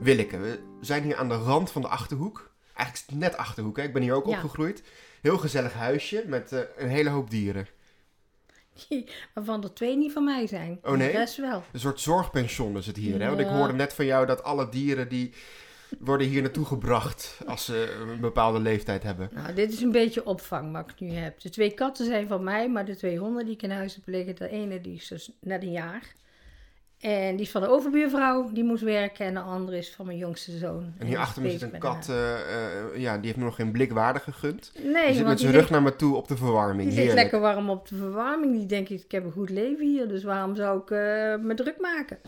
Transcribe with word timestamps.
Willeke, 0.00 0.38
we 0.38 0.58
zijn 0.80 1.02
hier 1.02 1.16
aan 1.16 1.28
de 1.28 1.34
rand 1.34 1.70
van 1.70 1.82
de 1.82 1.88
Achterhoek. 1.88 2.50
Eigenlijk 2.74 3.18
net 3.18 3.36
Achterhoek, 3.36 3.76
hè? 3.76 3.82
ik 3.82 3.92
ben 3.92 4.02
hier 4.02 4.14
ook 4.14 4.26
Ja. 4.26 4.34
opgegroeid. 4.36 4.82
Heel 5.20 5.38
gezellig 5.38 5.72
huisje 5.72 6.24
met 6.26 6.52
eh, 6.52 6.60
een 6.76 6.88
hele 6.88 7.10
hoop 7.10 7.30
dieren. 7.30 7.66
Waarvan 9.34 9.62
er 9.62 9.72
twee 9.74 9.96
niet 9.96 10.12
van 10.12 10.24
mij 10.24 10.46
zijn. 10.46 10.78
Oh, 10.82 10.92
nee? 10.96 11.12
De 11.12 11.18
rest 11.18 11.36
wel. 11.36 11.64
Een 11.72 11.80
soort 11.80 12.00
zorgpension 12.00 12.76
is 12.76 12.86
het 12.86 12.96
hier. 12.96 13.20
Hè? 13.20 13.26
Want 13.28 13.40
ik 13.40 13.46
hoorde 13.46 13.72
net 13.72 13.92
van 13.92 14.04
jou 14.04 14.26
dat 14.26 14.42
alle 14.42 14.68
dieren 14.68 15.08
die 15.08 15.34
worden 15.98 16.26
hier 16.26 16.42
naartoe 16.42 16.64
gebracht 16.64 17.38
als 17.46 17.64
ze 17.64 17.96
een 18.12 18.20
bepaalde 18.20 18.58
leeftijd 18.60 19.02
hebben. 19.02 19.30
Nou, 19.34 19.54
dit 19.54 19.72
is 19.72 19.80
een 19.80 19.92
beetje 19.92 20.26
opvang 20.26 20.72
wat 20.72 20.90
ik 20.90 21.00
nu 21.00 21.10
heb. 21.10 21.40
De 21.40 21.50
twee 21.50 21.70
katten 21.70 22.06
zijn 22.06 22.28
van 22.28 22.44
mij, 22.44 22.68
maar 22.68 22.84
de 22.84 22.96
twee 22.96 23.18
honden 23.18 23.44
die 23.44 23.54
ik 23.54 23.62
in 23.62 23.70
huis 23.70 23.94
heb 23.94 24.04
liggen, 24.06 24.36
de 24.36 24.48
ene 24.48 24.80
die 24.80 24.94
is 24.94 25.08
dus 25.08 25.30
net 25.40 25.62
een 25.62 25.72
jaar. 25.72 26.14
En 27.00 27.36
die 27.36 27.44
is 27.44 27.50
van 27.50 27.60
de 27.60 27.68
overbuurvrouw, 27.68 28.50
die 28.52 28.64
moest 28.64 28.82
werken. 28.82 29.26
En 29.26 29.34
de 29.34 29.40
andere 29.40 29.76
is 29.76 29.94
van 29.94 30.06
mijn 30.06 30.18
jongste 30.18 30.58
zoon. 30.58 30.92
En 30.98 31.06
hier 31.06 31.18
achter 31.18 31.42
me 31.42 31.50
zit 31.50 31.62
een 31.62 31.78
kat, 31.78 32.08
eh, 32.08 32.32
eh, 32.34 32.96
ja, 32.96 33.16
die 33.16 33.26
heeft 33.26 33.36
me 33.36 33.44
nog 33.44 33.54
geen 33.54 33.70
blikwaarde 33.72 34.18
gegund. 34.18 34.72
Nee, 34.82 35.06
Die 35.06 35.14
zit 35.14 35.26
met 35.26 35.40
zijn 35.40 35.50
rug 35.52 35.60
ligt, 35.60 35.72
naar 35.72 35.82
me 35.82 35.96
toe 35.96 36.16
op 36.16 36.28
de 36.28 36.36
verwarming. 36.36 36.88
die 36.88 36.98
Heerlijk. 36.98 37.20
lekker 37.20 37.40
warm 37.40 37.70
op 37.70 37.88
de 37.88 37.96
verwarming. 37.96 38.56
Die 38.56 38.66
denkt, 38.66 38.90
ik 38.90 39.10
heb 39.10 39.24
een 39.24 39.32
goed 39.32 39.50
leven 39.50 39.86
hier, 39.86 40.08
dus 40.08 40.24
waarom 40.24 40.56
zou 40.56 40.80
ik 40.80 40.90
eh, 40.90 40.98
me 41.44 41.52
druk 41.54 41.80
maken? 41.80 42.18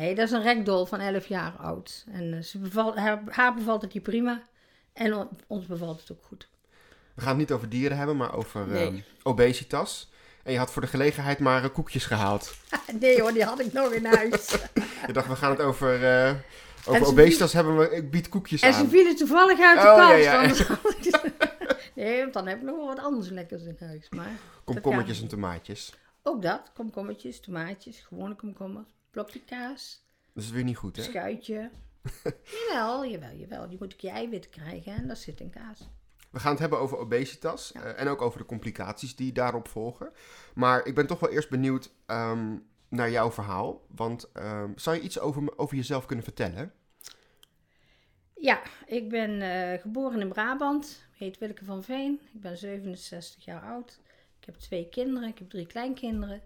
Nee, 0.00 0.14
dat 0.14 0.24
is 0.26 0.30
een 0.32 0.42
rekdol 0.42 0.86
van 0.86 1.00
11 1.00 1.26
jaar 1.26 1.52
oud. 1.52 2.04
En 2.12 2.34
eh, 2.34 2.42
ze 2.42 2.58
bevalt, 2.58 2.96
haar, 2.96 3.22
haar 3.26 3.54
bevalt 3.54 3.82
het 3.82 3.92
hier 3.92 4.02
prima. 4.02 4.42
En 4.92 5.14
on- 5.14 5.28
ons 5.46 5.66
bevalt 5.66 6.00
het 6.00 6.12
ook 6.12 6.24
goed. 6.24 6.48
We 7.14 7.20
gaan 7.20 7.28
het 7.30 7.38
niet 7.38 7.52
over 7.52 7.68
dieren 7.68 7.96
hebben, 7.96 8.16
maar 8.16 8.34
over 8.34 8.66
Nee. 8.66 8.86
ehm, 8.86 8.96
obesitas. 9.22 10.10
En 10.42 10.52
je 10.52 10.58
had 10.58 10.70
voor 10.72 10.82
de 10.82 10.88
gelegenheid 10.88 11.38
maar 11.38 11.64
eh, 11.64 11.72
koekjes 11.72 12.04
gehaald. 12.04 12.54
Nee 13.00 13.20
hoor, 13.20 13.32
die 13.32 13.44
had 13.44 13.60
ik 13.60 13.72
nog 13.72 13.92
in 13.92 14.04
huis. 14.06 14.50
Je 15.06 15.12
dacht, 15.12 15.28
we 15.28 15.36
gaan 15.36 15.50
het 15.50 15.60
over, 15.60 16.04
eh, 16.04 16.34
over 16.86 17.04
ze 17.04 17.10
obesitas 17.10 17.52
hebben. 17.52 17.76
We, 17.78 17.90
ik 17.96 18.10
bied 18.10 18.28
koekjes 18.28 18.60
En 18.62 18.72
ze 18.72 18.78
aan. 18.80 18.88
vielen 18.88 19.16
toevallig 19.16 19.60
uit 19.60 19.80
de 19.80 19.86
Oh, 19.88 19.96
ja, 19.96 20.08
kast. 20.08 20.24
ja. 20.24 20.36
anders 20.40 20.62
had 20.66 20.94
ik 20.96 21.02
ze- 21.02 21.32
nee, 21.94 22.20
want 22.20 22.32
dan 22.32 22.46
heb 22.46 22.56
ik 22.58 22.64
nog 22.64 22.76
wel 22.76 22.86
wat 22.86 22.98
anders 22.98 23.28
lekkers 23.28 23.62
in 23.62 23.76
huis. 23.80 24.06
Maar 24.10 24.30
Komkommertjes 24.64 25.20
en 25.22 25.28
tomaatjes. 25.28 25.92
ook 26.22 26.42
dat, 26.42 26.70
komkommertjes, 26.74 27.40
tomaatjes, 27.40 27.98
gewone 28.08 28.34
komkommers, 28.34 28.88
blokje 29.16 29.40
kaas, 29.44 30.04
Dat 30.32 30.42
is 30.44 30.50
weer 30.50 30.64
niet 30.64 30.76
goed, 30.76 30.96
hè? 30.96 31.02
schuitje. 31.02 31.70
jawel, 32.68 33.06
jawel, 33.06 33.34
jawel. 33.36 33.68
Die 33.68 33.78
moet 33.80 33.92
ik 33.92 34.00
je 34.00 34.10
eiwitten 34.10 34.50
krijgen 34.50 34.94
en 34.94 35.06
daar 35.06 35.16
zit 35.16 35.40
in 35.40 35.50
kaas. 35.50 35.88
We 36.30 36.40
gaan 36.40 36.50
het 36.50 36.60
hebben 36.60 36.78
over 36.78 36.98
obesitas 36.98 37.70
Ja. 37.74 37.82
eh, 37.82 38.00
en 38.00 38.08
ook 38.08 38.22
over 38.22 38.38
de 38.38 38.46
complicaties 38.46 39.16
die 39.16 39.32
daarop 39.32 39.68
volgen. 39.68 40.12
Maar 40.54 40.86
ik 40.86 40.94
ben 40.94 41.06
toch 41.06 41.20
wel 41.20 41.30
eerst 41.30 41.50
benieuwd 41.50 41.90
ehm, 42.06 42.56
naar 42.88 43.10
jouw 43.10 43.30
verhaal. 43.32 43.86
Want 43.88 44.32
ehm, 44.32 44.72
zou 44.74 44.96
je 44.96 45.02
iets 45.02 45.18
over, 45.18 45.58
over 45.58 45.76
jezelf 45.76 46.06
kunnen 46.06 46.24
vertellen? 46.24 46.72
Ja, 48.34 48.62
ik 48.86 49.08
ben 49.08 49.40
eh, 49.42 49.80
geboren 49.80 50.20
in 50.20 50.28
Brabant. 50.28 51.06
Ik 51.12 51.18
heet 51.18 51.38
Willeke 51.38 51.64
van 51.64 51.82
Veen. 51.84 52.20
Ik 52.34 52.40
ben 52.40 52.56
67 52.58 53.44
jaar 53.44 53.62
oud. 53.62 53.98
Ik 54.40 54.46
heb 54.46 54.54
twee 54.54 54.88
kinderen. 54.88 55.28
Ik 55.28 55.38
heb 55.38 55.50
drie 55.50 55.66
kleinkinderen. 55.66 56.42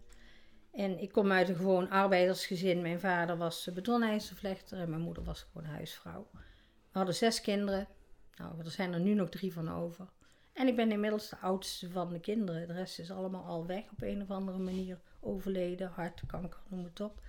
En 0.73 0.99
ik 0.99 1.13
kom 1.13 1.33
uit 1.33 1.49
een 1.49 1.57
gewoon 1.57 1.91
arbeidersgezin. 1.91 2.83
Mijn 2.83 3.01
vader 3.01 3.37
was 3.37 3.69
betonijzervlechter 3.75 4.79
en 4.79 4.91
mijn 4.91 5.03
moeder 5.03 5.25
was 5.25 5.47
gewoon 5.53 5.71
huisvrouw. 5.71 6.29
We 6.33 6.99
hadden 6.99 7.15
zes 7.15 7.41
kinderen. 7.41 7.89
Nou, 8.37 8.59
er 8.59 8.71
zijn 8.71 8.93
er 8.93 9.01
nu 9.01 9.15
nog 9.15 9.29
drie 9.29 9.53
van 9.53 9.69
over. 9.73 10.09
En 10.53 10.69
ik 10.69 10.77
ben 10.77 10.93
inmiddels 10.93 11.29
de 11.29 11.37
oudste 11.37 11.91
van 11.91 12.13
de 12.13 12.21
kinderen. 12.21 12.67
De 12.67 12.73
rest 12.73 12.99
is 12.99 13.11
allemaal 13.11 13.45
al 13.45 13.67
weg 13.67 13.91
op 13.91 14.03
een 14.03 14.23
of 14.23 14.31
andere 14.31 14.59
manier. 14.59 14.99
Overleden, 15.21 15.89
hartkanker, 15.89 16.61
noem 16.69 16.85
het 16.85 17.01
op. 17.01 17.23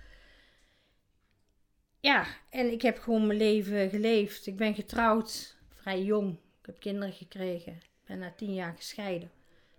Ja, 2.00 2.26
en 2.50 2.72
ik 2.72 2.82
heb 2.82 2.98
gewoon 2.98 3.26
mijn 3.26 3.38
leven 3.38 3.90
geleefd. 3.90 4.46
Ik 4.46 4.56
ben 4.56 4.74
getrouwd, 4.74 5.56
vrij 5.68 6.02
jong. 6.02 6.32
Ik 6.32 6.66
heb 6.66 6.80
kinderen 6.80 7.12
gekregen. 7.12 7.72
Ik 7.72 8.04
ben 8.06 8.18
na 8.18 8.32
tien 8.36 8.54
jaar 8.54 8.74
gescheiden. 8.76 9.30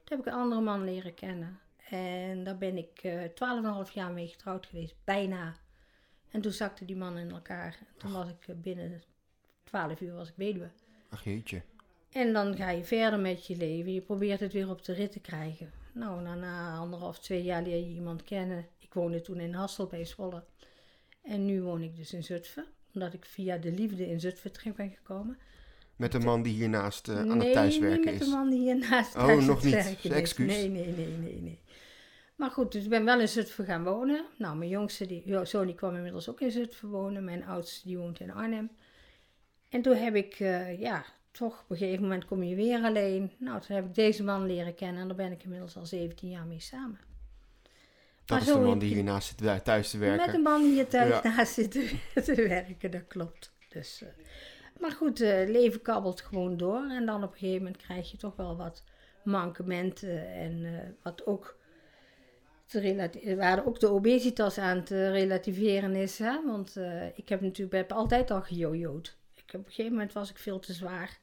Toen 0.03 0.17
heb 0.17 0.19
ik 0.19 0.33
een 0.33 0.39
andere 0.39 0.61
man 0.61 0.83
leren 0.83 1.13
kennen. 1.13 1.59
En 1.89 2.43
daar 2.43 2.57
ben 2.57 2.77
ik 2.77 2.99
eh 3.03 3.21
12,5 3.87 3.93
jaar 3.93 4.11
mee 4.11 4.27
getrouwd 4.27 4.65
geweest, 4.65 4.95
bijna. 5.03 5.55
En 6.29 6.41
toen 6.41 6.51
zakte 6.51 6.85
die 6.85 6.95
man 6.95 7.17
in 7.17 7.31
elkaar. 7.31 7.77
En 7.79 7.93
toen 7.97 8.11
was 8.11 8.29
ik 8.29 8.47
eh, 8.47 8.55
binnen 8.55 9.01
12 9.63 10.01
uur 10.01 10.13
was 10.13 10.27
ik 10.29 10.33
weduwe. 10.37 10.69
Ach 11.09 11.23
jeetje. 11.23 11.61
En 12.11 12.33
dan 12.33 12.55
ga 12.55 12.69
je 12.69 12.83
verder 12.83 13.19
met 13.19 13.47
je 13.47 13.55
leven. 13.57 13.93
Je 13.93 14.01
probeert 14.01 14.39
het 14.39 14.53
weer 14.53 14.69
op 14.69 14.83
de 14.85 14.93
rit 14.93 15.11
te 15.11 15.19
krijgen. 15.19 15.71
Nou, 15.93 16.21
na, 16.21 16.35
na 16.35 16.77
anderhalf, 16.77 17.19
twee 17.19 17.43
jaar 17.43 17.61
leer 17.63 17.77
je 17.87 17.93
iemand 17.93 18.23
kennen. 18.23 18.65
Ik 18.79 18.93
woonde 18.93 19.21
toen 19.21 19.39
in 19.39 19.53
Hassel 19.53 19.87
bij 19.87 20.05
Zwolle. 20.05 20.43
En 21.21 21.45
nu 21.45 21.61
woon 21.61 21.81
ik 21.81 21.95
dus 21.95 22.13
in 22.13 22.23
Zutphen. 22.23 22.65
Omdat 22.93 23.13
ik 23.13 23.25
via 23.25 23.57
de 23.57 23.71
liefde 23.71 24.07
in 24.09 24.19
Zutphen 24.19 24.51
terecht 24.51 24.75
ben 24.75 24.89
gekomen. 24.89 25.37
Met 25.95 26.11
de 26.11 26.19
man 26.19 26.41
die 26.41 26.53
hiernaast 26.53 27.07
eh, 27.07 27.17
aan 27.17 27.27
nee, 27.37 27.45
het 27.45 27.53
thuiswerken 27.53 27.99
niet 27.99 28.05
met 28.05 28.21
is. 28.21 28.27
de 28.27 28.33
man 28.35 28.49
die 28.49 28.59
hiernaast 28.59 29.15
Oh, 29.15 29.25
thuis 29.25 29.45
nog 29.45 29.55
het 29.55 29.65
niet. 29.65 29.73
werken 29.73 30.09
is. 30.09 30.15
Excuus. 30.15 30.47
Nee, 30.47 30.69
nee, 30.69 30.87
nee, 30.87 31.07
nee, 31.07 31.41
nee. 31.41 31.59
Maar 32.35 32.51
goed, 32.51 32.71
dus 32.71 32.83
ik 32.83 32.89
ben 32.89 33.05
wel 33.05 33.19
in 33.19 33.27
Zutphen 33.27 33.65
gaan 33.65 33.83
wonen. 33.83 34.25
Nou, 34.37 34.57
mijn 34.57 34.69
jongste 34.69 35.05
die, 35.05 35.45
zoon 35.45 35.65
die 35.65 35.75
kwam 35.75 35.95
inmiddels 35.95 36.29
ook 36.29 36.41
in 36.41 36.51
Zutphen 36.51 36.89
wonen. 36.89 37.23
Mijn 37.23 37.45
oudste 37.45 37.87
die 37.87 37.97
woont 37.97 38.19
in 38.19 38.31
Arnhem. 38.31 38.69
En 39.69 39.81
toen 39.81 39.95
heb 39.95 40.15
ik, 40.15 40.39
eh, 40.39 40.79
ja, 40.79 41.05
toch 41.31 41.61
op 41.61 41.69
een 41.69 41.77
gegeven 41.77 42.01
moment 42.01 42.25
kom 42.25 42.43
je 42.43 42.55
weer 42.55 42.83
alleen. 42.83 43.31
Nou, 43.37 43.61
toen 43.61 43.75
heb 43.75 43.85
ik 43.85 43.95
deze 43.95 44.23
man 44.23 44.45
leren 44.45 44.75
kennen 44.75 45.01
en 45.01 45.07
daar 45.07 45.17
ben 45.17 45.31
ik 45.31 45.43
inmiddels 45.43 45.75
al 45.77 45.85
17 45.85 46.29
jaar 46.29 46.45
mee 46.45 46.59
samen. 46.59 46.99
Dat 48.25 48.37
Maar 48.39 48.47
is 48.47 48.53
de 48.53 48.59
man 48.59 48.79
die 48.79 48.89
je- 48.89 48.95
hiernaast 48.95 49.27
zit 49.27 49.37
thu- 49.37 49.61
thuis 49.63 49.89
te 49.89 49.97
werken. 49.97 50.25
Met 50.25 50.35
een 50.35 50.41
man 50.41 50.61
die 50.61 50.71
hier 50.73 50.87
thuis 50.87 51.09
Ja. 51.23 51.35
naast 51.35 51.53
zit 51.53 51.71
te, 51.71 51.99
te 52.33 52.35
werken, 52.47 52.91
dat 52.91 53.07
klopt. 53.07 53.51
Dus, 53.69 54.01
eh, 54.01 54.09
maar 54.79 54.91
goed, 54.91 55.19
het 55.19 55.49
leven 55.49 55.81
kabbelt 55.81 56.21
gewoon 56.21 56.57
door. 56.57 56.89
En 56.89 57.05
dan 57.05 57.23
op 57.23 57.31
een 57.31 57.37
gegeven 57.37 57.63
moment 57.63 57.81
krijg 57.81 58.11
je 58.11 58.17
toch 58.17 58.35
wel 58.35 58.57
wat 58.57 58.83
mankementen. 59.23 60.27
En 60.33 60.65
eh, 60.65 60.71
wat 61.03 61.25
ook 61.25 61.57
te 62.65 63.35
waar 63.37 63.65
ook 63.65 63.79
de 63.79 63.87
obesitas 63.89 64.57
aan 64.57 64.83
te 64.83 65.11
relativeren 65.11 65.95
is. 65.95 66.19
Hè? 66.19 66.45
Want 66.45 66.75
eh, 66.77 67.17
ik 67.17 67.29
heb 67.29 67.41
natuurlijk 67.41 67.75
heb 67.77 67.91
altijd 67.91 68.31
al 68.31 68.41
gejojoed. 68.41 69.17
Ik, 69.35 69.43
heb- 69.51 69.59
op 69.61 69.65
een 69.67 69.71
gegeven 69.71 69.91
moment 69.91 70.13
was 70.13 70.29
ik 70.29 70.37
veel 70.37 70.59
te 70.59 70.73
zwaar. 70.73 71.19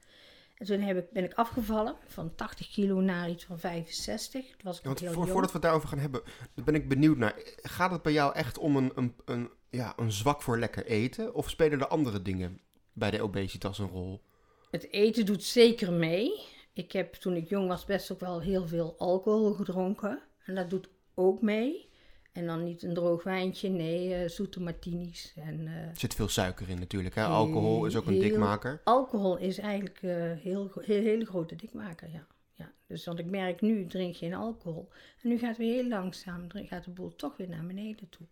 En 0.57 0.67
toen 0.67 0.81
heb 0.81 0.97
ik, 0.97 1.11
ben 1.11 1.25
ik 1.25 1.33
afgevallen 1.35 1.95
van 2.07 2.35
80 2.35 2.71
kilo 2.71 3.01
naar 3.01 3.31
iets 3.31 3.45
van 3.45 3.59
65. 3.59 4.47
Toen 4.47 4.57
was 4.63 4.77
ik 4.79 4.83
Ja, 4.83 4.89
nog 4.89 4.99
want 4.99 5.01
heel 5.01 5.13
voor, 5.13 5.29
voordat 5.29 5.47
we 5.51 5.57
het 5.57 5.63
daarover 5.63 5.89
gaan 5.89 5.99
hebben, 5.99 6.23
ben 6.65 6.75
ik 6.75 6.89
benieuwd 6.89 7.17
naar. 7.17 7.35
Gaat 7.63 7.91
het 7.91 8.03
bij 8.03 8.13
jou 8.13 8.35
echt 8.35 8.59
om 8.59 8.77
een, 8.77 8.93
een, 8.95 9.15
een, 9.25 9.51
ja, 9.71 9.93
een 9.97 10.13
zwak 10.13 10.43
voor 10.43 10.59
lekker 10.59 10.87
eten? 10.87 11.35
Of 11.35 11.51
spelen 11.51 11.81
er 11.81 11.87
andere 11.87 12.23
dingen 12.23 12.61
bij 12.93 13.11
de 13.11 13.23
obesitas 13.23 13.79
een 13.79 13.89
rol? 13.89 14.23
Het 14.71 14.91
eten 14.93 15.27
doet 15.27 15.45
zeker 15.45 15.93
mee. 15.93 16.33
Ik 16.73 16.93
heb 16.93 17.15
toen 17.15 17.37
ik 17.37 17.49
jong 17.49 17.69
was 17.69 17.85
best 17.85 18.13
ook 18.13 18.21
wel 18.21 18.41
heel 18.41 18.67
veel 18.67 18.95
alcohol 18.99 19.53
gedronken. 19.53 20.23
En 20.45 20.55
dat 20.55 20.71
doet 20.71 20.89
ook 21.21 21.43
mee. 21.43 21.89
En 22.33 22.47
dan 22.47 22.65
niet 22.65 22.83
een 22.83 22.95
droog 22.95 23.23
wijntje, 23.23 23.69
nee, 23.69 24.15
eh, 24.15 24.29
zoete 24.29 24.61
martinis. 24.61 25.33
En, 25.37 25.67
eh, 25.67 25.75
Er 25.75 25.91
zit 25.99 26.15
veel 26.15 26.29
suiker 26.29 26.69
in 26.69 26.79
natuurlijk. 26.79 27.15
Hè? 27.15 27.25
Alcohol 27.25 27.85
is 27.87 27.97
ook 27.97 28.07
een 28.07 28.13
Heel- 28.13 28.23
dikmaker. 28.23 28.81
alcohol 28.85 29.37
is 29.37 29.59
eigenlijk 29.59 29.99
een 30.03 30.37
heel, 30.39 30.69
gro- 30.69 30.83
heel, 30.83 31.03
hele 31.03 31.25
grote 31.25 31.57
dikmaker, 31.57 32.11
ja. 32.11 32.27
ja. 32.55 32.73
Dus 32.87 33.05
want 33.05 33.19
ik 33.19 33.27
merk 33.27 33.61
nu, 33.61 33.87
drink 33.87 34.17
geen 34.17 34.35
alcohol. 34.35 34.89
En 35.23 35.29
nu 35.29 35.39
gaat 35.39 35.49
het 35.49 35.57
weer 35.59 35.75
heel 35.75 35.89
langzaam, 35.89 36.47
gaat 36.49 36.85
de 36.85 36.91
boel 36.91 37.17
toch 37.17 37.37
weer 37.37 37.49
naar 37.49 37.67
beneden 37.67 38.09
toe. 38.09 38.27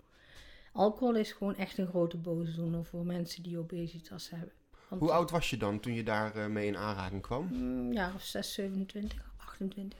Alcohol 0.72 1.15
is 1.15 1.32
gewoon 1.32 1.56
echt 1.56 1.78
een 1.78 1.87
grote 1.87 2.16
boosdoener 2.16 2.84
voor 2.84 3.04
mensen 3.06 3.43
die 3.43 3.59
obesitas 3.59 4.31
hebben. 4.31 4.53
Want, 4.88 5.00
Hoe 5.00 5.10
oud 5.10 5.31
was 5.31 5.50
je 5.50 5.56
dan 5.56 5.81
toen 5.81 5.94
je 5.94 6.03
daarmee 6.03 6.48
mee 6.48 6.66
in 6.66 6.77
aanraking 6.77 7.22
kwam? 7.22 7.48
Mm, 7.53 7.92
jaar 7.92 8.15
of 8.15 8.22
6, 8.22 8.53
27, 8.54 9.33
28. 9.36 9.98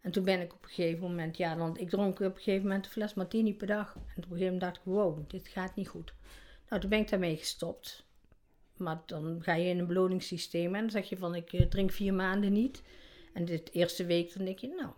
En 0.00 0.10
toen 0.10 0.24
ben 0.24 0.40
ik 0.40 0.52
op 0.52 0.62
een 0.62 0.68
gegeven 0.68 1.00
moment, 1.00 1.36
ja, 1.36 1.56
want 1.56 1.80
ik 1.80 1.88
dronk 1.88 2.20
op 2.20 2.20
een 2.20 2.36
gegeven 2.36 2.66
moment 2.66 2.84
een 2.84 2.90
fles 2.90 3.14
martini 3.14 3.54
per 3.54 3.66
dag. 3.66 3.94
En 3.94 4.00
op 4.00 4.16
een 4.16 4.22
gegeven 4.22 4.44
moment 4.44 4.60
dacht 4.60 4.76
ik, 4.76 4.82
wow, 4.84 5.30
dit 5.30 5.48
gaat 5.48 5.74
niet 5.74 5.88
goed. 5.88 6.12
Nou, 6.68 6.80
toen 6.80 6.90
ben 6.90 6.98
ik 6.98 7.10
daarmee 7.10 7.36
gestopt. 7.36 8.04
Maar 8.76 9.02
dan 9.06 9.38
ga 9.42 9.54
je 9.54 9.68
in 9.68 9.78
een 9.78 9.86
beloningssysteem 9.86 10.74
en 10.74 10.80
dan 10.80 10.90
zeg 10.90 11.08
je 11.08 11.16
van, 11.16 11.34
ik 11.34 11.52
eh, 11.52 11.66
drink 11.66 11.90
vier 11.90 12.14
maanden 12.14 12.52
niet. 12.52 12.82
En 13.32 13.44
de 13.44 13.62
eerste 13.72 14.06
week 14.06 14.34
dan 14.34 14.44
denk 14.44 14.58
je, 14.58 14.68
nou, 14.68 14.90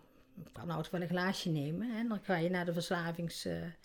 ik 0.45 0.53
kan 0.53 0.67
nou 0.67 0.85
wel 0.91 1.01
een 1.01 1.07
glaasje 1.07 1.49
nemen. 1.49 1.95
En 1.95 2.07
dan 2.07 2.19
ga 2.23 2.35
je 2.35 2.49
naar 2.49 2.65
de 2.65 2.73
verslavingshandel. 2.73 3.77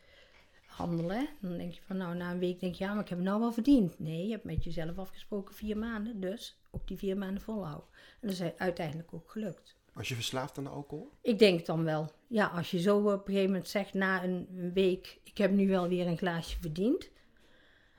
Dan 1.40 1.58
denk 1.58 1.72
je 1.72 1.80
van, 1.86 1.96
nou, 1.96 2.16
na 2.16 2.30
een 2.30 2.38
week 2.38 2.60
denk 2.60 2.74
je, 2.74 2.84
ja, 2.84 2.92
maar 2.92 3.02
ik 3.02 3.08
heb 3.08 3.18
het 3.18 3.26
nou 3.26 3.40
wel 3.40 3.52
verdiend. 3.52 3.98
Nee, 3.98 4.24
je 4.24 4.32
hebt 4.32 4.44
met 4.44 4.64
jezelf 4.64 4.98
afgesproken 4.98 5.54
vier 5.54 5.78
maanden, 5.78 6.20
dus 6.20 6.58
ook 6.70 6.88
die 6.88 6.98
vier 6.98 7.16
maanden 7.16 7.42
volhouden. 7.42 7.88
En 8.20 8.28
dat 8.28 8.30
is 8.30 8.52
uiteindelijk 8.56 9.14
ook 9.14 9.30
gelukt. 9.30 9.76
Was 9.98 10.08
je 10.08 10.14
verslaafd 10.14 10.58
aan 10.58 10.66
alcohol? 10.66 11.12
Ik 11.20 11.38
denk 11.38 11.66
dan 11.66 11.84
wel. 11.84 12.12
Ja, 12.26 12.46
als 12.46 12.70
je 12.70 12.80
zo 12.80 12.98
op 12.98 13.06
een 13.06 13.24
gegeven 13.24 13.50
moment 13.50 13.68
zegt 13.68 13.94
na 13.94 14.24
een 14.24 14.72
week, 14.72 15.18
ik 15.22 15.38
heb 15.38 15.50
nu 15.50 15.68
wel 15.68 15.88
weer 15.88 16.06
een 16.06 16.18
glaasje 16.18 16.60
verdiend. 16.60 17.10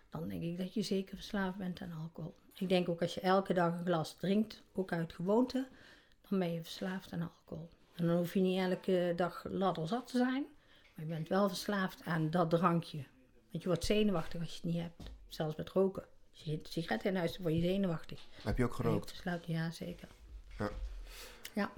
Dan 0.10 0.28
denk 0.28 0.44
ik 0.44 0.58
dat 0.58 0.74
je 0.74 0.82
zeker 0.82 1.16
verslaafd 1.16 1.58
bent 1.58 1.82
aan 1.82 1.92
alcohol. 1.92 2.36
Ik 2.54 2.70
denk 2.70 2.90
ook 2.90 3.02
als 3.02 3.14
je 3.14 3.22
elke 3.22 3.54
dag 3.54 3.74
een 3.74 3.86
glas 3.86 4.16
drinkt, 4.18 4.64
ook 4.74 4.92
uit 4.92 5.14
gewoonte, 5.14 5.68
dan 6.30 6.40
ben 6.40 6.54
je 6.54 6.62
verslaafd 6.62 7.12
aan 7.12 7.22
alcohol. 7.22 7.70
En 7.96 8.08
dan 8.08 8.18
hoef 8.18 8.34
je 8.34 8.40
niet 8.40 8.60
elke 8.60 9.14
dag 9.16 9.46
ladder 9.50 9.88
zat 9.88 10.08
te 10.08 10.18
zijn, 10.18 10.46
maar 10.96 11.06
je 11.06 11.12
bent 11.12 11.28
wel 11.28 11.48
verslaafd 11.48 12.06
aan 12.06 12.30
dat 12.30 12.50
drankje. 12.50 13.06
Want 13.52 13.64
je 13.64 13.70
wordt 13.70 13.86
zenuwachtig 13.86 14.40
als 14.40 14.50
je 14.50 14.56
het 14.56 14.74
niet 14.74 14.82
hebt. 14.82 15.12
Zelfs 15.28 15.56
met 15.56 15.70
roken. 15.70 16.04
Als 16.32 16.44
je 16.44 16.52
een 16.52 16.60
sigaret 16.64 17.06
in 17.06 17.16
huis 17.16 17.38
word 17.38 17.54
je 17.54 17.62
zenuwachtig. 17.62 18.28
Heb 18.44 18.58
je 18.58 18.64
ook 18.64 18.76
je 18.78 18.84
gerookt? 18.84 19.10
verslaafd? 19.10 19.46
Ja, 19.46 19.72
zeker. 19.72 20.08
Ja. 20.58 20.72
Ja. 21.54 21.72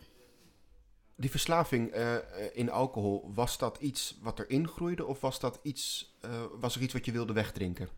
Die 1.21 1.29
verslaving 1.29 1.91
eh, 1.91 2.15
eh, 2.15 2.23
in 2.53 2.69
alcohol, 2.69 3.31
was 3.33 3.57
dat 3.57 3.77
iets 3.77 4.17
wat 4.21 4.39
erin 4.39 4.67
groeide 4.67 5.05
of 5.05 5.21
was, 5.21 5.39
dat 5.39 5.59
iets, 5.61 6.15
eh, 6.21 6.43
was 6.59 6.75
er 6.75 6.81
iets 6.81 6.93
wat 6.93 7.05
je 7.05 7.11
wilde 7.11 7.33
wegdrinken? 7.33 7.89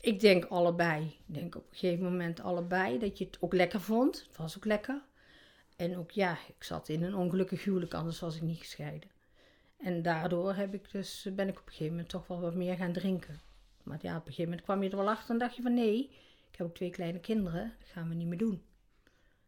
Ik 0.00 0.20
denk 0.20 0.44
allebei. 0.44 1.04
Ik 1.04 1.34
denk 1.34 1.54
op 1.54 1.66
een 1.70 1.76
gegeven 1.76 2.04
moment 2.04 2.40
allebei. 2.40 2.98
Dat 2.98 3.18
je 3.18 3.24
het 3.24 3.36
ook 3.40 3.52
lekker 3.52 3.80
vond. 3.80 4.24
Het 4.28 4.36
was 4.36 4.56
ook 4.56 4.64
lekker. 4.64 5.02
En 5.76 5.96
ook 5.96 6.10
ja, 6.10 6.38
ik 6.48 6.64
zat 6.64 6.88
in 6.88 7.02
een 7.02 7.14
ongelukkig 7.14 7.64
huwelijk, 7.64 7.94
anders 7.94 8.20
was 8.20 8.36
ik 8.36 8.42
niet 8.42 8.58
gescheiden. 8.58 9.10
En 9.76 10.02
daardoor 10.02 10.54
heb 10.54 10.74
ik 10.74 10.90
dus, 10.90 11.28
ben 11.32 11.48
ik 11.48 11.58
op 11.58 11.66
een 11.66 11.72
gegeven 11.72 11.92
moment 11.92 12.08
toch 12.08 12.26
wel 12.26 12.40
wat 12.40 12.54
meer 12.54 12.76
gaan 12.76 12.92
drinken. 12.92 13.40
Maar 13.82 13.98
ja, 14.02 14.10
op 14.10 14.26
een 14.26 14.32
gegeven 14.32 14.44
moment 14.44 14.62
kwam 14.62 14.82
je 14.82 14.90
er 14.90 14.96
wel 14.96 15.10
achter 15.10 15.30
en 15.30 15.38
dacht 15.38 15.56
je 15.56 15.62
van 15.62 15.74
nee, 15.74 16.10
ik 16.50 16.58
heb 16.58 16.66
ook 16.66 16.74
twee 16.74 16.90
kleine 16.90 17.20
kinderen, 17.20 17.74
dat 17.78 17.88
gaan 17.88 18.08
we 18.08 18.14
niet 18.14 18.26
meer 18.26 18.38
doen. 18.38 18.62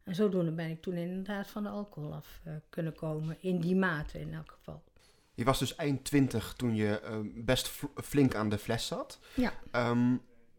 En 0.05 0.15
zodoende 0.15 0.51
ben 0.53 0.71
ik 0.71 0.83
toen 0.83 0.95
inderdaad 0.95 1.47
van 1.47 1.63
de 1.63 1.69
alcohol 1.69 2.13
af 2.15 2.41
eh, 2.45 2.53
kunnen 2.69 2.95
komen. 2.95 3.37
In 3.41 3.61
die 3.61 3.77
mate 3.77 4.21
in 4.21 4.35
elk 4.35 4.51
geval. 4.59 4.83
Je 5.35 5.45
was 5.45 5.59
dus 5.59 5.75
eind 5.77 6.05
twintig 6.05 6.53
toen 6.57 6.75
je 6.75 7.01
eh, 7.01 7.19
best 7.35 7.69
fl- 7.69 7.87
flink 8.03 8.35
aan 8.35 8.49
de 8.49 8.59
fles 8.59 8.87
zat. 8.87 9.19
Ja. 9.35 9.53
Ehm, 9.71 10.17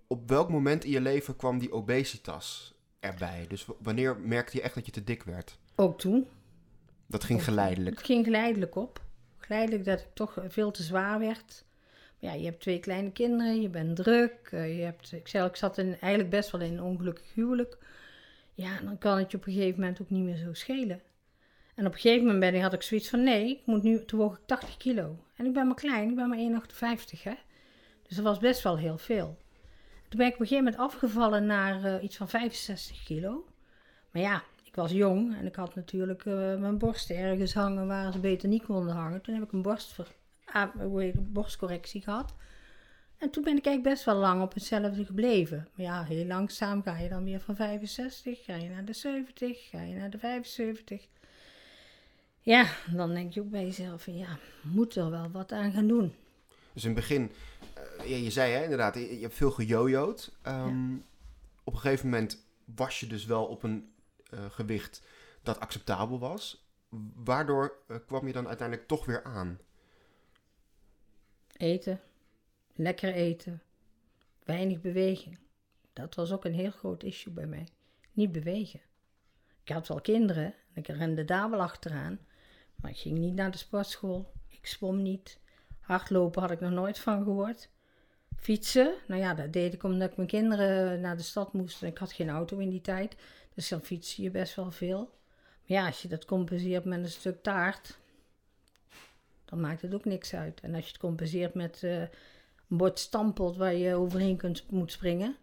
op 0.07 0.30
welk 0.30 0.50
moment 0.50 0.83
in 0.83 0.92
je 0.92 1.01
leven 1.01 1.36
kwam 1.36 1.57
die 1.59 1.71
obesitas 1.71 2.74
erbij? 3.00 3.45
Dus 3.47 3.65
wanneer 3.80 4.19
merkte 4.19 4.57
je 4.57 4.63
echt 4.63 4.75
dat 4.75 4.86
je 4.86 4.92
te 4.92 5.03
dik 5.03 5.24
werd? 5.24 5.57
Ook 5.75 6.00
toen. 6.00 6.27
Dat 7.07 7.24
ging 7.24 7.44
geleidelijk. 7.44 7.95
Het 7.95 8.06
ging 8.06 8.25
geleidelijk 8.25 8.75
op. 8.75 9.01
Geleidelijk 9.38 9.86
dat 9.86 10.00
ik 10.00 10.07
toch 10.13 10.38
veel 10.48 10.71
te 10.71 10.83
zwaar 10.83 11.19
werd. 11.19 11.65
Maar 12.19 12.31
ja, 12.33 12.39
je 12.39 12.45
hebt 12.45 12.62
twee 12.62 12.80
kleine 12.80 13.12
kinderen, 13.12 13.62
je 13.62 13.69
bent 13.69 13.95
druk. 13.95 14.50
eh, 14.51 14.77
Je 14.77 14.83
hebt, 14.83 15.12
ik, 15.12 15.27
zei, 15.27 15.48
ik 15.48 15.56
zat 15.56 15.77
in, 15.77 15.88
eigenlijk 16.00 16.30
best 16.30 16.51
wel 16.51 16.62
in 16.62 16.74
een 16.74 16.83
ongelukkig 16.83 17.33
huwelijk. 17.33 17.77
Ja, 18.56 18.80
dan 18.84 18.98
kan 18.98 19.18
het 19.18 19.31
je 19.31 19.38
op 19.38 19.46
een 19.46 19.54
gegeven 19.54 19.80
moment 19.80 20.02
ook 20.02 20.10
niet 20.10 20.24
meer 20.24 20.38
zo 20.38 20.54
schelen. 20.54 21.02
En 21.75 21.86
op 21.86 21.94
een 21.94 22.00
gegeven 22.00 22.24
moment 22.24 22.40
ben 22.40 22.56
ik, 22.56 22.62
had 22.62 22.74
ik 22.74 22.81
zoiets 22.81 23.10
van, 23.10 23.24
nee, 23.24 23.50
ik 23.50 23.66
moet 23.66 23.84
nu, 23.84 24.06
toen 24.06 24.19
woog 24.19 24.38
ik 24.38 24.46
80 24.46 24.78
kilo. 24.78 25.18
En 25.36 25.46
ik 25.46 25.54
ben 25.54 25.68
maar 25.68 25.75
klein, 25.75 26.10
ik 26.10 26.16
ben 26.16 26.30
maar 26.30 26.62
1,58 26.62 27.22
hè. 27.22 27.34
Dus 28.07 28.16
dat 28.16 28.25
was 28.25 28.40
best 28.40 28.62
wel 28.62 28.78
heel 28.78 28.98
veel. 28.98 29.38
Toen 30.10 30.19
ben 30.19 30.28
ik 30.28 30.34
op 30.34 30.40
een 30.40 30.48
gegeven 30.48 30.63
moment 30.72 30.81
afgevallen 30.81 31.46
naar 31.46 31.84
eh, 31.84 32.04
iets 32.04 32.18
van 32.18 32.30
65 32.30 33.04
kilo. 33.04 33.46
Maar 34.12 34.22
ja, 34.22 34.44
ik 34.63 34.75
was 34.75 34.92
jong 34.92 35.36
en 35.36 35.46
ik 35.46 35.56
had 35.56 35.75
natuurlijk 35.75 36.25
eh, 36.25 36.56
mijn 36.56 36.78
borsten 36.78 37.18
ergens 37.18 37.54
hangen 37.54 37.88
waar 37.88 38.12
ze 38.12 38.19
beter 38.19 38.50
niet 38.50 38.63
konden 38.63 38.96
hangen. 38.96 39.22
Toen 39.22 39.34
heb 39.34 39.44
ik 39.44 39.51
een 39.51 39.62
borstver, 39.62 40.08
ah, 40.46 40.75
borstcorrectie 41.16 42.01
gehad. 42.01 42.34
En 43.17 43.29
toen 43.29 43.44
ben 43.44 43.57
ik 43.57 43.65
eigenlijk 43.65 43.95
best 43.95 44.06
wel 44.06 44.15
lang 44.15 44.41
op 44.41 44.53
hetzelfde 44.53 45.06
gebleven. 45.06 45.67
Maar 45.73 45.85
ja, 45.85 46.03
heel 46.03 46.25
langzaam 46.25 46.83
ga 46.83 46.97
je 46.97 47.09
dan 47.09 47.23
weer 47.23 47.39
van 47.39 47.56
65, 47.56 48.44
ga 48.44 48.56
je 48.56 48.69
naar 48.69 48.85
de 48.85 48.94
70, 48.94 49.69
ga 49.69 49.81
je 49.81 49.95
naar 49.95 50.09
de 50.09 50.17
75. 50.17 51.07
Ja, 52.39 52.69
dan 52.91 53.13
denk 53.13 53.33
je 53.33 53.41
ook 53.41 53.50
bij 53.50 53.63
jezelf 53.63 54.06
ja, 54.06 54.38
moet 54.62 54.95
er 54.95 55.09
wel 55.09 55.31
wat 55.31 55.51
aan 55.51 55.71
gaan 55.71 55.88
doen. 55.88 56.15
Dus 56.73 56.83
in 56.83 56.89
het 56.89 57.00
begin, 57.00 57.31
eh, 57.97 58.23
je 58.23 58.31
zei 58.31 58.53
hè, 58.53 58.63
inderdaad, 58.63 58.95
je, 58.95 59.15
je 59.15 59.21
hebt 59.21 59.35
veel 59.35 59.51
gejojoed. 59.51 60.31
Ehm, 60.41 60.95
Op 61.63 61.73
een 61.73 61.79
gegeven 61.79 62.09
moment 62.09 62.45
was 62.75 63.00
je 63.00 63.07
dus 63.07 63.25
wel 63.25 63.45
op 63.45 63.63
een 63.63 63.94
eh, 64.29 64.39
gewicht 64.50 65.01
dat 65.44 65.59
acceptabel 65.59 66.19
was. 66.19 66.67
Waardoor 67.15 67.75
eh, 67.88 67.97
kwam 68.07 68.27
je 68.27 68.33
dan 68.33 68.47
uiteindelijk 68.47 68.88
toch 68.88 69.06
weer 69.06 69.23
aan? 69.23 69.59
Eten, 71.57 72.00
lekker 72.75 73.13
eten, 73.13 73.62
weinig 74.44 74.81
beweging. 74.81 75.38
Dat 75.94 76.16
was 76.16 76.31
ook 76.31 76.45
een 76.45 76.54
heel 76.54 76.72
groot 76.72 77.04
issue 77.04 77.33
bij 77.33 77.45
mij. 77.45 77.68
Niet 78.12 78.31
bewegen. 78.31 78.81
Ik 79.63 79.72
had 79.72 79.88
wel 79.88 80.01
kinderen, 80.01 80.45
en 80.45 80.81
ik 80.81 80.88
rende 80.88 81.25
daar 81.25 81.50
wel 81.50 81.62
achteraan, 81.62 82.19
maar 82.75 82.92
ik 82.92 82.98
ging 82.98 83.18
niet 83.18 83.36
naar 83.36 83.51
de 83.51 83.57
sportschool. 83.57 84.31
Ik 84.48 84.68
zwom 84.68 85.01
niet. 85.01 85.39
Hardlopen 85.80 86.42
had 86.42 86.51
ik 86.51 86.60
nog 86.60 86.72
nooit 86.72 87.00
van 87.00 87.24
gehoord. 87.24 87.69
Fietsen, 88.38 88.94
nou 89.07 89.22
ja, 89.22 89.33
dat 89.33 89.54
deed 89.54 89.74
ik 89.74 89.83
omdat 89.83 90.10
ik 90.10 90.18
mijn 90.18 90.27
kinderen 90.27 91.01
naar 91.01 91.18
de 91.18 91.24
stad 91.24 91.54
moest. 91.54 91.83
Ik 91.83 91.98
had 91.98 92.12
geen 92.12 92.30
auto 92.30 92.57
in 92.57 92.69
die 92.69 92.81
tijd, 92.81 93.16
dus 93.54 93.69
dan 93.69 93.81
fiets 93.81 94.16
je 94.16 94.31
best 94.31 94.56
wel 94.56 94.72
veel. 94.72 95.00
Maar 95.00 95.77
ja, 95.77 95.86
als 95.86 96.01
je 96.01 96.07
dat 96.07 96.25
compenseert 96.25 96.86
met 96.86 97.00
een 97.00 97.10
stuk 97.10 97.44
taart, 97.44 97.98
dan 99.45 99.60
maakt 99.60 99.81
het 99.81 99.94
ook 99.94 100.06
niks 100.06 100.33
uit. 100.33 100.62
En 100.62 100.75
als 100.75 100.83
je 100.83 100.92
het 100.92 101.00
compenseert 101.00 101.54
met 101.54 101.83
eh, 101.83 102.04
bord 102.67 103.00
stampot 103.00 103.57
waar 103.57 103.73
je 103.73 103.95
overheen 103.95 104.38
kunt, 104.38 104.65
moet 104.69 104.91
springen, 104.91 105.35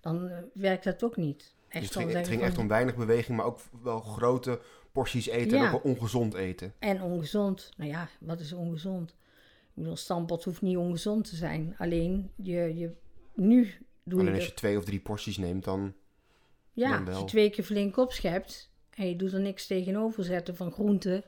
dan 0.00 0.28
eh, 0.28 0.38
werkt 0.52 0.84
dat 0.84 1.04
ook 1.04 1.16
niet. 1.16 1.38
Dus 1.38 1.54
Echt 1.68 1.84
het 1.84 2.02
ging, 2.02 2.12
het 2.12 2.28
ging 2.28 2.42
echt 2.42 2.58
om 2.58 2.68
weinig 2.68 2.96
beweging, 2.96 3.36
maar 3.36 3.46
ook 3.46 3.60
wel 3.82 4.00
grote 4.00 4.60
porties 4.92 5.26
eten 5.26 5.58
en 5.58 5.64
ook 5.64 5.70
wel 5.70 5.92
ongezond 5.92 6.34
eten. 6.34 6.74
En 6.78 7.02
ongezond. 7.02 7.72
Nou 7.76 7.90
ja, 7.90 8.08
wat 8.20 8.40
is 8.40 8.52
ongezond? 8.52 9.10
Ik 9.10 9.82
bedoel, 9.82 9.96
stampot 9.96 10.44
hoeft 10.44 10.62
niet 10.62 10.76
ongezond 10.76 11.28
te 11.28 11.36
zijn. 11.36 11.74
Alleen, 11.78 12.30
je, 12.34 12.76
je, 12.76 12.90
nu 13.34 13.72
doe 14.02 14.20
Alleen 14.20 14.32
je... 14.32 14.38
als 14.38 14.48
je 14.48 14.54
twee 14.54 14.76
of 14.76 14.84
drie 14.84 15.00
porties 15.00 15.36
neemt, 15.36 15.64
dan... 15.64 15.94
Ja, 16.72 16.90
Dan 16.90 17.08
als 17.08 17.18
je 17.18 17.24
twee 17.24 17.50
keer 17.50 17.64
flink 17.64 17.96
opschept 17.96 18.70
en 18.90 19.08
je 19.08 19.16
doet 19.16 19.32
er 19.32 19.40
niks 19.40 19.66
tegenover 19.66 20.24
zetten 20.24 20.56
van 20.56 20.72
groenten 20.72 21.24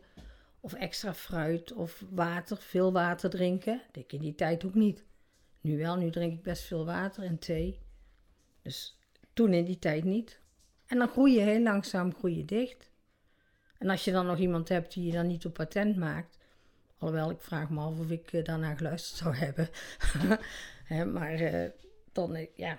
of 0.61 0.73
extra 0.73 1.15
fruit 1.15 1.73
of 1.73 2.05
water, 2.11 2.57
veel 2.57 2.93
water 2.93 3.31
drinken. 3.31 3.83
Dat 3.93 4.03
ik 4.03 4.13
in 4.13 4.21
die 4.21 4.35
tijd 4.35 4.65
ook 4.65 4.75
niet. 4.75 5.05
Nu 5.61 5.79
wel, 5.79 5.97
nu 5.97 6.11
drink 6.11 6.33
ik 6.33 6.43
best 6.43 6.63
veel 6.63 6.85
water 6.85 7.25
en 7.25 7.39
thee. 7.39 7.79
Dus 8.63 8.99
toen 9.33 9.53
in 9.53 9.65
die 9.65 9.79
tijd 9.79 10.05
niet. 10.05 10.41
En 10.87 10.99
dan 10.99 11.09
groei 11.09 11.35
je 11.35 11.41
heel 11.41 11.63
langzaam 11.63 12.15
groei 12.15 12.37
je 12.37 12.45
dicht. 12.45 12.91
En 13.79 13.91
als 13.91 14.05
je 14.05 14.13
dan 14.13 14.27
nog 14.27 14.39
iemand 14.39 14.69
hebt 14.69 14.95
die 14.95 15.07
je 15.07 15.13
dan 15.13 15.27
niet 15.27 15.47
op 15.47 15.55
patent 15.55 15.97
maakt, 15.97 16.39
alhoewel 16.99 17.31
ik 17.31 17.41
vraag 17.41 17.71
me 17.71 17.81
af 17.81 17.99
of 17.99 18.11
ik 18.11 18.33
eh, 18.33 18.45
daarna 18.45 18.75
geluisterd 18.75 19.19
zou 19.19 19.35
hebben. 19.35 19.69
Hè, 20.85 21.05
maar 21.05 21.35
eh, 21.35 21.71
dan, 22.13 22.35
eh, 22.35 22.47
ja, 22.55 22.77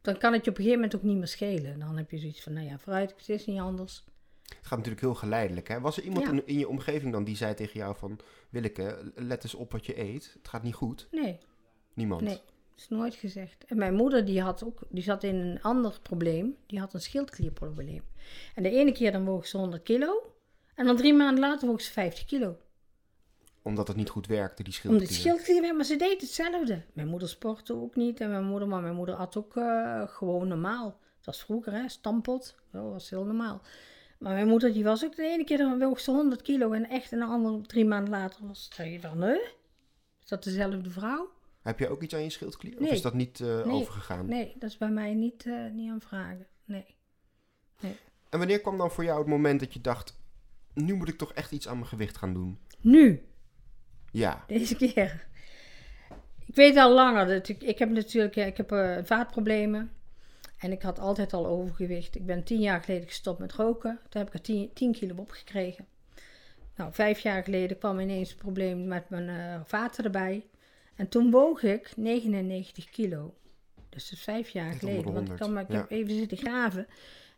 dan 0.00 0.18
kan 0.18 0.32
het 0.32 0.44
je 0.44 0.50
op 0.50 0.56
een 0.56 0.62
gegeven 0.62 0.82
moment 0.82 0.96
ook 0.96 1.02
niet 1.08 1.16
meer 1.16 1.26
schelen. 1.26 1.78
Dan 1.78 1.96
heb 1.96 2.10
je 2.10 2.18
zoiets 2.18 2.42
van, 2.42 2.52
nou 2.52 2.66
ja, 2.66 2.78
vooruit, 2.78 3.10
het 3.16 3.28
is 3.28 3.46
niet 3.46 3.60
anders. 3.60 4.04
Het 4.42 4.66
gaat 4.66 4.78
natuurlijk 4.78 5.00
heel 5.00 5.14
geleidelijk. 5.14 5.68
Hè? 5.68 5.80
Was 5.80 5.96
er 5.96 6.02
iemand 6.02 6.26
Ja. 6.26 6.32
in, 6.32 6.46
in 6.46 6.58
je 6.58 6.68
omgeving 6.68 7.12
dan 7.12 7.24
die 7.24 7.36
zei 7.36 7.54
tegen 7.54 7.78
jou 7.78 7.96
van... 7.96 8.18
Willeke, 8.50 9.12
let 9.14 9.44
eens 9.44 9.54
op 9.54 9.72
wat 9.72 9.86
je 9.86 9.98
eet. 10.00 10.32
Het 10.38 10.48
gaat 10.48 10.62
niet 10.62 10.74
goed. 10.74 11.08
Nee, 11.10 11.38
Niemand. 11.94 12.20
nee, 12.20 12.34
dat 12.34 12.44
is 12.76 12.88
nooit 12.88 13.14
gezegd. 13.14 13.64
En 13.64 13.76
mijn 13.76 13.94
moeder, 13.94 14.24
die, 14.24 14.40
had 14.40 14.64
ook, 14.64 14.80
die 14.88 15.02
zat 15.02 15.22
in 15.22 15.34
een 15.34 15.62
ander 15.62 15.98
probleem. 16.02 16.56
Die 16.66 16.78
had 16.78 16.94
een 16.94 17.00
schildklierprobleem. 17.00 18.02
En 18.54 18.62
de 18.62 18.70
ene 18.70 18.92
keer 18.92 19.12
dan 19.12 19.24
woog 19.24 19.46
ze 19.46 19.56
100 19.56 19.82
kilo. 19.82 20.34
En 20.74 20.86
dan 20.86 20.96
drie 20.96 21.14
maanden 21.14 21.40
later 21.40 21.68
woog 21.68 21.80
ze 21.80 21.92
50 21.92 22.24
kilo. 22.24 22.56
Omdat 23.62 23.88
het 23.88 23.96
niet 23.96 24.10
goed 24.10 24.26
werkte, 24.26 24.62
die 24.62 24.72
schildklier. 24.72 25.08
de 25.08 25.14
schildklier, 25.14 25.74
maar 25.76 25.84
ze 25.84 25.96
deed 25.96 26.20
hetzelfde. 26.20 26.82
Mijn 26.92 27.08
moeder 27.08 27.28
sportte 27.28 27.74
ook 27.74 27.96
niet. 27.96 28.20
En 28.20 28.30
mijn 28.30 28.44
moeder, 28.44 28.68
maar 28.68 28.82
mijn 28.82 28.94
moeder 28.94 29.14
at 29.14 29.36
ook 29.36 29.56
eh, 29.56 30.02
gewoon 30.06 30.48
normaal. 30.48 30.84
Dat 31.16 31.24
was 31.24 31.44
vroeger, 31.44 31.72
hè, 31.72 31.88
stampot. 31.88 32.56
Dat 32.70 32.82
was 32.82 33.10
heel 33.10 33.24
normaal. 33.24 33.62
Maar 34.18 34.32
mijn 34.32 34.48
moeder, 34.48 34.72
die 34.72 34.84
was 34.84 35.04
ook 35.04 35.16
de 35.16 35.26
ene 35.26 35.44
keer 35.44 35.58
dan 35.58 35.78
woog 35.78 36.00
ze 36.00 36.10
100 36.10 36.42
kilo. 36.42 36.72
En 36.72 36.88
echt 36.88 37.12
een 37.12 37.22
andere 37.22 37.60
drie 37.60 37.84
maanden 37.84 38.10
later 38.10 38.46
was 38.46 38.70
het 38.76 39.00
van, 39.00 39.20
hè? 39.20 39.34
Is 40.22 40.28
dat 40.28 40.44
dezelfde 40.44 40.90
vrouw? 40.90 41.30
Heb 41.62 41.78
je 41.78 41.88
ook 41.88 42.02
iets 42.02 42.14
aan 42.14 42.22
je 42.22 42.30
schildklier? 42.30 42.74
Of 42.74 42.80
Nee. 42.80 42.90
is 42.90 43.02
dat 43.02 43.14
niet 43.14 43.40
eh, 43.40 43.46
Nee. 43.46 43.74
overgegaan? 43.74 44.26
Nee, 44.26 44.54
dat 44.58 44.70
is 44.70 44.78
bij 44.78 44.90
mij 44.90 45.14
niet, 45.14 45.46
eh, 45.46 45.70
niet 45.72 45.90
aan 45.90 46.00
vragen. 46.00 46.46
Nee. 46.64 46.86
En 48.30 48.38
wanneer 48.38 48.60
kwam 48.60 48.78
dan 48.78 48.90
voor 48.90 49.04
jou 49.04 49.18
het 49.18 49.28
moment 49.28 49.60
dat 49.60 49.72
je 49.72 49.80
dacht... 49.80 50.20
Nu 50.74 50.94
moet 50.94 51.08
ik 51.08 51.18
toch 51.18 51.32
echt 51.32 51.52
iets 51.52 51.68
aan 51.68 51.76
mijn 51.76 51.88
gewicht 51.88 52.16
gaan 52.16 52.32
doen? 52.34 52.58
Nu, 52.80 53.26
Ja. 54.10 54.44
deze 54.46 54.76
keer. 54.76 55.26
Ik 56.46 56.54
weet 56.54 56.76
al 56.76 56.94
langer. 56.94 57.26
Dat 57.26 57.48
ik, 57.48 57.62
ik 57.62 57.78
heb 57.78 57.90
natuurlijk 57.90 58.36
eh, 58.36 58.46
ik 58.46 58.56
heb, 58.56 58.70
vaatproblemen. 59.06 59.92
En 60.58 60.72
ik 60.72 60.82
had 60.82 60.98
altijd 60.98 61.32
al 61.32 61.46
overgewicht. 61.46 62.14
Ik 62.14 62.26
ben 62.26 62.44
tien 62.44 62.60
jaar 62.60 62.82
geleden 62.82 63.06
gestopt 63.08 63.38
met 63.38 63.52
roken. 63.52 63.98
Toen 64.08 64.20
heb 64.20 64.26
ik 64.28 64.34
er 64.34 64.40
tien, 64.40 64.70
10 64.74 64.92
kilo 64.92 65.14
opgekregen. 65.16 65.86
Nou, 66.76 66.92
vijf 66.92 67.18
jaar 67.18 67.42
geleden 67.44 67.78
kwam 67.78 68.00
ineens 68.00 68.28
het 68.30 68.38
probleem 68.38 68.86
met 68.86 69.10
mijn 69.10 69.62
vaten 69.66 70.04
erbij. 70.04 70.46
En 70.96 71.08
toen 71.08 71.30
woog 71.30 71.62
ik 71.62 71.92
99 71.96 72.90
kilo. 72.90 73.34
Dus 73.88 74.04
dat 74.08 74.18
is 74.18 74.24
vijf 74.24 74.48
jaar 74.48 74.72
geleden. 74.72 75.02
Want 75.12 75.28
ik, 75.28 75.38
100, 75.38 75.38
kan, 75.40 75.52
maar, 75.52 75.62
ik 75.62 75.68
ja. 75.70 75.76
heb 75.76 75.90
even 75.90 76.14
zitten 76.14 76.38
graven. 76.38 76.86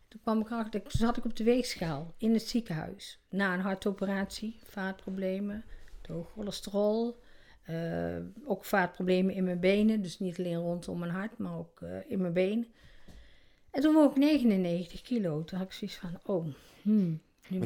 Toen 0.07 0.19
kwam 0.23 0.39
ik 0.41 0.51
achter, 0.51 0.81
toen 0.81 0.91
zat 0.91 1.17
ik 1.17 1.25
op 1.25 1.35
de 1.35 1.43
weegschaal 1.43 2.13
in 2.17 2.33
het 2.33 2.47
ziekenhuis. 2.47 3.19
Na 3.29 3.53
een 3.53 3.59
hartoperatie, 3.59 4.59
vaatproblemen, 4.63 5.63
te 6.01 6.11
hoog 6.11 6.31
cholesterol. 6.31 7.23
eh, 7.63 8.15
ook 8.45 8.65
vaatproblemen 8.65 9.33
in 9.33 9.43
mijn 9.43 9.59
benen. 9.59 10.01
Dus 10.01 10.19
niet 10.19 10.37
alleen 10.39 10.55
rondom 10.55 10.99
mijn 10.99 11.11
hart, 11.11 11.37
maar 11.37 11.57
ook 11.57 11.81
eh, 11.81 11.89
in 12.07 12.21
mijn 12.21 12.33
benen. 12.33 12.67
En 13.71 13.81
toen 13.81 13.93
woog 13.93 14.11
ik 14.11 14.17
99 14.17 15.01
kilo. 15.01 15.43
Toen 15.43 15.57
had 15.57 15.67
ik 15.67 15.73
zoiets 15.73 15.97
van, 15.97 16.19
oh, 16.25 16.45
hmm, 16.81 17.21
je, 17.47 17.57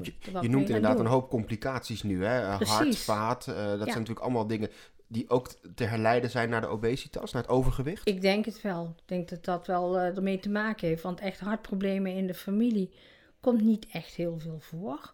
noemt 0.49 0.67
inderdaad 0.67 0.99
een 0.99 1.05
hoop 1.05 1.29
complicaties 1.29 2.03
nu. 2.03 2.25
Hè? 2.25 2.39
Eh, 2.41 2.61
Hart, 2.61 2.97
vaat, 2.97 3.45
dat 3.45 3.55
Ja. 3.55 3.75
zijn 3.75 3.87
natuurlijk 3.87 4.19
allemaal 4.19 4.47
dingen 4.47 4.69
die 5.11 5.29
ook 5.29 5.47
te 5.75 5.83
herleiden 5.83 6.29
zijn 6.29 6.49
naar 6.49 6.61
de 6.61 6.67
obesitas, 6.67 7.31
naar 7.31 7.41
het 7.41 7.51
overgewicht. 7.51 8.07
Ik 8.07 8.21
denk 8.21 8.45
het 8.45 8.61
wel. 8.61 8.95
Ik 8.97 9.07
denk 9.07 9.29
dat 9.29 9.45
dat 9.45 9.67
wel 9.67 9.97
eh, 9.97 10.15
ermee 10.15 10.39
te 10.39 10.49
maken 10.49 10.87
heeft. 10.87 11.03
Want 11.03 11.19
echt 11.19 11.39
hartproblemen 11.39 12.15
in 12.15 12.27
de 12.27 12.33
familie 12.33 12.93
komt 13.39 13.61
niet 13.61 13.87
echt 13.91 14.15
heel 14.15 14.39
veel 14.39 14.59
voor. 14.59 15.13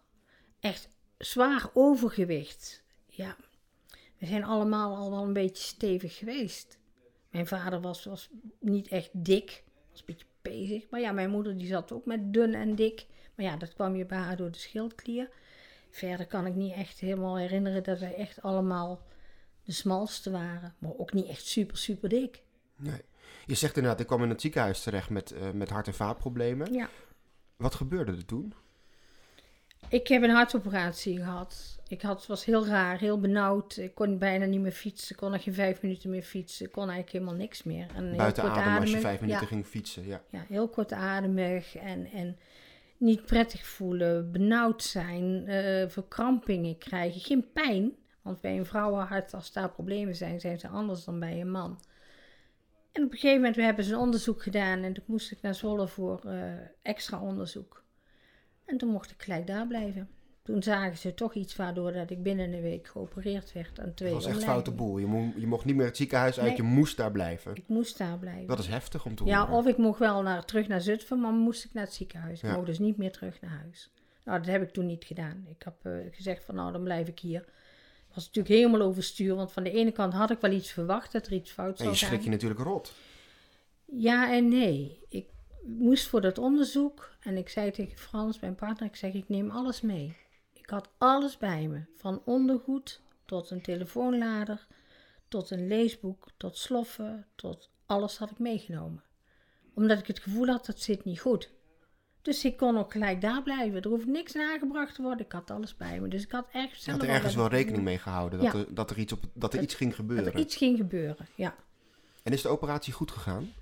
Echt 0.59 0.89
zwaar 1.17 1.69
overgewicht. 1.73 2.83
Ja, 3.07 3.35
we 4.17 4.25
zijn 4.25 4.43
allemaal 4.43 4.95
al 4.95 5.11
wel 5.11 5.23
een 5.23 5.33
beetje 5.33 5.63
stevig 5.63 6.17
geweest. 6.17 6.77
Mijn 7.29 7.47
vader 7.47 7.81
was, 7.81 8.03
was 8.03 8.29
niet 8.59 8.87
echt 8.87 9.09
dik. 9.13 9.63
Was 9.91 9.99
een 9.99 10.05
beetje 10.05 10.25
pezig. 10.41 10.89
Maar 10.89 10.99
ja, 10.99 11.11
mijn 11.11 11.29
moeder 11.29 11.57
die 11.57 11.67
zat 11.67 11.91
ook 11.91 12.05
met 12.05 12.33
dun 12.33 12.53
en 12.53 12.75
dik. 12.75 13.05
Maar 13.35 13.45
ja, 13.45 13.57
dat 13.57 13.73
kwam 13.73 13.95
je 13.95 14.05
bij 14.05 14.17
haar 14.17 14.37
door 14.37 14.51
de 14.51 14.57
schildklier. 14.57 15.29
Verder 15.89 16.27
kan 16.27 16.45
ik 16.45 16.55
niet 16.55 16.73
echt 16.73 16.99
helemaal 16.99 17.37
herinneren 17.37 17.83
dat 17.83 17.99
wij 17.99 18.15
echt 18.15 18.41
allemaal 18.41 19.01
de 19.65 19.71
smalste 19.71 20.31
waren. 20.31 20.75
Maar 20.79 20.91
ook 20.97 21.13
niet 21.13 21.27
echt 21.27 21.45
super, 21.45 21.77
super 21.77 22.09
dik. 22.09 22.43
Nee. 22.77 23.01
Je 23.45 23.55
zegt 23.55 23.75
inderdaad, 23.75 23.99
ik 23.99 24.07
kwam 24.07 24.23
in 24.23 24.29
het 24.29 24.41
ziekenhuis 24.41 24.83
terecht 24.83 25.09
met, 25.09 25.31
eh, 25.31 25.51
met 25.51 25.69
hart- 25.69 25.87
en 25.87 25.93
vaatproblemen. 25.93 26.73
Ja. 26.73 26.89
Wat 27.55 27.75
gebeurde 27.75 28.11
er 28.11 28.25
toen? 28.25 28.53
Ik 29.89 30.07
heb 30.07 30.23
een 30.23 30.29
hartoperatie 30.29 31.17
gehad. 31.17 31.79
Ik 31.87 32.01
had, 32.01 32.27
was 32.27 32.45
heel 32.45 32.65
raar, 32.67 32.99
heel 32.99 33.19
benauwd. 33.19 33.77
Ik 33.77 33.95
kon 33.95 34.17
bijna 34.17 34.45
niet 34.45 34.61
meer 34.61 34.71
fietsen. 34.71 35.11
Ik 35.11 35.17
kon 35.21 35.31
nog 35.31 35.43
geen 35.43 35.53
vijf 35.53 35.81
minuten 35.81 36.09
meer 36.09 36.21
fietsen. 36.21 36.65
Ik 36.65 36.71
kon 36.71 36.89
eigenlijk 36.89 37.11
helemaal 37.11 37.33
niks 37.35 37.63
meer. 37.63 37.87
En 37.95 38.17
Buiten 38.17 38.43
adem 38.43 38.81
als 38.81 38.91
je 38.91 38.99
vijf 38.99 39.19
minuten 39.19 39.41
Ja, 39.41 39.47
ging 39.47 39.65
fietsen. 39.65 40.05
Ja. 40.05 40.21
ja, 40.29 40.45
heel 40.47 40.67
kortademig 40.69 41.75
en, 41.75 42.05
en 42.05 42.37
niet 42.97 43.25
prettig 43.25 43.65
voelen, 43.65 44.31
benauwd 44.31 44.83
zijn, 44.83 45.47
eh, 45.47 45.89
verkrampingen 45.89 46.77
krijgen. 46.77 47.21
Geen 47.21 47.51
pijn, 47.53 47.91
want 48.25 48.41
bij 48.41 48.57
een 48.57 48.65
vrouwenhart, 48.65 49.33
als 49.33 49.51
daar 49.51 49.69
problemen 49.71 50.15
zijn, 50.15 50.39
zijn 50.39 50.59
ze 50.59 50.67
anders 50.67 51.03
dan 51.03 51.19
bij 51.19 51.41
een 51.41 51.51
man. 51.51 51.79
En 52.91 53.03
op 53.03 53.11
een 53.11 53.17
gegeven 53.17 53.35
moment 53.37 53.55
hebben 53.55 53.85
ze 53.85 53.93
een 53.93 53.99
onderzoek 53.99 54.43
gedaan 54.43 54.83
en 54.83 54.93
toen 54.93 55.03
moest 55.07 55.31
ik 55.31 55.41
naar 55.41 55.55
Zwolle 55.55 55.87
voor 55.87 56.19
eh, 56.25 56.41
extra 56.81 57.19
onderzoek. 57.21 57.83
En 58.65 58.77
toen 58.77 58.89
mocht 58.89 59.11
ik 59.11 59.21
gelijk 59.21 59.47
daar 59.47 59.67
blijven. 59.67 60.09
Toen 60.43 60.63
zagen 60.63 60.97
ze 60.97 61.13
toch 61.13 61.33
iets 61.33 61.55
waardoor 61.55 61.91
dat 61.91 62.09
ik 62.09 62.23
binnen 62.23 62.53
een 62.53 62.61
week 62.61 62.87
geopereerd 62.87 63.53
werd 63.53 63.79
aan 63.79 63.93
twee 63.93 64.11
Dat 64.13 64.23
was 64.23 64.31
echt 64.33 64.43
foute 64.43 64.71
boel. 64.71 64.97
Je, 64.97 65.05
mo- 65.07 65.31
je 65.35 65.47
mocht 65.47 65.65
niet 65.65 65.75
meer 65.75 65.85
het 65.85 65.97
ziekenhuis 65.97 66.39
uit, 66.39 66.47
Nee. 66.47 66.55
je 66.57 66.63
moest 66.63 66.97
daar 66.97 67.11
blijven. 67.11 67.55
Ik 67.55 67.67
moest 67.67 67.97
daar 67.97 68.17
blijven. 68.19 68.47
Dat 68.47 68.59
is 68.59 68.67
heftig 68.67 69.05
om 69.05 69.15
te 69.15 69.25
Ja, 69.25 69.39
horen. 69.39 69.55
of 69.57 69.67
ik 69.67 69.77
mocht 69.77 69.99
wel 69.99 70.21
naar, 70.21 70.45
terug 70.45 70.67
naar 70.67 70.81
Zutphen, 70.81 71.19
maar 71.19 71.31
moest 71.33 71.65
ik 71.65 71.73
naar 71.73 71.83
het 71.83 71.93
ziekenhuis. 71.93 72.41
Ik 72.43 72.49
Ja. 72.49 72.55
mocht 72.55 72.65
dus 72.65 72.79
niet 72.79 72.97
meer 72.97 73.11
terug 73.11 73.41
naar 73.41 73.51
huis. 73.61 73.91
Nou, 74.23 74.37
dat 74.37 74.47
heb 74.47 74.61
ik 74.61 74.69
toen 74.69 74.85
niet 74.85 75.03
gedaan. 75.03 75.45
Ik 75.49 75.63
heb 75.63 75.75
eh, 75.81 75.91
gezegd 76.11 76.43
van 76.43 76.55
nou, 76.55 76.71
dan 76.71 76.83
blijf 76.83 77.07
ik 77.07 77.19
hier. 77.19 77.45
Was 78.15 78.25
natuurlijk 78.25 78.55
helemaal 78.55 78.81
overstuur, 78.87 79.35
want 79.35 79.51
van 79.51 79.63
de 79.63 79.71
ene 79.71 79.91
kant 79.91 80.13
had 80.13 80.31
ik 80.31 80.39
wel 80.39 80.51
iets 80.51 80.71
verwacht 80.71 81.11
dat 81.11 81.25
er 81.25 81.33
iets 81.33 81.51
fout 81.51 81.71
En 81.71 81.77
zou 81.77 81.89
je 81.89 81.95
zijn. 81.95 82.11
schrik 82.11 82.23
je 82.23 82.29
natuurlijk 82.29 82.61
rot. 82.61 82.93
Ja 83.85 84.33
en 84.33 84.47
nee. 84.47 84.99
Ik 85.09 85.27
moest 85.63 86.07
voor 86.07 86.21
dat 86.21 86.37
onderzoek 86.37 87.11
en 87.19 87.37
ik 87.37 87.49
zei 87.49 87.71
tegen 87.71 87.97
Frans, 87.97 88.39
mijn 88.39 88.55
partner, 88.55 88.89
ik 88.89 88.95
zeg 88.95 89.13
ik 89.13 89.29
neem 89.29 89.49
alles 89.49 89.81
mee. 89.81 90.17
Ik 90.53 90.69
had 90.69 90.89
alles 90.97 91.37
bij 91.37 91.67
me, 91.67 91.81
van 91.95 92.21
ondergoed 92.25 93.01
tot 93.25 93.49
een 93.49 93.61
telefoonlader, 93.61 94.67
tot 95.27 95.49
een 95.49 95.67
leesboek, 95.67 96.27
tot 96.37 96.57
sloffen, 96.57 97.27
tot 97.35 97.69
alles 97.85 98.17
had 98.17 98.31
ik 98.31 98.39
meegenomen. 98.39 99.03
Omdat 99.73 99.99
ik 99.99 100.07
het 100.07 100.19
gevoel 100.19 100.47
had, 100.47 100.65
dat 100.65 100.79
zit 100.79 101.03
niet 101.05 101.19
goed. 101.19 101.51
Dus 102.25 102.45
ik 102.45 102.57
kon 102.57 102.77
ook 102.77 102.91
gelijk 102.91 103.21
daar 103.21 103.43
blijven. 103.43 103.81
Er 103.81 103.89
hoeft 103.89 104.05
niks 104.05 104.33
nagebracht 104.33 104.95
te 104.95 105.01
worden. 105.01 105.25
Ik 105.25 105.31
had 105.31 105.51
alles 105.51 105.77
bij 105.77 105.99
me. 105.99 106.07
Dus 106.07 106.23
ik 106.23 106.31
had 106.31 106.47
echt 106.51 106.75
Je 106.75 106.81
zelf 106.81 106.97
had 106.97 107.07
er 107.07 107.13
ergens 107.13 107.35
wel 107.35 107.47
rekening 107.47 107.83
mee 107.83 107.97
gehouden 107.97 108.39
dat, 108.39 108.51
Ja. 108.53 108.59
er, 108.59 108.65
dat, 108.73 108.89
er, 108.89 108.97
iets 108.97 109.13
op, 109.13 109.21
dat 109.33 109.51
er 109.53 109.55
Dat- 109.59 109.65
iets 109.65 109.75
ging 109.75 109.89
Dat 109.89 109.99
gebeuren. 109.99 110.33
er 110.33 110.39
iets 110.39 110.55
ging 110.55 110.77
gebeuren, 110.77 111.27
ja. 111.35 111.55
En 112.23 112.33
is 112.33 112.41
de 112.41 112.47
operatie 112.47 112.93
goed 112.93 113.11
gegaan? 113.11 113.53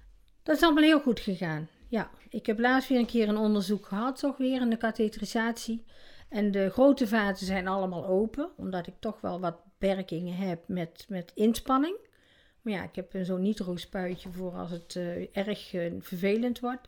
Dat 0.43 0.55
is 0.55 0.62
allemaal 0.63 0.84
heel 0.84 1.00
goed 1.01 1.20
gegaan. 1.20 1.67
Ja, 1.88 2.10
ik 2.29 2.46
heb 2.46 2.60
laatst 2.60 2.89
weer 2.89 3.00
een 3.00 3.05
keer 3.05 3.29
een 3.29 3.38
onderzoek 3.38 3.86
gehad, 3.86 4.20
toch 4.20 4.38
weer 4.38 4.62
in 4.62 4.70
de 4.70 4.77
katheterisatie. 4.77 5.84
En 6.29 6.51
de 6.51 6.70
grote 6.70 7.08
vaten 7.08 7.46
zijn 7.46 7.67
allemaal 7.67 8.05
open, 8.05 8.50
omdat 8.58 8.88
ik 8.88 8.93
toch 9.00 9.22
wel 9.22 9.39
wat 9.39 9.58
beperkingen 9.63 10.36
heb 10.36 10.63
met, 10.67 11.05
met 11.10 11.32
inspanning. 11.36 11.98
Maar 12.62 12.74
ja, 12.74 12.84
ik 12.84 12.96
heb 12.96 13.13
zo'n 13.22 13.41
nitro-spuitje 13.41 14.32
voor 14.32 14.51
als 14.51 14.72
het 14.72 14.96
eh, 14.96 15.38
erg 15.38 15.74
eh, 15.74 15.91
vervelend 16.00 16.60
wordt. 16.60 16.88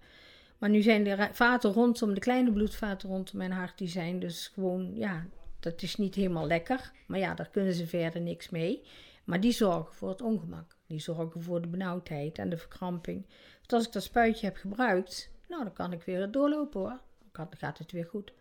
Maar 0.57 0.69
nu 0.69 0.81
zijn 0.81 1.03
de 1.03 1.29
vaten 1.31 1.71
rondom, 1.71 2.13
de 2.13 2.19
kleine 2.19 2.51
bloedvaten 2.51 3.09
rondom 3.09 3.37
mijn 3.37 3.51
hart, 3.51 3.77
die 3.77 3.87
zijn 3.87 4.19
dus 4.19 4.47
gewoon, 4.47 4.95
ja, 4.95 5.25
dat 5.59 5.81
is 5.81 5.95
niet 5.95 6.15
helemaal 6.15 6.47
lekker. 6.47 6.91
Maar 7.07 7.19
ja, 7.19 7.33
daar 7.33 7.49
kunnen 7.49 7.73
ze 7.73 7.87
verder 7.87 8.21
niks 8.21 8.49
mee. 8.49 8.83
Maar 9.23 9.39
die 9.39 9.51
zorgen 9.51 9.93
voor 9.93 10.09
het 10.09 10.21
ongemak. 10.21 10.75
Die 10.87 10.99
zorgen 10.99 11.41
voor 11.41 11.61
de 11.61 11.67
benauwdheid 11.67 12.37
en 12.37 12.49
de 12.49 12.57
verkramping. 12.57 13.25
Dus 13.61 13.71
als 13.71 13.85
ik 13.85 13.91
dat 13.91 14.03
spuitje 14.03 14.45
heb 14.45 14.55
gebruikt, 14.55 15.29
nou, 15.47 15.63
dan 15.63 15.73
kan 15.73 15.91
ik 15.91 16.01
weer 16.01 16.31
doorlopen 16.31 16.79
hoor. 16.79 16.99
Dan 17.31 17.47
gaat 17.57 17.77
het 17.77 17.91
weer 17.91 18.05
goed. 18.05 18.33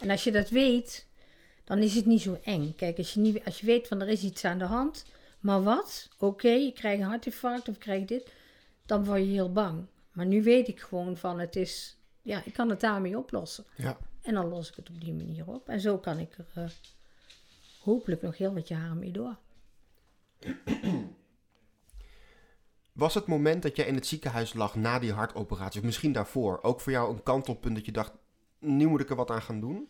En 0.00 0.10
als 0.10 0.24
je 0.24 0.32
dat 0.32 0.48
weet, 0.48 1.06
dan 1.64 1.78
is 1.78 1.94
het 1.94 2.06
niet 2.06 2.20
zo 2.20 2.38
eng. 2.42 2.74
Kijk, 2.76 2.98
als 2.98 3.14
je, 3.14 3.20
niet, 3.20 3.44
als 3.44 3.60
je 3.60 3.66
weet 3.66 3.88
van 3.88 4.00
er 4.00 4.08
is 4.08 4.22
iets 4.22 4.44
aan 4.44 4.58
de 4.58 4.64
hand, 4.64 5.04
maar 5.40 5.62
wat? 5.62 6.08
Oké, 6.18 6.48
je 6.48 6.72
krijgt 6.72 7.00
een 7.00 7.08
hartinfarct 7.08 7.68
of 7.68 7.74
je 7.74 7.80
krijgt 7.80 8.08
dit, 8.08 8.32
dan 8.86 9.04
word 9.04 9.20
je 9.20 9.26
heel 9.26 9.52
bang. 9.52 9.86
Maar 10.12 10.26
nu 10.26 10.42
weet 10.42 10.68
ik 10.68 10.80
gewoon 10.80 11.16
van 11.16 11.38
het 11.38 11.56
is, 11.56 11.98
ja, 12.22 12.42
ik 12.44 12.52
kan 12.52 12.68
het 12.68 12.80
daarmee 12.80 13.18
oplossen. 13.18 13.64
Ja. 13.76 13.98
En 14.22 14.34
dan 14.34 14.48
los 14.48 14.68
ik 14.68 14.76
het 14.76 14.88
op 14.88 15.00
die 15.00 15.12
manier 15.12 15.46
op. 15.46 15.68
En 15.68 15.80
zo 15.80 15.98
kan 15.98 16.18
ik 16.18 16.38
er 16.38 16.46
eh, 16.54 16.70
hopelijk 17.80 18.22
nog 18.22 18.36
heel 18.36 18.54
wat 18.54 18.68
jaren 18.68 18.98
mee 18.98 19.10
door. 19.10 19.36
Was 22.92 23.14
het 23.14 23.26
moment 23.26 23.62
dat 23.62 23.76
jij 23.76 23.86
in 23.86 23.94
het 23.94 24.06
ziekenhuis 24.06 24.54
lag 24.54 24.74
na 24.74 24.98
die 24.98 25.12
hartoperatie, 25.12 25.80
of 25.80 25.86
misschien 25.86 26.12
daarvoor, 26.12 26.62
ook 26.62 26.80
voor 26.80 26.92
jou 26.92 27.12
een 27.12 27.22
kantelpunt 27.22 27.74
dat 27.74 27.84
je 27.84 27.92
dacht, 27.92 28.12
nu 28.58 28.86
moet 28.86 29.00
ik 29.00 29.10
er 29.10 29.16
wat 29.16 29.30
aan 29.30 29.42
gaan 29.42 29.60
doen? 29.60 29.88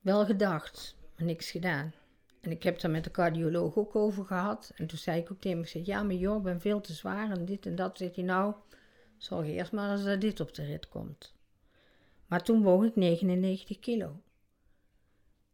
Wel 0.00 0.24
gedacht, 0.24 0.96
maar 1.16 1.26
niks 1.26 1.50
gedaan. 1.50 1.92
En 2.40 2.50
ik 2.50 2.62
heb 2.62 2.80
daar 2.80 2.90
met 2.90 3.04
de 3.04 3.10
cardioloog 3.10 3.76
ook 3.76 3.96
over 3.96 4.24
gehad. 4.24 4.72
En 4.74 4.86
toen 4.86 4.98
zei 4.98 5.20
ik 5.20 5.32
ook 5.32 5.40
tegen 5.40 5.56
hem, 5.56 5.66
ik 5.66 5.70
zei, 5.70 5.84
ja, 5.86 6.02
maar 6.02 6.14
joh, 6.14 6.36
ik 6.36 6.42
ben 6.42 6.60
veel 6.60 6.80
te 6.80 6.92
zwaar 6.92 7.30
en 7.30 7.44
dit 7.44 7.66
en 7.66 7.74
dat. 7.74 7.98
Zegt 7.98 8.16
hij, 8.16 8.24
nou, 8.24 8.54
zorg 9.22 9.46
eerst 9.46 9.72
maar 9.72 9.90
eens 9.90 10.04
dat 10.04 10.20
dit 10.20 10.40
op 10.40 10.54
de 10.54 10.64
rit 10.64 10.88
komt. 10.88 11.34
Maar 12.26 12.42
toen 12.42 12.62
woog 12.62 12.84
ik 12.84 12.96
99 12.96 13.78
kilo. 13.78 14.20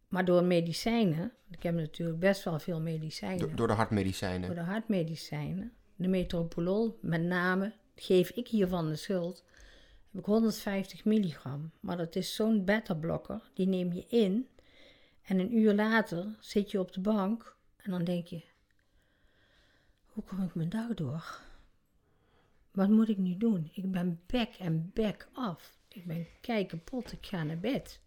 Maar 0.09 0.25
door 0.25 0.45
medicijnen, 0.45 1.33
ik 1.51 1.63
heb 1.63 1.75
natuurlijk 1.75 2.19
best 2.19 2.45
wel 2.45 2.59
veel 2.59 2.81
medicijnen. 2.81 3.39
Door, 3.39 3.55
door 3.55 3.67
de 3.67 3.73
hartmedicijnen. 3.73 4.47
Voor 4.47 4.55
de 4.55 4.61
hartmedicijnen, 4.61 5.73
de 5.97 6.09
metropolol 6.09 6.99
met 7.01 7.23
name, 7.23 7.73
geef 7.95 8.31
ik 8.31 8.49
hiervan 8.49 8.89
de 8.89 8.97
schuld, 8.97 9.45
heb 10.11 10.21
ik 10.21 10.27
150 10.27 11.05
milligram. 11.05 11.71
Maar 11.81 11.97
dat 11.97 12.17
is 12.17 12.35
zo'n 12.35 12.65
beta-blokker, 12.65 13.51
die 13.55 13.67
neem 13.67 13.93
je 13.93 14.07
in. 14.09 14.49
En 15.23 15.39
een 15.39 15.57
uur 15.57 15.75
later 15.75 16.37
zit 16.41 16.71
je 16.71 16.81
op 16.81 16.93
de 16.93 17.01
bank 17.01 17.57
en 17.77 17.91
dan 17.91 18.05
denk 18.05 18.27
je, 18.27 18.43
hoe 20.07 20.25
kom 20.25 20.43
ik 20.43 20.55
mijn 20.55 20.69
dag 20.69 20.95
door? 20.95 21.41
Wat 22.77 22.89
moet 22.89 23.09
ik 23.09 23.19
nu 23.19 23.37
doen? 23.37 23.71
Ik 23.73 23.91
ben 23.91 24.21
bek 24.27 24.55
en 24.59 24.91
bek 24.95 25.29
af. 25.33 25.77
Ik 25.89 26.07
ben 26.07 26.27
kei 26.41 26.67
kapot, 26.67 27.13
ik 27.13 27.27
ga 27.27 27.43
naar 27.43 27.59
bed. 27.59 28.01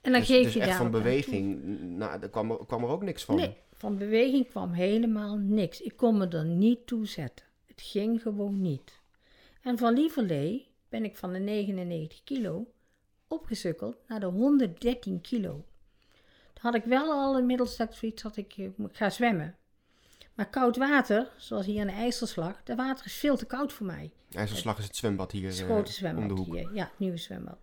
En 0.00 0.12
dan 0.12 0.20
dus 0.20 0.30
geef 0.30 0.44
dus 0.44 0.52
je 0.52 0.60
echt 0.60 0.68
daar 0.68 0.78
van 0.78 0.90
beweging, 0.90 1.60
nou, 1.80 2.20
daar 2.20 2.28
kwam 2.28 2.50
er, 2.50 2.66
kwam 2.66 2.82
er 2.82 2.88
ook 2.88 3.02
niks 3.02 3.24
van. 3.24 3.36
Nee, 3.36 3.56
van 3.72 3.98
beweging 3.98 4.48
kwam 4.48 4.72
helemaal 4.72 5.36
niks. 5.36 5.80
Ik 5.80 5.96
kon 5.96 6.18
me 6.18 6.28
er 6.28 6.44
niet 6.44 6.86
toe 6.86 7.06
zetten. 7.06 7.46
Het 7.66 7.82
ging 7.82 8.22
gewoon 8.22 8.60
niet. 8.60 9.00
En 9.62 9.78
van 9.78 9.94
lieverlee 9.94 10.68
ben 10.88 11.04
ik 11.04 11.16
van 11.16 11.32
de 11.32 11.38
99 11.38 12.24
kilo 12.24 12.66
opgesukkeld 13.28 13.96
naar 14.08 14.20
de 14.20 14.26
113 14.26 15.20
kilo. 15.20 15.64
Toen 16.52 16.62
had 16.62 16.74
ik 16.74 16.84
wel 16.84 17.12
al 17.12 17.38
inmiddels 17.38 17.76
dat 17.76 17.94
zoiets 17.94 18.22
had, 18.22 18.36
ik, 18.36 18.54
eh, 18.56 18.64
ik 18.64 18.96
ga 18.96 19.10
zwemmen. 19.10 19.56
Maar 20.38 20.48
koud 20.50 20.76
water, 20.76 21.28
zoals 21.36 21.66
hier 21.66 21.80
aan 21.80 21.86
de 21.86 21.92
IJsselslag, 21.92 22.62
dat 22.64 22.76
water 22.76 23.06
is 23.06 23.14
veel 23.14 23.36
te 23.36 23.46
koud 23.46 23.72
voor 23.72 23.86
mij. 23.86 24.12
IJsselslag 24.32 24.78
is 24.78 24.84
het 24.84 24.96
zwembad 24.96 25.32
hier 25.32 25.48
Het 25.48 25.58
eh, 25.58 25.64
grote 25.64 25.78
om 25.78 25.84
de 25.84 25.90
zwembad 25.92 26.38
hoek. 26.38 26.54
hier. 26.54 26.70
Ja, 26.74 26.84
het 26.84 26.98
nieuwe 26.98 27.16
zwembad. 27.16 27.58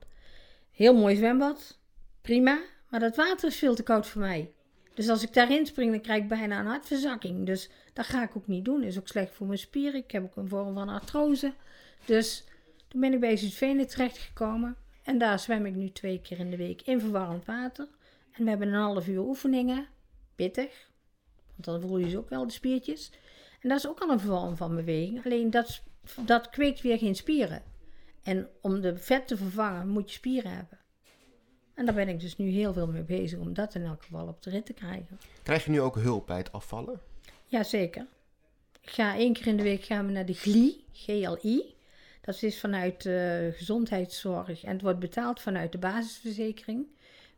Heel 0.71 0.95
mooi 0.95 1.15
zwembad. 1.15 1.79
Prima. 2.21 2.61
Maar 2.89 2.99
dat 2.99 3.15
water 3.15 3.47
is 3.47 3.55
veel 3.55 3.75
te 3.75 3.83
koud 3.83 4.07
voor 4.07 4.21
mij. 4.21 4.51
Dus 4.93 5.09
als 5.09 5.23
ik 5.23 5.33
daarin 5.33 5.65
spring, 5.65 5.91
dan 5.91 6.01
krijg 6.01 6.21
ik 6.21 6.27
bijna 6.27 6.59
een 6.59 6.65
hartverzakking. 6.65 7.45
Dus 7.45 7.69
dat 7.93 8.05
ga 8.05 8.23
ik 8.23 8.37
ook 8.37 8.47
niet 8.47 8.65
doen. 8.65 8.83
Is 8.83 8.97
ook 8.97 9.07
slecht 9.07 9.33
voor 9.33 9.47
mijn 9.47 9.59
spieren. 9.59 9.99
Ik 10.03 10.11
heb 10.11 10.23
ook 10.23 10.35
een 10.35 10.49
vorm 10.49 10.73
van 10.73 10.89
artrose. 10.89 11.53
Dus 12.05 12.43
toen 12.87 13.01
ben 13.01 13.13
ik 13.13 13.19
bij 13.19 13.37
Zuidvenen 13.37 13.87
terechtgekomen. 13.87 14.75
En 15.03 15.17
daar 15.17 15.39
zwem 15.39 15.65
ik 15.65 15.75
nu 15.75 15.91
twee 15.91 16.21
keer 16.21 16.39
in 16.39 16.49
de 16.49 16.57
week 16.57 16.81
in 16.81 16.99
verwarmd 16.99 17.45
water. 17.45 17.87
En 18.31 18.43
we 18.43 18.49
hebben 18.49 18.67
een 18.67 18.81
half 18.81 19.07
uur 19.07 19.19
oefeningen. 19.21 19.87
Pittig. 20.35 20.93
Want 21.55 21.65
dan 21.65 21.81
voel 21.81 21.97
je 21.97 22.09
ze 22.09 22.17
ook 22.17 22.29
wel, 22.29 22.47
de 22.47 22.53
spiertjes. 22.53 23.11
En 23.59 23.69
dat 23.69 23.77
is 23.77 23.87
ook 23.87 23.99
al 23.99 24.09
een 24.09 24.19
vorm 24.19 24.55
van 24.55 24.75
beweging. 24.75 25.25
Alleen 25.25 25.49
dat, 25.49 25.81
dat 26.25 26.49
kweekt 26.49 26.81
weer 26.81 26.97
geen 26.97 27.15
spieren. 27.15 27.63
En 28.23 28.49
om 28.61 28.81
de 28.81 28.97
vet 28.97 29.27
te 29.27 29.37
vervangen 29.37 29.87
moet 29.87 30.09
je 30.09 30.15
spieren 30.15 30.51
hebben. 30.51 30.79
En 31.73 31.85
daar 31.85 31.95
ben 31.95 32.07
ik 32.07 32.19
dus 32.19 32.37
nu 32.37 32.49
heel 32.49 32.73
veel 32.73 32.87
mee 32.87 33.03
bezig 33.03 33.39
om 33.39 33.53
dat 33.53 33.75
in 33.75 33.83
elk 33.83 34.03
geval 34.03 34.27
op 34.27 34.43
de 34.43 34.49
rit 34.49 34.65
te 34.65 34.73
krijgen. 34.73 35.19
Krijg 35.43 35.65
je 35.65 35.71
nu 35.71 35.81
ook 35.81 35.95
hulp 35.95 36.27
bij 36.27 36.37
het 36.37 36.51
afvallen? 36.51 36.99
Jazeker. 37.45 38.07
Ik 38.81 38.89
ga 38.89 39.15
één 39.15 39.33
keer 39.33 39.47
in 39.47 39.57
de 39.57 39.63
week 39.63 39.83
gaan 39.83 40.05
we 40.05 40.11
naar 40.11 40.25
de 40.25 40.33
GLI, 40.33 40.85
GLI. 40.93 41.75
Dat 42.21 42.41
is 42.41 42.59
vanuit 42.59 43.01
de 43.01 43.51
gezondheidszorg 43.55 44.63
en 44.63 44.71
het 44.71 44.81
wordt 44.81 44.99
betaald 44.99 45.41
vanuit 45.41 45.71
de 45.71 45.77
basisverzekering. 45.77 46.87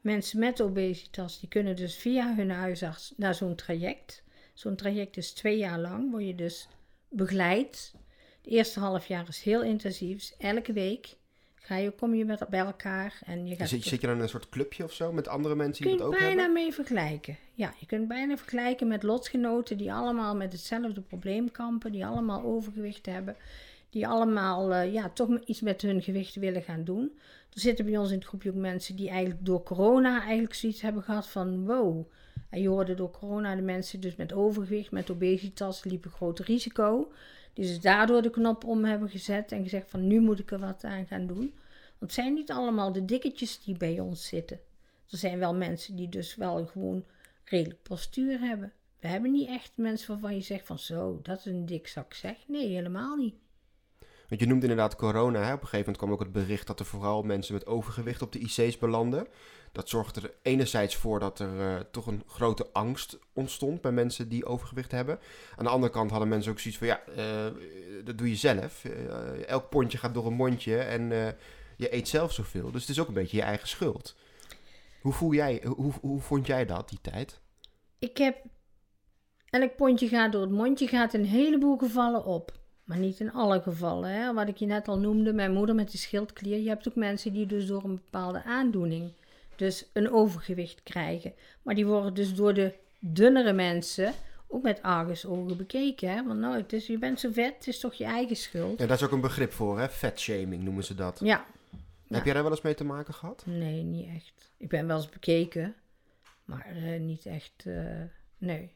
Mensen 0.07 0.39
met 0.39 0.61
obesitas 0.61 1.39
die 1.39 1.49
kunnen 1.49 1.75
dus 1.75 1.95
via 1.95 2.35
hun 2.35 2.49
huisarts 2.49 3.13
naar 3.17 3.35
zo'n 3.35 3.55
traject. 3.55 4.23
Zo'n 4.53 4.75
traject 4.75 5.17
is 5.17 5.31
twee 5.31 5.57
jaar 5.57 5.79
lang, 5.79 6.11
word 6.11 6.25
je 6.25 6.35
dus 6.35 6.67
begeleid. 7.09 7.93
Het 8.41 8.51
eerste 8.51 8.79
half 8.79 9.05
jaar 9.05 9.27
is 9.27 9.41
heel 9.41 9.63
intensief. 9.63 10.31
Elke 10.37 10.73
week 10.73 11.15
ga 11.55 11.75
je, 11.75 11.91
kom 11.91 12.15
je 12.15 12.25
met, 12.25 12.49
bij 12.49 12.59
elkaar 12.59 13.19
en 13.25 13.47
je 13.47 13.55
gaat... 13.55 13.69
Zit, 13.69 13.83
zit 13.83 14.01
je 14.01 14.07
dan 14.07 14.15
in 14.15 14.21
een 14.21 14.29
soort 14.29 14.49
clubje 14.49 14.83
of 14.83 14.93
zo 14.93 15.11
met 15.11 15.27
andere 15.27 15.55
mensen 15.55 15.83
die 15.83 15.91
het 15.91 16.01
je 16.01 16.07
ook 16.07 16.17
bijna 16.17 16.27
hebben? 16.27 16.53
mee 16.53 16.73
vergelijken. 16.73 17.37
Ja, 17.53 17.73
je 17.79 17.85
kunt 17.85 18.07
bijna 18.07 18.37
vergelijken 18.37 18.87
met 18.87 19.03
lotgenoten 19.03 19.77
die 19.77 19.93
allemaal 19.93 20.35
met 20.35 20.51
hetzelfde 20.51 21.01
probleem 21.01 21.51
kampen, 21.51 21.91
die 21.91 22.05
allemaal 22.05 22.43
overgewicht 22.43 23.05
hebben, 23.05 23.35
die 23.89 24.07
allemaal 24.07 24.73
eh, 24.73 24.93
ja, 24.93 25.09
toch 25.09 25.39
iets 25.45 25.61
met 25.61 25.81
hun 25.81 26.01
gewicht 26.01 26.35
willen 26.35 26.63
gaan 26.63 26.83
doen. 26.83 27.17
Er 27.57 27.63
zitten 27.63 27.85
bij 27.85 27.97
ons 27.97 28.09
in 28.11 28.17
het 28.17 28.27
groepje 28.27 28.49
ook 28.49 28.55
mensen 28.55 28.95
die 28.95 29.09
eigenlijk 29.09 29.45
door 29.45 29.63
corona 29.63 30.21
eigenlijk 30.21 30.53
zoiets 30.53 30.81
hebben 30.81 31.03
gehad 31.03 31.27
van 31.27 31.65
wow. 31.65 32.11
En 32.49 32.61
je 32.61 32.67
hoorde 32.67 32.93
door 32.93 33.11
corona 33.11 33.55
de 33.55 33.61
mensen 33.61 33.99
dus 33.99 34.15
met 34.15 34.33
overgewicht, 34.33 34.91
met 34.91 35.09
obesitas, 35.09 35.83
liepen 35.83 36.11
groot 36.11 36.39
risico. 36.39 37.11
Die 37.53 37.65
dus 37.65 37.79
daardoor 37.79 38.21
de 38.21 38.29
knop 38.29 38.63
om 38.63 38.85
hebben 38.85 39.09
gezet 39.09 39.51
en 39.51 39.63
gezegd 39.63 39.89
van 39.89 40.07
nu 40.07 40.19
moet 40.19 40.39
ik 40.39 40.51
er 40.51 40.59
wat 40.59 40.83
aan 40.83 41.05
gaan 41.05 41.27
doen. 41.27 41.37
Want 41.37 41.97
het 41.99 42.13
zijn 42.13 42.33
niet 42.33 42.51
allemaal 42.51 42.91
de 42.91 43.05
dikketjes 43.05 43.63
die 43.63 43.77
bij 43.77 43.99
ons 43.99 44.27
zitten. 44.27 44.59
Er 45.09 45.17
zijn 45.17 45.39
wel 45.39 45.55
mensen 45.55 45.95
die 45.95 46.09
dus 46.09 46.35
wel 46.35 46.65
gewoon 46.65 47.05
redelijk 47.43 47.81
postuur 47.83 48.39
hebben. 48.39 48.73
We 48.99 49.07
hebben 49.07 49.31
niet 49.31 49.49
echt 49.49 49.71
mensen 49.75 50.07
waarvan 50.07 50.35
je 50.35 50.41
zegt 50.41 50.65
van 50.65 50.79
zo, 50.79 51.19
dat 51.23 51.37
is 51.37 51.45
een 51.45 51.65
dik 51.65 51.87
zak 51.87 52.13
zeg. 52.13 52.47
Nee, 52.47 52.67
helemaal 52.67 53.15
niet. 53.15 53.35
Want 54.27 54.41
je 54.41 54.47
noemt 54.47 54.61
inderdaad 54.61 54.95
corona. 54.95 55.39
Hè? 55.39 55.53
Op 55.53 55.61
een 55.61 55.67
gegeven 55.67 55.77
moment 55.79 55.97
kwam 55.97 56.11
ook 56.11 56.19
het 56.19 56.31
bericht 56.31 56.67
dat 56.67 56.79
er 56.79 56.85
vooral 56.85 57.23
mensen 57.23 57.53
met 57.53 57.65
overgewicht 57.65 58.21
op 58.21 58.31
de 58.31 58.39
IC's 58.39 58.77
belanden. 58.77 59.27
Dat 59.71 59.89
zorgde 59.89 60.21
er 60.21 60.33
enerzijds 60.41 60.95
voor 60.95 61.19
dat 61.19 61.39
er 61.39 61.59
eh, 61.59 61.79
toch 61.91 62.07
een 62.07 62.23
grote 62.27 62.67
angst 62.71 63.19
ontstond 63.33 63.81
bij 63.81 63.91
mensen 63.91 64.29
die 64.29 64.45
overgewicht 64.45 64.91
hebben. 64.91 65.19
Aan 65.55 65.63
de 65.63 65.71
andere 65.71 65.91
kant 65.91 66.09
hadden 66.09 66.29
mensen 66.29 66.51
ook 66.51 66.59
zoiets 66.59 66.79
van 66.79 66.87
ja, 66.87 67.01
eh, 67.05 67.53
dat 68.03 68.17
doe 68.17 68.29
je 68.29 68.35
zelf. 68.35 68.85
Eh, 68.85 69.47
elk 69.47 69.69
pondje 69.69 69.97
gaat 69.97 70.13
door 70.13 70.25
een 70.25 70.33
mondje 70.33 70.77
en 70.77 71.09
je 71.77 71.93
eet 71.95 72.07
zelf 72.07 72.33
zoveel. 72.33 72.71
Dus 72.71 72.81
het 72.81 72.89
is 72.89 72.99
ook 72.99 73.07
een 73.07 73.13
beetje 73.13 73.37
je 73.37 73.43
eigen 73.43 73.67
schuld. 73.67 74.15
Hoe, 75.01 75.13
voel 75.13 75.33
jij, 75.33 75.63
hoe, 75.75 75.93
hoe 76.01 76.21
vond 76.21 76.47
jij 76.47 76.65
dat 76.65 76.89
die 76.89 77.01
tijd? 77.01 77.39
Ik 77.99 78.17
heb, 78.17 78.37
elk 79.49 79.75
pondje 79.75 80.07
gaat 80.07 80.31
door 80.31 80.41
het 80.41 80.51
mondje, 80.51 80.87
gaat 80.87 81.13
een 81.13 81.25
heleboel 81.25 81.77
gevallen 81.77 82.25
op. 82.25 82.51
Maar 82.87 82.97
niet 82.97 83.19
in 83.19 83.31
alle 83.33 83.61
gevallen. 83.61 84.09
Hè? 84.09 84.33
Wat 84.33 84.47
ik 84.47 84.57
je 84.57 84.65
net 84.65 84.87
al 84.87 84.99
noemde, 84.99 85.33
mijn 85.33 85.53
moeder 85.53 85.75
met 85.75 85.91
de 85.91 85.97
schildklier. 85.97 86.59
Je 86.59 86.67
hebt 86.69 86.87
ook 86.87 86.95
mensen 86.95 87.33
die 87.33 87.45
dus 87.45 87.65
door 87.67 87.83
een 87.83 87.95
bepaalde 88.03 88.43
aandoening 88.43 89.11
dus 89.55 89.85
een 89.93 90.11
overgewicht 90.11 90.83
krijgen. 90.83 91.33
Maar 91.61 91.75
die 91.75 91.85
worden 91.85 92.13
dus 92.13 92.35
door 92.35 92.53
de 92.53 92.73
dunnere 92.99 93.53
mensen 93.53 94.13
ook 94.47 94.63
met 94.63 94.81
argusogen 94.81 95.57
bekeken. 95.57 96.09
Hè? 96.09 96.23
Want 96.25 96.39
nou, 96.39 96.55
het 96.57 96.73
is, 96.73 96.87
je 96.87 96.97
bent 96.97 97.19
zo 97.19 97.31
vet, 97.31 97.53
het 97.55 97.67
is 97.67 97.79
toch 97.79 97.93
je 97.93 98.03
eigen 98.05 98.35
schuld. 98.35 98.79
Ja, 98.79 98.85
daar 98.85 98.97
is 98.97 99.03
ook 99.03 99.11
een 99.11 99.21
begrip 99.21 99.51
voor, 99.51 99.79
hè? 99.79 99.89
Fatshaming 99.89 100.63
noemen 100.63 100.83
ze 100.83 100.95
dat. 100.95 101.19
Ja, 101.23 101.45
Heb 102.07 102.25
jij 102.25 102.33
daar 102.33 102.43
wel 102.43 102.51
eens 102.51 102.61
mee 102.61 102.73
te 102.73 102.83
maken 102.83 103.13
gehad? 103.13 103.43
nee, 103.45 103.83
niet 103.83 104.07
echt. 104.15 104.51
Ik 104.57 104.69
ben 104.69 104.87
wel 104.87 104.97
eens 104.97 105.09
bekeken, 105.09 105.75
maar 106.45 106.65
eh, 106.75 106.99
niet 106.99 107.25
echt. 107.25 107.63
eh, 107.65 108.01
nee, 108.37 108.71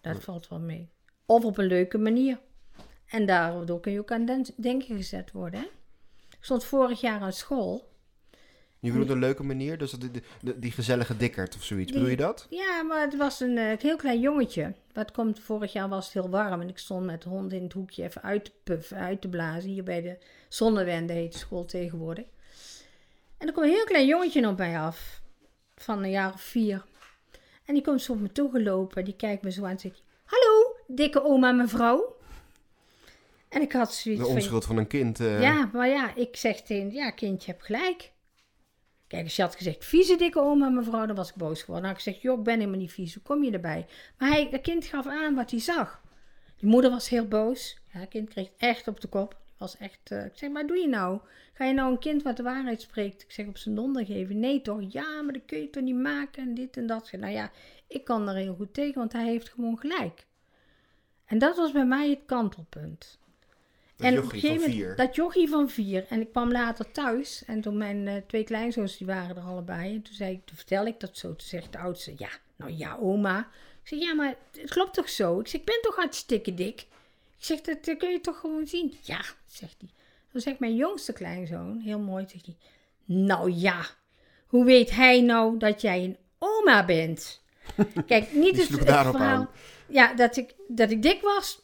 dat 0.00 0.22
valt 0.24 0.48
wel 0.48 0.60
mee. 0.60 0.88
Of 1.26 1.44
op 1.44 1.58
een 1.58 1.66
leuke 1.66 1.98
manier. 1.98 2.38
En 3.10 3.26
daardoor 3.26 3.80
kun 3.80 3.92
je 3.92 3.98
ook 3.98 4.12
aan 4.12 4.24
den- 4.24 4.46
denken 4.56 4.96
gezet 4.96 5.32
worden. 5.32 5.60
Hè? 5.60 5.66
Ik 6.30 6.44
stond 6.46 6.64
vorig 6.64 7.00
jaar 7.00 7.20
aan 7.20 7.32
school. 7.32 7.88
Je 8.78 8.90
bedoelt 8.90 9.10
een 9.10 9.18
leuke 9.18 9.42
manier, 9.42 9.78
dus 9.78 9.90
dat, 9.90 10.00
die, 10.00 10.10
die, 10.42 10.58
die 10.58 10.70
gezellige 10.72 11.16
dikkerd 11.16 11.54
of 11.56 11.62
zoiets. 11.62 11.86
Die- 11.86 11.94
Bedoel 11.94 12.10
je 12.10 12.16
dat? 12.16 12.46
Ja, 12.50 12.82
maar 12.82 13.00
het 13.00 13.16
was 13.16 13.40
een 13.40 13.58
eh, 13.58 13.78
heel 13.78 13.96
klein 13.96 14.20
jongetje. 14.20 14.74
Wat 14.92 15.10
komt, 15.10 15.40
vorig 15.40 15.72
jaar 15.72 15.88
was 15.88 16.04
het 16.04 16.14
heel 16.14 16.28
warm 16.30 16.60
en 16.60 16.68
ik 16.68 16.78
stond 16.78 17.06
met 17.06 17.22
de 17.22 17.28
hond 17.28 17.52
in 17.52 17.62
het 17.62 17.72
hoekje 17.72 18.02
even 18.02 18.22
uit 18.22 18.44
te 18.44 18.52
puffen, 18.64 18.96
uit 18.96 19.20
te 19.20 19.28
blazen. 19.28 19.70
Hier 19.70 19.82
bij 19.82 20.02
de 20.02 20.18
Zonnewende 20.48 21.12
heet 21.12 21.32
de 21.32 21.38
school 21.38 21.64
tegenwoordig. 21.64 22.24
En 23.38 23.46
er 23.46 23.52
kwam 23.52 23.64
een 23.64 23.70
heel 23.70 23.84
klein 23.84 24.06
jongetje 24.06 24.48
op 24.48 24.56
mij 24.56 24.78
af, 24.78 25.20
van 25.76 26.02
een 26.02 26.10
jaar 26.10 26.32
of 26.32 26.40
vier. 26.40 26.84
En 27.64 27.74
die 27.74 27.82
komt 27.82 28.02
zo 28.02 28.12
op 28.12 28.20
me 28.20 28.32
toegelopen, 28.32 29.04
die 29.04 29.16
kijkt 29.16 29.42
me 29.42 29.50
zo 29.50 29.64
aan 29.64 29.70
en 29.70 29.78
zegt, 29.78 30.02
hallo, 30.24 30.76
dikke 30.86 31.24
oma 31.24 31.52
mevrouw. 31.52 32.16
En 33.50 33.62
ik 33.62 33.72
had 33.72 33.94
zoiets 33.94 34.22
De 34.22 34.28
onschuld 34.28 34.64
van 34.64 34.76
een 34.76 34.86
kind. 34.86 35.20
eh, 35.20 35.42
ja, 35.42 35.70
maar 35.72 35.88
ja, 35.88 36.14
ik 36.14 36.36
zeg 36.36 36.60
tegen, 36.62 36.92
ja, 36.92 37.10
kindje, 37.10 37.46
je 37.46 37.52
hebt 37.52 37.64
gelijk. 37.64 38.12
Kijk, 39.06 39.22
als 39.24 39.36
je 39.36 39.42
had 39.42 39.56
gezegd, 39.56 39.84
vieze 39.84 40.16
dikke 40.16 40.40
oma, 40.40 40.68
mevrouw, 40.68 41.06
dan 41.06 41.16
was 41.16 41.28
ik 41.28 41.34
boos 41.34 41.60
geworden. 41.60 41.82
Dan 41.82 41.90
had 41.90 42.00
ik 42.00 42.04
gezegd, 42.04 42.22
joh, 42.22 42.38
ik 42.38 42.44
ben 42.44 42.58
helemaal 42.58 42.78
niet 42.78 42.92
vies, 42.92 43.14
hoe 43.14 43.22
kom 43.22 43.44
je 43.44 43.50
erbij? 43.50 43.86
Maar 44.18 44.28
hij, 44.28 44.50
dat 44.50 44.60
kind 44.60 44.84
gaf 44.84 45.06
aan 45.06 45.34
wat 45.34 45.50
hij 45.50 45.60
zag. 45.60 46.00
Die 46.56 46.68
moeder 46.68 46.90
was 46.90 47.08
heel 47.08 47.28
boos. 47.28 47.78
Ja, 47.92 48.00
het 48.00 48.08
kind 48.08 48.28
kreeg 48.28 48.48
echt 48.56 48.88
op 48.88 49.00
de 49.00 49.08
kop. 49.08 49.38
Was 49.58 49.76
echt, 49.76 50.10
eh, 50.10 50.24
ik 50.24 50.32
zeg, 50.34 50.50
maar 50.50 50.66
doe 50.66 50.76
je 50.76 50.88
nou? 50.88 51.20
Ga 51.52 51.64
je 51.64 51.72
nou 51.72 51.90
een 51.92 51.98
kind 51.98 52.22
wat 52.22 52.36
de 52.36 52.42
waarheid 52.42 52.80
spreekt, 52.80 53.22
ik 53.22 53.30
zeg, 53.32 53.46
op 53.46 53.56
zijn 53.58 53.74
donder 53.74 54.04
geven? 54.06 54.38
Nee 54.38 54.62
toch? 54.62 54.80
Ja, 54.88 55.22
maar 55.22 55.32
dat 55.32 55.44
kun 55.46 55.60
je 55.60 55.70
toch 55.70 55.82
niet 55.82 55.96
maken 55.96 56.42
en 56.42 56.54
dit 56.54 56.76
en 56.76 56.86
dat. 56.86 57.06
Zeg, 57.06 57.20
Nou 57.20 57.32
ja, 57.32 57.50
ik 57.86 58.04
kan 58.04 58.28
er 58.28 58.34
heel 58.34 58.54
goed 58.54 58.74
tegen, 58.74 58.94
want 58.98 59.12
hij 59.12 59.24
heeft 59.26 59.48
gewoon 59.48 59.78
gelijk. 59.78 60.26
En 61.24 61.38
dat 61.38 61.56
was 61.56 61.72
bij 61.72 61.86
mij 61.86 62.10
het 62.10 62.22
kantelpunt. 62.26 63.18
Dat 64.00 64.12
en 64.12 64.18
op 64.18 64.24
een 64.24 64.40
gegeven 64.40 64.70
moment, 64.70 64.96
dat 64.96 65.14
jochie 65.14 65.48
van 65.48 65.70
vier. 65.70 66.06
En 66.08 66.20
ik 66.20 66.30
kwam 66.30 66.52
later 66.52 66.92
thuis. 66.92 67.42
En 67.46 67.60
toen 67.60 67.76
mijn 67.76 68.08
eh, 68.08 68.14
twee 68.26 68.44
kleinzoons, 68.44 68.96
die 68.96 69.06
waren 69.06 69.36
er 69.36 69.42
allebei. 69.42 69.94
En 69.94 70.02
toen, 70.02 70.14
zei 70.14 70.32
ik, 70.32 70.46
toen 70.46 70.56
vertel 70.56 70.86
ik 70.86 71.00
dat 71.00 71.18
zo. 71.18 71.28
Toen 71.28 71.48
zegt 71.48 71.72
de 71.72 71.78
oudste, 71.78 72.14
ja, 72.16 72.28
nou 72.56 72.72
ja, 72.72 72.96
oma. 73.00 73.38
Ik 73.82 73.88
zeg, 73.88 73.98
ja, 73.98 74.14
maar 74.14 74.34
het 74.60 74.70
klopt 74.70 74.94
toch 74.94 75.08
zo? 75.08 75.40
Ik 75.40 75.48
zeg, 75.48 75.60
ik 75.60 75.66
ben 75.66 75.78
toch 75.82 75.96
hartstikke 75.96 76.54
dik? 76.54 76.80
Ik 77.38 77.46
zeg, 77.46 77.60
dat 77.60 77.88
eh, 77.88 77.98
kun 77.98 78.10
je 78.10 78.20
toch 78.20 78.38
gewoon 78.38 78.66
zien? 78.66 78.94
Ja, 79.00 79.20
zegt 79.46 79.76
hij. 79.78 79.90
Dan 80.32 80.40
zegt 80.40 80.58
mijn 80.58 80.76
jongste 80.76 81.12
kleinzoon, 81.12 81.80
heel 81.80 81.98
mooi, 81.98 82.24
zegt 82.28 82.46
hij. 82.46 82.56
Nou 83.04 83.52
ja, 83.52 83.86
hoe 84.46 84.64
weet 84.64 84.90
hij 84.90 85.20
nou 85.20 85.58
dat 85.58 85.80
jij 85.80 86.04
een 86.04 86.16
oma 86.38 86.84
bent? 86.84 87.42
Kijk, 88.06 88.32
niet 88.32 88.56
het, 88.56 88.68
het 88.68 88.78
verhaal. 88.78 89.16
aan. 89.16 89.48
Ja, 89.88 90.14
dat 90.14 90.36
ik, 90.36 90.54
dat 90.68 90.90
ik 90.90 91.02
dik 91.02 91.22
was, 91.22 91.60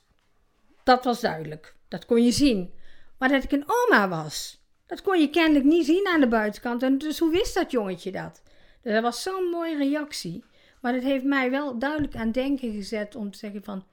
dat 0.83 1.05
was 1.05 1.21
duidelijk. 1.21 1.76
Dat 1.89 2.07
kon 2.07 2.25
je 2.25 2.33
zien. 2.33 2.73
Maar 3.19 3.29
dat 3.29 3.45
ik 3.45 3.53
een 3.53 3.65
oma 3.67 4.09
was, 4.09 4.65
dat 4.87 5.03
kon 5.03 5.21
je 5.21 5.31
kennelijk 5.31 5.65
niet 5.65 5.87
zien 5.87 6.07
aan 6.07 6.21
de 6.21 6.29
buitenkant. 6.29 6.83
En 6.83 6.99
dus 6.99 7.19
hoe 7.19 7.31
wist 7.31 7.55
dat 7.55 7.71
jongetje 7.71 8.13
dat? 8.13 8.43
Dus 8.83 8.93
dat 8.93 9.03
was 9.03 9.23
zo'n 9.23 9.51
mooie 9.51 9.77
reactie. 9.77 10.45
Maar 10.81 10.93
dat 10.93 11.03
heeft 11.03 11.25
mij 11.25 11.51
wel 11.51 11.79
duidelijk 11.79 12.15
aan 12.15 12.33
denken 12.33 12.73
gezet 12.73 13.15
om 13.15 13.31
te 13.31 13.39
zeggen 13.39 13.65
van, 13.65 13.85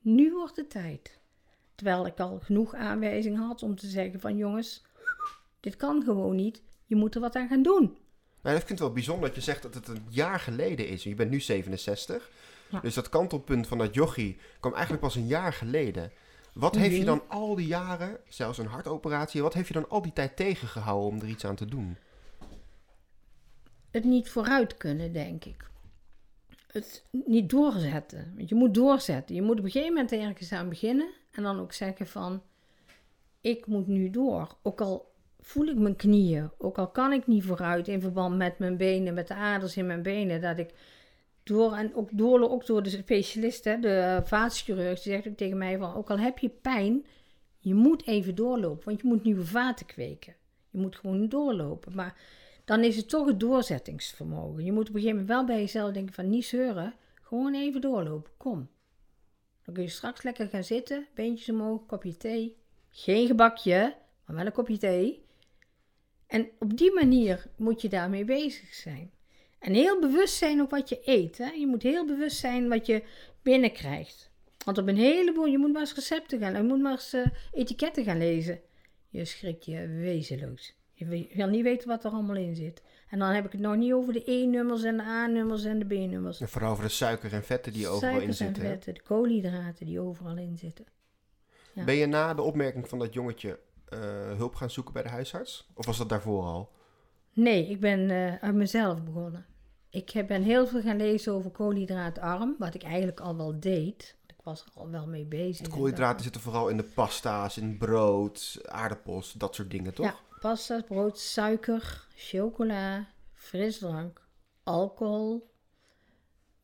nu 0.00 0.32
wordt 0.32 0.56
het 0.56 0.70
tijd. 0.70 1.20
Terwijl 1.74 2.06
ik 2.06 2.20
al 2.20 2.40
genoeg 2.42 2.74
aanwijzingen 2.74 3.42
had 3.42 3.62
om 3.62 3.76
te 3.76 3.86
zeggen 3.86 4.20
van, 4.20 4.36
jongens, 4.36 4.82
dit 5.60 5.76
kan 5.76 6.02
gewoon 6.04 6.36
niet. 6.36 6.62
Je 6.86 6.96
moet 6.96 7.14
er 7.14 7.20
wat 7.20 7.36
aan 7.36 7.48
gaan 7.48 7.62
doen. 7.62 7.96
Nou, 8.42 8.56
ik 8.56 8.66
vind 8.66 8.68
het 8.68 8.78
wel 8.78 8.92
bijzonder 8.92 9.26
dat 9.26 9.34
je 9.36 9.42
zegt 9.42 9.62
dat 9.62 9.74
het 9.74 9.88
een 9.88 10.06
jaar 10.08 10.40
geleden 10.40 10.88
is. 10.88 11.02
Je 11.02 11.14
bent 11.14 11.30
nu 11.30 11.40
67. 11.40 12.30
Ja. 12.70 12.80
Dus 12.80 12.94
dat 12.94 13.08
kantelpunt 13.08 13.66
van 13.66 13.78
dat 13.78 13.94
jochie 13.94 14.38
kwam 14.60 14.72
eigenlijk 14.72 15.02
pas 15.02 15.14
een 15.14 15.26
jaar 15.26 15.52
geleden. 15.52 16.12
Wat 16.52 16.76
heeft 16.76 16.92
je 16.94 16.96
Mhm. 17.02 17.06
dan 17.06 17.22
al 17.28 17.54
die 17.54 17.66
jaren, 17.66 18.18
zelfs 18.28 18.58
een 18.58 18.66
hartoperatie, 18.66 19.42
wat 19.42 19.54
heeft 19.54 19.68
je 19.68 19.74
dan 19.74 19.88
al 19.88 20.02
die 20.02 20.12
tijd 20.12 20.36
tegengehouden 20.36 21.08
om 21.08 21.20
er 21.20 21.28
iets 21.28 21.44
aan 21.44 21.56
te 21.56 21.66
doen? 21.66 21.96
het 23.90 24.04
niet 24.04 24.28
vooruit 24.30 24.76
kunnen, 24.76 25.12
denk 25.12 25.44
ik. 25.44 25.70
Het 26.66 27.04
niet 27.10 27.50
doorzetten. 27.50 28.32
Want 28.36 28.48
je 28.48 28.54
moet 28.54 28.74
doorzetten. 28.74 29.34
Je 29.34 29.42
moet 29.42 29.58
op 29.58 29.64
een 29.64 29.70
gegeven 29.70 29.92
moment 29.94 30.12
ergens 30.12 30.52
aan 30.52 30.68
beginnen. 30.68 31.08
En 31.30 31.42
dan 31.42 31.60
ook 31.60 31.72
zeggen 31.72 32.06
van, 32.06 32.42
ik 33.40 33.66
moet 33.66 33.86
nu 33.86 34.10
door. 34.10 34.56
Ook 34.62 34.80
al 34.80 35.12
voel 35.40 35.66
ik 35.66 35.76
mijn 35.76 35.96
knieën. 35.96 36.50
Ook 36.58 36.78
al 36.78 36.88
kan 36.88 37.12
ik 37.12 37.26
niet 37.26 37.44
vooruit 37.44 37.88
in 37.88 38.00
verband 38.00 38.36
met 38.36 38.58
mijn 38.58 38.76
benen, 38.76 39.14
met 39.14 39.28
de 39.28 39.34
aders 39.34 39.76
in 39.76 39.86
mijn 39.86 40.02
benen. 40.02 40.40
Dat 40.40 40.58
ik 40.58 40.70
door, 41.42 41.74
en 41.74 41.94
ook 41.94 42.08
door, 42.12 42.50
ook 42.50 42.66
door 42.66 42.82
de 42.82 42.90
specialist, 42.90 43.64
hè, 43.64 43.78
de 43.78 44.20
vaatchirurg, 44.24 45.02
die 45.02 45.12
zegt 45.12 45.28
ook 45.28 45.36
tegen 45.36 45.58
mij 45.58 45.78
van, 45.78 45.94
ook 45.94 46.10
al 46.10 46.18
heb 46.18 46.38
je 46.38 46.48
pijn, 46.48 47.06
je 47.58 47.74
moet 47.74 48.06
even 48.06 48.34
doorlopen. 48.34 48.84
Want 48.84 49.00
je 49.00 49.06
moet 49.06 49.24
nieuwe 49.24 49.44
vaten 49.44 49.86
kweken. 49.86 50.34
Je 50.70 50.78
moet 50.78 50.96
gewoon 50.96 51.28
doorlopen. 51.28 51.94
Maar 51.94 52.16
dan 52.64 52.84
is 52.84 52.96
het 52.96 53.08
toch 53.08 53.26
het 53.26 53.40
doorzettingsvermogen. 53.40 54.64
Je 54.64 54.72
moet 54.72 54.88
op 54.88 54.94
een 54.94 55.00
gegeven 55.00 55.20
moment 55.20 55.36
wel 55.36 55.44
bij 55.44 55.60
jezelf 55.60 55.92
denken 55.92 56.14
van 56.14 56.28
niet 56.28 56.44
zeuren, 56.44 56.94
gewoon 57.22 57.54
even 57.54 57.80
doorlopen, 57.80 58.32
kom. 58.36 58.68
Dan 59.64 59.74
kun 59.74 59.82
je 59.82 59.88
straks 59.88 60.22
lekker 60.22 60.48
gaan 60.48 60.64
zitten, 60.64 61.06
beentjes 61.14 61.48
omhoog, 61.48 61.86
kopje 61.86 62.16
thee. 62.16 62.56
Geen 62.90 63.26
gebakje, 63.26 63.96
maar 64.26 64.36
wel 64.36 64.46
een 64.46 64.52
kopje 64.52 64.78
thee. 64.78 65.24
En 66.26 66.48
op 66.58 66.76
die 66.76 66.94
manier 66.94 67.46
moet 67.56 67.82
je 67.82 67.88
daarmee 67.88 68.24
bezig 68.24 68.74
zijn. 68.74 69.10
En 69.62 69.74
heel 69.74 70.00
bewust 70.00 70.34
zijn 70.34 70.60
op 70.60 70.70
wat 70.70 70.88
je 70.88 71.00
eet. 71.04 71.38
Hè? 71.38 71.50
Je 71.50 71.66
moet 71.66 71.82
heel 71.82 72.06
bewust 72.06 72.36
zijn 72.36 72.68
wat 72.68 72.86
je 72.86 73.02
binnenkrijgt. 73.42 74.30
Want 74.64 74.78
op 74.78 74.88
een 74.88 74.96
heleboel, 74.96 75.46
je 75.46 75.58
moet 75.58 75.72
maar 75.72 75.80
eens 75.80 75.94
recepten 75.94 76.38
gaan, 76.38 76.56
je 76.56 76.62
moet 76.62 76.80
maar 76.80 76.92
eens 76.92 77.14
uh, 77.14 77.26
etiketten 77.52 78.04
gaan 78.04 78.18
lezen. 78.18 78.60
Je 79.08 79.24
schrikt 79.24 79.64
je 79.64 79.86
wezenloos. 79.86 80.74
Je 80.92 81.28
wil 81.34 81.46
niet 81.46 81.62
weten 81.62 81.88
wat 81.88 82.04
er 82.04 82.10
allemaal 82.10 82.36
in 82.36 82.54
zit. 82.54 82.82
En 83.08 83.18
dan 83.18 83.28
heb 83.28 83.44
ik 83.44 83.52
het 83.52 83.60
nog 83.60 83.76
niet 83.76 83.92
over 83.92 84.12
de 84.12 84.30
E-nummers 84.30 84.82
en 84.82 84.96
de 84.96 85.02
A-nummers 85.02 85.64
en 85.64 85.78
de 85.78 85.84
B-nummers. 85.84 86.40
En 86.40 86.48
vooral 86.48 86.70
over 86.70 86.84
de 86.84 86.90
suiker 86.90 87.32
en 87.32 87.44
vetten 87.44 87.72
die 87.72 87.88
overal 87.88 88.20
in 88.20 88.20
zitten. 88.20 88.36
Suiker 88.36 88.64
en 88.64 88.70
vetten, 88.70 88.94
de 88.94 89.02
koolhydraten 89.02 89.86
die 89.86 90.00
overal 90.00 90.36
in 90.36 90.58
zitten. 90.58 90.84
Ja. 91.72 91.84
Ben 91.84 91.94
je 91.94 92.06
na 92.06 92.34
de 92.34 92.42
opmerking 92.42 92.88
van 92.88 92.98
dat 92.98 93.14
jongetje 93.14 93.58
uh, 93.88 93.98
hulp 94.36 94.54
gaan 94.54 94.70
zoeken 94.70 94.92
bij 94.92 95.02
de 95.02 95.08
huisarts? 95.08 95.68
Of 95.74 95.86
was 95.86 95.98
dat 95.98 96.08
daarvoor 96.08 96.42
al? 96.42 96.70
Nee, 97.32 97.66
ik 97.68 97.80
ben 97.80 98.00
uh, 98.00 98.34
uit 98.34 98.54
mezelf 98.54 99.02
begonnen. 99.02 99.46
Ik 99.92 100.24
ben 100.26 100.42
heel 100.42 100.66
veel 100.66 100.80
gaan 100.80 100.96
lezen 100.96 101.32
over 101.32 101.50
koolhydraatarm, 101.50 102.54
wat 102.58 102.74
ik 102.74 102.82
eigenlijk 102.82 103.20
al 103.20 103.36
wel 103.36 103.60
deed. 103.60 104.16
Ik 104.26 104.34
was 104.42 104.64
er 104.64 104.70
al 104.74 104.90
wel 104.90 105.06
mee 105.06 105.24
bezig. 105.24 105.68
koolhydraten 105.68 106.22
zitten 106.22 106.40
vooral 106.40 106.68
in 106.68 106.76
de 106.76 106.82
pasta's, 106.94 107.56
in 107.56 107.78
brood, 107.78 108.60
aardappels, 108.64 109.32
dat 109.32 109.54
soort 109.54 109.70
dingen, 109.70 109.94
toch? 109.94 110.06
Ja, 110.06 110.14
pasta's, 110.40 110.82
brood, 110.82 111.18
suiker, 111.18 112.06
chocola, 112.14 113.06
frisdrank, 113.32 114.26
alcohol. 114.62 115.50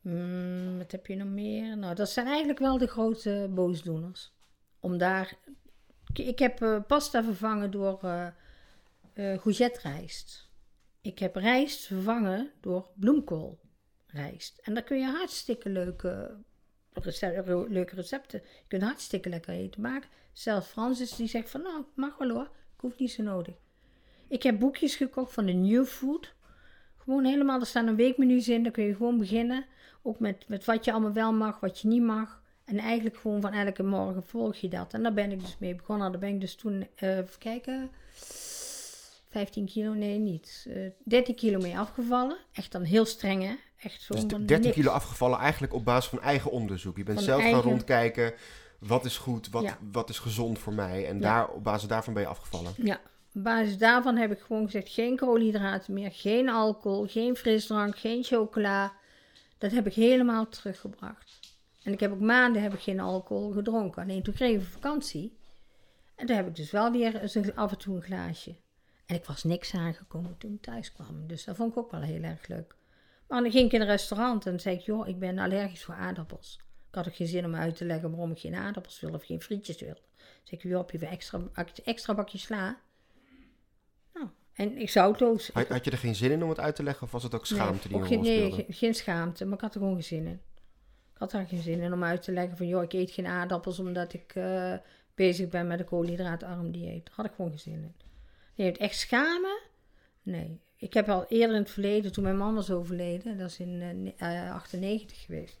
Mm, 0.01 0.77
wat 0.77 0.91
heb 0.91 1.05
je 1.05 1.15
nog 1.15 1.27
meer? 1.27 1.77
Nou, 1.77 1.95
dat 1.95 2.09
zijn 2.09 2.27
eigenlijk 2.27 2.59
wel 2.59 2.77
de 2.77 2.87
grote 2.87 3.49
boosdoeners. 3.53 4.33
Om 4.79 4.97
daar... 4.97 5.37
Ik 6.13 6.39
heb 6.39 6.61
uh, 6.61 6.79
pasta 6.87 7.23
vervangen 7.23 7.71
door 7.71 7.99
uh, 8.03 8.27
uh. 9.13 9.37
Ik 11.01 11.19
heb 11.19 11.35
rijst 11.35 11.85
vervangen 11.85 12.51
door 12.59 12.89
bloemkoolrijst. 12.95 14.57
En 14.61 14.73
daar 14.73 14.83
kun 14.83 14.97
je 14.97 15.05
hartstikke 15.05 15.69
leuke, 15.69 16.37
leuke 17.67 17.95
recepten. 17.95 18.41
Je 18.43 18.67
kunt 18.67 18.81
hartstikke 18.81 19.29
lekker 19.29 19.53
eten 19.53 19.81
maken. 19.81 20.09
Zelfs 20.33 20.67
Francis 20.67 21.15
die 21.15 21.27
zegt 21.27 21.49
van 21.49 21.61
nou, 21.61 21.83
mag 21.95 22.17
wel 22.17 22.29
hoor. 22.29 22.49
Ik 22.75 22.81
hoef 22.81 22.97
niet 22.97 23.11
zo 23.11 23.23
nodig. 23.23 23.55
Ik 24.27 24.43
heb 24.43 24.59
boekjes 24.59 24.95
gekocht 24.95 25.33
van 25.33 25.45
de 25.45 25.53
New 25.53 25.85
Food. 25.85 26.33
Gewoon 26.97 27.25
helemaal, 27.25 27.59
er 27.59 27.65
staan 27.65 27.87
een 27.87 27.95
weekmenu's 27.95 28.47
in. 28.47 28.63
Dan 28.63 28.71
kun 28.71 28.83
je 28.83 28.95
gewoon 28.95 29.17
beginnen. 29.17 29.65
Ook 30.01 30.19
met, 30.19 30.47
met 30.47 30.65
wat 30.65 30.85
je 30.85 30.91
allemaal 30.91 31.13
wel 31.13 31.33
mag, 31.33 31.59
wat 31.59 31.79
je 31.79 31.87
niet 31.87 32.01
mag. 32.01 32.41
En 32.65 32.77
eigenlijk 32.77 33.17
gewoon 33.17 33.41
van 33.41 33.53
elke 33.53 33.83
morgen 33.83 34.23
volg 34.23 34.55
je 34.55 34.67
dat. 34.67 34.93
En 34.93 35.03
daar 35.03 35.13
ben 35.13 35.31
ik 35.31 35.39
dus 35.39 35.57
mee 35.57 35.75
begonnen. 35.75 36.11
Daar 36.11 36.19
ben 36.19 36.33
ik 36.33 36.39
dus 36.39 36.55
toen, 36.55 36.87
uh, 36.99 37.17
even 37.17 37.39
kijken, 37.39 37.89
15 39.29 39.65
kilo, 39.65 39.93
nee 39.93 40.17
niet. 40.17 40.65
Uh, 40.67 40.85
eh, 40.85 40.91
13 41.03 41.35
kilo 41.35 41.59
mee 41.59 41.77
afgevallen. 41.77 42.37
Echt 42.51 42.71
dan 42.71 42.83
heel 42.83 43.05
streng 43.05 43.43
hè. 43.43 43.55
Echt 43.77 44.01
zo 44.01 44.13
dus 44.13 44.25
13 44.45 44.71
kilo 44.71 44.91
afgevallen 44.91 45.39
eigenlijk 45.39 45.73
op 45.73 45.85
basis 45.85 46.09
van 46.09 46.21
eigen 46.21 46.51
onderzoek. 46.51 46.97
Je 46.97 47.03
bent 47.03 47.21
zelf 47.21 47.41
gaan 47.41 47.61
rondkijken. 47.61 48.33
Wat 48.79 49.05
is 49.05 49.17
goed, 49.17 49.49
wat, 49.49 49.77
wat 49.91 50.09
is 50.09 50.19
gezond 50.19 50.59
voor 50.59 50.73
mij. 50.73 51.07
En 51.07 51.19
daar, 51.19 51.47
op 51.47 51.63
basis 51.63 51.87
daarvan 51.87 52.13
ben 52.13 52.23
je 52.23 52.29
afgevallen. 52.29 52.73
Ja, 52.77 53.01
op 53.33 53.43
basis 53.43 53.77
daarvan 53.77 54.15
heb 54.15 54.31
ik 54.31 54.39
gewoon 54.39 54.65
gezegd: 54.65 54.89
geen 54.89 55.17
koolhydraten 55.17 55.93
meer, 55.93 56.11
geen 56.11 56.49
alcohol, 56.49 57.07
geen 57.07 57.35
frisdrank, 57.35 57.97
geen 57.97 58.23
chocola. 58.23 58.93
Dat 59.57 59.71
heb 59.71 59.87
ik 59.87 59.93
helemaal 59.93 60.49
teruggebracht. 60.49 61.39
En 61.83 61.93
ik 61.93 61.99
heb 61.99 62.11
ook 62.11 62.19
maanden 62.19 62.61
heb 62.61 62.73
ik 62.73 62.79
geen 62.79 62.99
alcohol 62.99 63.51
gedronken. 63.51 64.03
Alleen 64.03 64.23
toen 64.23 64.33
kreeg 64.33 64.61
ik 64.61 64.67
vakantie. 64.67 65.37
En 66.15 66.25
toen 66.25 66.35
heb 66.35 66.47
ik 66.47 66.55
dus 66.55 66.71
wel 66.71 66.91
weer 66.91 67.51
af 67.55 67.71
en 67.71 67.77
toe 67.77 67.95
een 67.95 68.01
glaasje. 68.01 68.55
En 69.09 69.15
ik 69.15 69.25
was 69.25 69.43
niks 69.43 69.73
aangekomen 69.73 70.37
toen 70.37 70.53
ik 70.53 70.61
thuis 70.61 70.91
kwam. 70.91 71.27
Dus 71.27 71.43
dat 71.43 71.55
vond 71.55 71.71
ik 71.71 71.77
ook 71.77 71.91
wel 71.91 72.01
heel 72.01 72.23
erg 72.23 72.47
leuk. 72.47 72.75
Maar 73.27 73.41
dan 73.41 73.51
ging 73.51 73.65
ik 73.65 73.71
in 73.71 73.81
een 73.81 73.87
restaurant 73.87 74.45
en 74.45 74.59
zei 74.59 74.75
ik: 74.75 74.81
Joh, 74.81 75.07
ik 75.07 75.19
ben 75.19 75.39
allergisch 75.39 75.83
voor 75.83 75.95
aardappels. 75.95 76.59
Ik 76.89 76.95
had 76.95 77.07
ook 77.07 77.15
geen 77.15 77.27
zin 77.27 77.45
om 77.45 77.55
uit 77.55 77.75
te 77.75 77.85
leggen 77.85 78.09
waarom 78.09 78.31
ik 78.31 78.39
geen 78.39 78.55
aardappels 78.55 78.99
wil 78.99 79.13
of 79.13 79.25
geen 79.25 79.41
frietjes 79.41 79.79
wil. 79.79 79.97
Zeg 80.43 80.59
ik: 80.59 80.63
Joh, 80.63 80.77
heb 80.77 80.91
je 80.91 80.97
weer 80.97 81.09
extra, 81.09 81.41
extra 81.83 82.13
bakje 82.13 82.37
sla? 82.37 82.79
Nou, 84.13 84.27
en 84.53 84.77
ik 84.77 84.95
auto's. 84.95 85.49
Had, 85.53 85.67
had 85.67 85.85
je 85.85 85.91
er 85.91 85.97
geen 85.97 86.15
zin 86.15 86.31
in 86.31 86.43
om 86.43 86.49
het 86.49 86.59
uit 86.59 86.75
te 86.75 86.83
leggen 86.83 87.03
of 87.03 87.11
was 87.11 87.23
het 87.23 87.35
ook 87.35 87.45
schaamte 87.45 87.87
nee, 87.87 88.01
die 88.01 88.17
je 88.17 88.17
Nee, 88.17 88.51
geen, 88.51 88.65
geen 88.69 88.95
schaamte, 88.95 89.45
maar 89.45 89.55
ik 89.55 89.61
had 89.61 89.73
er 89.73 89.79
gewoon 89.79 89.95
geen 89.95 90.03
zin 90.03 90.25
in. 90.25 90.41
Ik 91.13 91.17
had 91.17 91.31
daar 91.31 91.47
geen 91.47 91.61
zin 91.61 91.79
in 91.79 91.93
om 91.93 92.03
uit 92.03 92.21
te 92.21 92.31
leggen 92.31 92.57
van: 92.57 92.67
Joh, 92.67 92.83
ik 92.83 92.93
eet 92.93 93.11
geen 93.11 93.27
aardappels 93.27 93.79
omdat 93.79 94.13
ik 94.13 94.35
uh, 94.35 94.73
bezig 95.15 95.49
ben 95.49 95.67
met 95.67 95.79
een 95.79 95.85
koolhydraatarm 95.85 96.71
dieet. 96.71 97.05
Daar 97.05 97.15
had 97.15 97.25
ik 97.25 97.31
gewoon 97.35 97.49
geen 97.49 97.59
zin 97.59 97.73
in. 97.73 98.07
Je 98.59 98.65
hebt 98.65 98.77
echt 98.77 98.95
schamen? 98.95 99.59
Nee. 100.23 100.59
Ik 100.75 100.93
heb 100.93 101.09
al 101.09 101.25
eerder 101.27 101.55
in 101.55 101.61
het 101.61 101.71
verleden, 101.71 102.11
toen 102.11 102.23
mijn 102.23 102.37
man 102.37 102.55
was 102.55 102.71
overleden, 102.71 103.37
dat 103.37 103.49
is 103.49 103.59
in 103.59 104.13
uh, 104.21 104.53
98 104.53 105.21
geweest, 105.25 105.57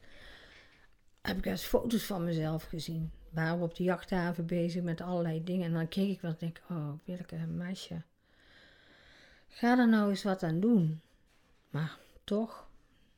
heb 1.21 1.37
ik 1.37 1.45
eens 1.45 1.63
foto's 1.63 2.03
van 2.03 2.23
mezelf 2.23 2.63
gezien. 2.63 3.11
Waren 3.29 3.57
we 3.57 3.63
op 3.63 3.75
de 3.75 3.83
jachthaven 3.83 4.45
bezig 4.45 4.83
met 4.83 5.01
allerlei 5.01 5.43
dingen. 5.43 5.65
En 5.65 5.73
dan 5.73 5.87
keek 5.87 6.09
ik 6.09 6.21
wat 6.21 6.31
en 6.31 6.37
denk, 6.39 6.61
oh, 6.69 6.89
welke 7.05 7.35
meisje. 7.35 8.01
Ga 9.47 9.77
er 9.77 9.89
nou 9.89 10.09
eens 10.09 10.23
wat 10.23 10.43
aan 10.43 10.59
doen. 10.59 11.01
Maar 11.69 11.97
toch, 12.23 12.67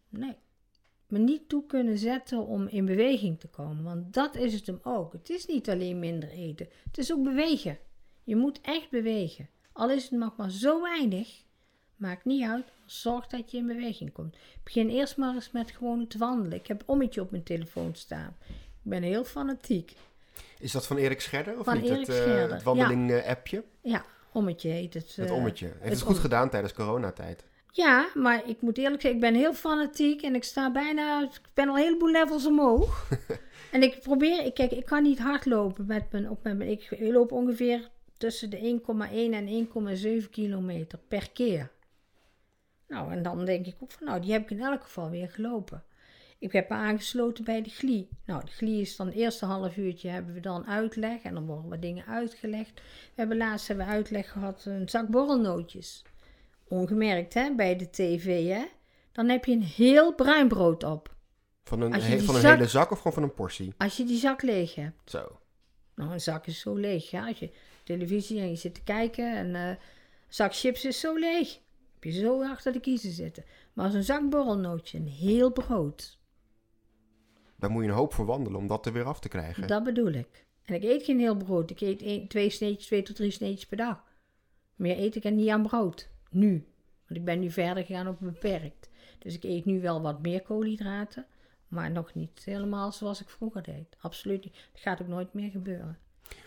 nee. 0.10 0.36
Me 1.08 1.20
niet 1.20 1.50
toe 1.50 1.66
kunnen 1.66 1.98
zetten 1.98 2.46
om 2.46 2.68
in 2.68 2.86
beweging 2.86 3.40
te 3.40 3.48
komen. 3.48 3.84
Want 3.84 4.14
dat 4.14 4.36
is 4.36 4.54
het 4.54 4.68
hem 4.68 4.80
ook. 4.84 5.14
Het 5.14 5.30
is 5.30 5.46
niet 5.46 5.70
alleen 5.70 6.00
minder 6.00 6.30
eten. 6.30 6.68
Het 6.84 6.98
is 6.98 7.14
ook 7.14 7.24
bewegen. 7.24 7.78
Je 8.24 8.36
moet 8.36 8.62
echt 8.62 8.90
bewegen. 8.90 9.50
Al 9.74 9.90
is 9.90 10.04
het 10.04 10.20
nog 10.20 10.36
maar 10.36 10.52
zo 10.52 10.82
weinig, 10.82 11.44
maakt 11.96 12.26
niet 12.26 12.44
uit. 12.44 12.66
Zorg 12.86 13.28
dat 13.28 13.52
je 13.52 13.58
in 13.58 13.68
beweging 13.68 14.12
komt. 14.12 14.36
Begin 14.64 14.90
eerst 14.90 15.18
maar 15.18 15.34
eens 15.34 15.52
met 15.52 15.72
gewoon 15.72 16.08
te 16.08 16.18
wandelen. 16.18 16.58
Ik 16.58 16.68
heb 16.68 16.84
ommetje 16.86 17.22
op 17.22 17.32
mijn 17.32 17.44
telefoon 17.44 17.96
staan. 17.96 18.36
Ik 18.50 18.90
ben 18.90 19.04
heel 19.04 19.24
fanatiek. 19.24 19.96
Is 20.60 20.72
dat 20.72 20.88
van 20.88 20.98
Erik 20.98 21.22
Scherder 21.22 21.60
of 21.60 21.66
van 21.66 21.82
niet? 21.82 21.90
Erik 21.90 22.08
het, 22.08 22.28
uh, 22.28 22.52
het 22.52 22.64
wandeling-appje? 22.64 23.64
Ja. 23.82 23.92
ja, 23.92 24.06
ommetje 24.32 24.70
heet 24.70 24.94
het. 24.94 25.16
het 25.16 25.32
ommetje. 25.32 25.66
Heeft 25.66 25.80
het, 25.82 25.92
het 25.94 26.02
goed 26.02 26.20
gedaan 26.20 26.50
tijdens 26.50 26.74
coronatijd? 26.74 27.44
Ja, 27.72 28.10
maar 28.14 28.50
ik 28.50 28.62
moet 28.62 28.78
eerlijk 28.78 29.02
zeggen, 29.02 29.20
ik 29.20 29.32
ben 29.32 29.40
heel 29.40 29.54
fanatiek 29.54 30.22
en 30.22 30.36
ik 30.36 30.44
sta 30.44 30.72
bijna, 30.72 31.22
ik 31.22 31.42
ben 31.54 31.70
al 31.70 31.76
een 31.76 31.84
heleboel 31.84 32.12
levels 32.12 32.46
omhoog. 32.46 33.08
en 33.72 33.84
ik 33.84 34.00
probeer, 34.02 34.46
ik, 34.46 34.54
kijk, 34.54 34.72
ik 34.72 34.86
kan 34.86 35.04
niet 35.04 35.20
hard 35.20 35.46
lopen 35.46 35.86
met 35.86 36.12
mijn, 36.12 36.30
op 36.30 36.44
mijn, 36.44 36.62
ik 36.62 36.96
loop 37.00 37.32
ongeveer 37.32 37.90
tussen 38.22 38.50
de 38.50 38.80
1,1 39.12 39.14
en 39.14 39.68
1,7 40.24 40.30
kilometer 40.30 41.00
per 41.08 41.32
keer. 41.32 41.72
Nou, 42.88 43.12
en 43.12 43.24
dan 43.24 43.46
denk 43.46 43.66
ik 43.66 43.76
ook 43.80 43.92
van, 43.92 44.08
nou, 44.08 44.22
die 44.22 44.32
heb 44.32 44.42
ik 44.42 44.50
in 44.50 44.62
elk 44.62 44.84
geval 44.84 45.10
weer 45.10 45.30
gelopen. 45.30 45.84
Ik 46.40 46.52
heb 46.52 46.70
me 46.70 46.76
aangesloten 46.76 47.44
bij 47.44 47.62
de 47.62 47.70
GLI. 47.70 48.10
Nou, 48.26 48.46
de 48.46 48.52
GLI 48.52 48.82
is 48.82 48.96
dan 48.96 49.08
het 49.08 49.16
eerste 49.16 49.46
half 49.46 49.78
uurtje 49.78 50.10
hebben 50.10 50.34
we 50.34 50.40
dan 50.40 50.68
uitleg 50.68 51.22
en 51.22 51.34
dan 51.34 51.46
worden 51.46 51.70
wat 51.70 51.82
dingen 51.82 52.06
uitgelegd. 52.06 52.74
We 52.74 52.82
hebben 53.16 53.38
laatst 53.38 53.68
hebben 53.68 53.86
we 53.86 53.92
uitleg 53.92 54.32
gehad, 54.32 54.66
een 54.66 54.90
zak 54.90 55.08
borrelnootjes. 55.08 56.04
Ongemerkt, 56.68 57.34
hè, 57.34 57.56
bij 57.56 57.76
de 57.76 57.90
tv, 57.90 58.48
hè. 58.48 58.66
Dan 59.12 59.30
heb 59.30 59.46
je 59.46 59.52
een 59.52 59.64
heel 59.64 60.16
bruin 60.16 60.48
brood 60.48 60.84
op. 60.84 61.16
Van 61.64 61.82
een, 61.82 62.22
van 62.22 62.36
een 62.36 62.46
hele 62.46 62.68
zak 62.68 62.92
of 62.92 62.98
gewoon 62.98 63.14
van 63.14 63.24
een 63.24 63.34
portie? 63.34 63.74
Als 63.78 63.98
je 63.98 64.04
die 64.04 64.18
zak 64.18 64.42
leeg 64.42 64.76
hebt. 64.76 65.10
Zo. 65.10 65.40
Nou, 65.96 66.12
een 66.12 66.22
zak 66.22 66.48
is 66.48 66.60
zo 66.60 66.76
leeg, 66.76 67.10
ja. 67.10 67.28
Als 67.28 67.40
je 67.40 67.52
televisie 67.94 68.40
en 68.40 68.50
je 68.50 68.56
zit 68.56 68.74
te 68.74 68.84
kijken 68.84 69.36
en 69.36 69.48
uh, 69.56 69.76
zak 70.28 70.56
chips 70.56 70.86
is 70.86 71.00
zo 71.00 71.16
leeg. 71.16 71.60
Heb 71.94 72.04
je 72.04 72.12
zo 72.12 72.44
achter 72.44 72.74
de 72.74 72.80
kiezen 72.80 73.12
zitten. 73.12 73.44
Maar 73.74 73.86
als 73.86 73.94
een 73.94 74.04
zak 74.04 74.30
borrelnootje, 74.30 74.98
een 74.98 75.08
heel 75.08 75.52
brood. 75.52 76.20
Daar 77.56 77.72
moet 77.72 77.84
je 77.84 77.90
een 77.90 77.96
hoop 77.96 78.14
voor 78.14 78.26
wandelen 78.26 78.60
om 78.60 78.68
dat 78.68 78.86
er 78.86 78.94
weer 78.94 79.04
af 79.04 79.20
te 79.20 79.28
krijgen. 79.28 79.68
Dat 79.68 79.84
bedoel 79.84 80.12
ik. 80.12 80.46
En 80.64 80.76
ik 80.76 80.84
eet 80.84 81.04
geen 81.04 81.20
heel 81.20 81.38
brood. 81.38 81.70
Ik 81.70 81.82
eet 81.82 82.30
twee 82.30 82.50
sneetjes, 82.50 82.86
twee 82.86 83.02
tot 83.02 83.16
drie 83.16 83.32
sneetjes 83.32 83.66
per 83.66 83.78
dag. 83.78 84.04
Meer 84.76 84.98
eet 84.98 85.16
ik 85.16 85.24
er 85.24 85.32
niet 85.32 85.50
aan 85.50 85.64
brood. 85.64 86.10
Nu. 86.30 86.68
Want 87.08 87.20
ik 87.20 87.26
ben 87.26 87.40
nu 87.40 87.50
verder 87.50 87.86
gegaan 87.86 88.08
op 88.08 88.18
beperkt. 88.20 88.90
Dus 89.20 89.36
ik 89.36 89.44
eet 89.44 89.66
nu 89.66 89.82
wel 89.82 90.02
wat 90.02 90.22
meer 90.22 90.42
koolhydraten. 90.42 91.26
Maar 91.68 91.92
nog 91.92 92.14
niet 92.14 92.42
helemaal 92.46 92.92
zoals 92.92 93.22
ik 93.22 93.30
vroeger 93.30 93.64
deed. 93.64 93.96
Absoluut 94.00 94.44
niet. 94.44 94.54
Dat 94.72 94.82
gaat 94.82 95.02
ook 95.02 95.08
nooit 95.08 95.34
meer 95.34 95.52
gebeuren. 95.52 96.00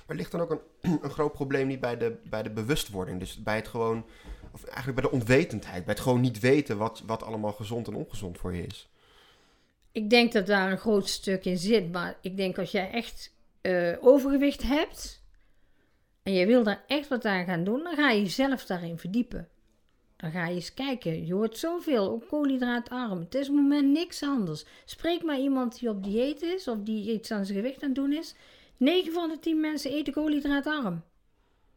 Maar 0.07 0.17
ligt 0.17 0.31
dan 0.31 0.41
ook 0.41 0.51
een, 0.51 0.61
een 1.03 1.11
groot 1.11 1.33
probleem 1.33 1.67
niet 1.67 1.81
bij 1.81 1.97
de, 1.97 2.17
bij 2.29 2.43
de 2.43 2.51
bewustwording? 2.51 3.19
Dus 3.19 3.43
bij 3.43 3.57
het 3.57 3.69
gewoon, 3.69 4.05
of 4.53 4.65
eigenlijk 4.65 5.01
bij 5.01 5.11
de 5.11 5.17
onwetendheid, 5.17 5.85
bij 5.85 5.95
het 5.95 6.03
gewoon 6.03 6.21
niet 6.21 6.41
weten 6.41 6.79
wat, 6.79 7.03
wat 7.07 7.23
allemaal 7.23 7.53
gezond 7.53 7.89
en 7.89 7.95
ongezond 7.95 8.39
voor 8.39 8.55
je 8.55 8.67
is? 8.67 8.89
Ik 9.93 10.11
denk 10.11 10.33
dat 10.33 10.47
daar 10.47 10.71
een 10.71 10.79
groot 10.79 11.09
stuk 11.09 11.45
in 11.45 11.59
zit, 11.59 11.93
maar 11.93 12.17
ik 12.21 12.37
denk 12.37 12.59
als 12.59 12.71
jij 12.71 12.91
echt 12.91 13.33
uh, 13.63 13.97
overgewicht 14.01 14.63
hebt 14.63 15.23
en 16.23 16.33
je 16.33 16.47
wil 16.47 16.63
daar 16.63 16.85
echt 16.87 17.09
wat 17.09 17.25
aan 17.25 17.45
gaan 17.45 17.65
doen, 17.65 17.83
dan 17.83 17.95
ga 17.95 18.11
je 18.11 18.23
jezelf 18.23 18.65
daarin 18.67 18.99
verdiepen. 18.99 19.49
Dan 20.17 20.31
ga 20.31 20.47
je 20.47 20.55
eens 20.55 20.75
kijken. 20.75 21.27
Je 21.27 21.35
hoort 21.35 21.59
zoveel, 21.59 22.11
ook 22.11 22.29
koolhydraatarm. 22.29 23.19
Het 23.19 23.35
is 23.35 23.49
op 23.49 23.55
moment 23.55 23.93
niks 23.93 24.23
anders. 24.23 24.65
Spreek 24.85 25.23
maar 25.23 25.39
iemand 25.39 25.79
die 25.79 25.89
op 25.89 26.05
dieet 26.05 26.43
is 26.43 26.69
of 26.69 26.79
die 26.79 27.13
iets 27.13 27.31
aan 27.31 27.45
zijn 27.45 27.59
gewicht 27.59 27.83
aan 27.83 27.89
het 27.89 27.95
doen 27.95 28.13
is. 28.13 28.35
9 28.77 29.13
van 29.13 29.29
de 29.29 29.39
10 29.39 29.61
mensen 29.61 29.91
eten 29.91 30.13
koolhydraatarm. 30.13 31.05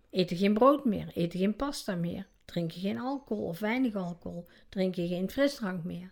Eten 0.09 0.37
geen 0.37 0.53
brood 0.53 0.85
meer, 0.85 1.11
eten 1.13 1.39
geen 1.39 1.55
pasta 1.55 1.95
meer, 1.95 2.27
drinken 2.45 2.79
geen 2.79 2.99
alcohol 2.99 3.45
of 3.45 3.59
weinig 3.59 3.95
alcohol, 3.95 4.47
drinken 4.69 5.07
geen 5.07 5.29
frisdrank 5.29 5.83
meer. 5.83 6.11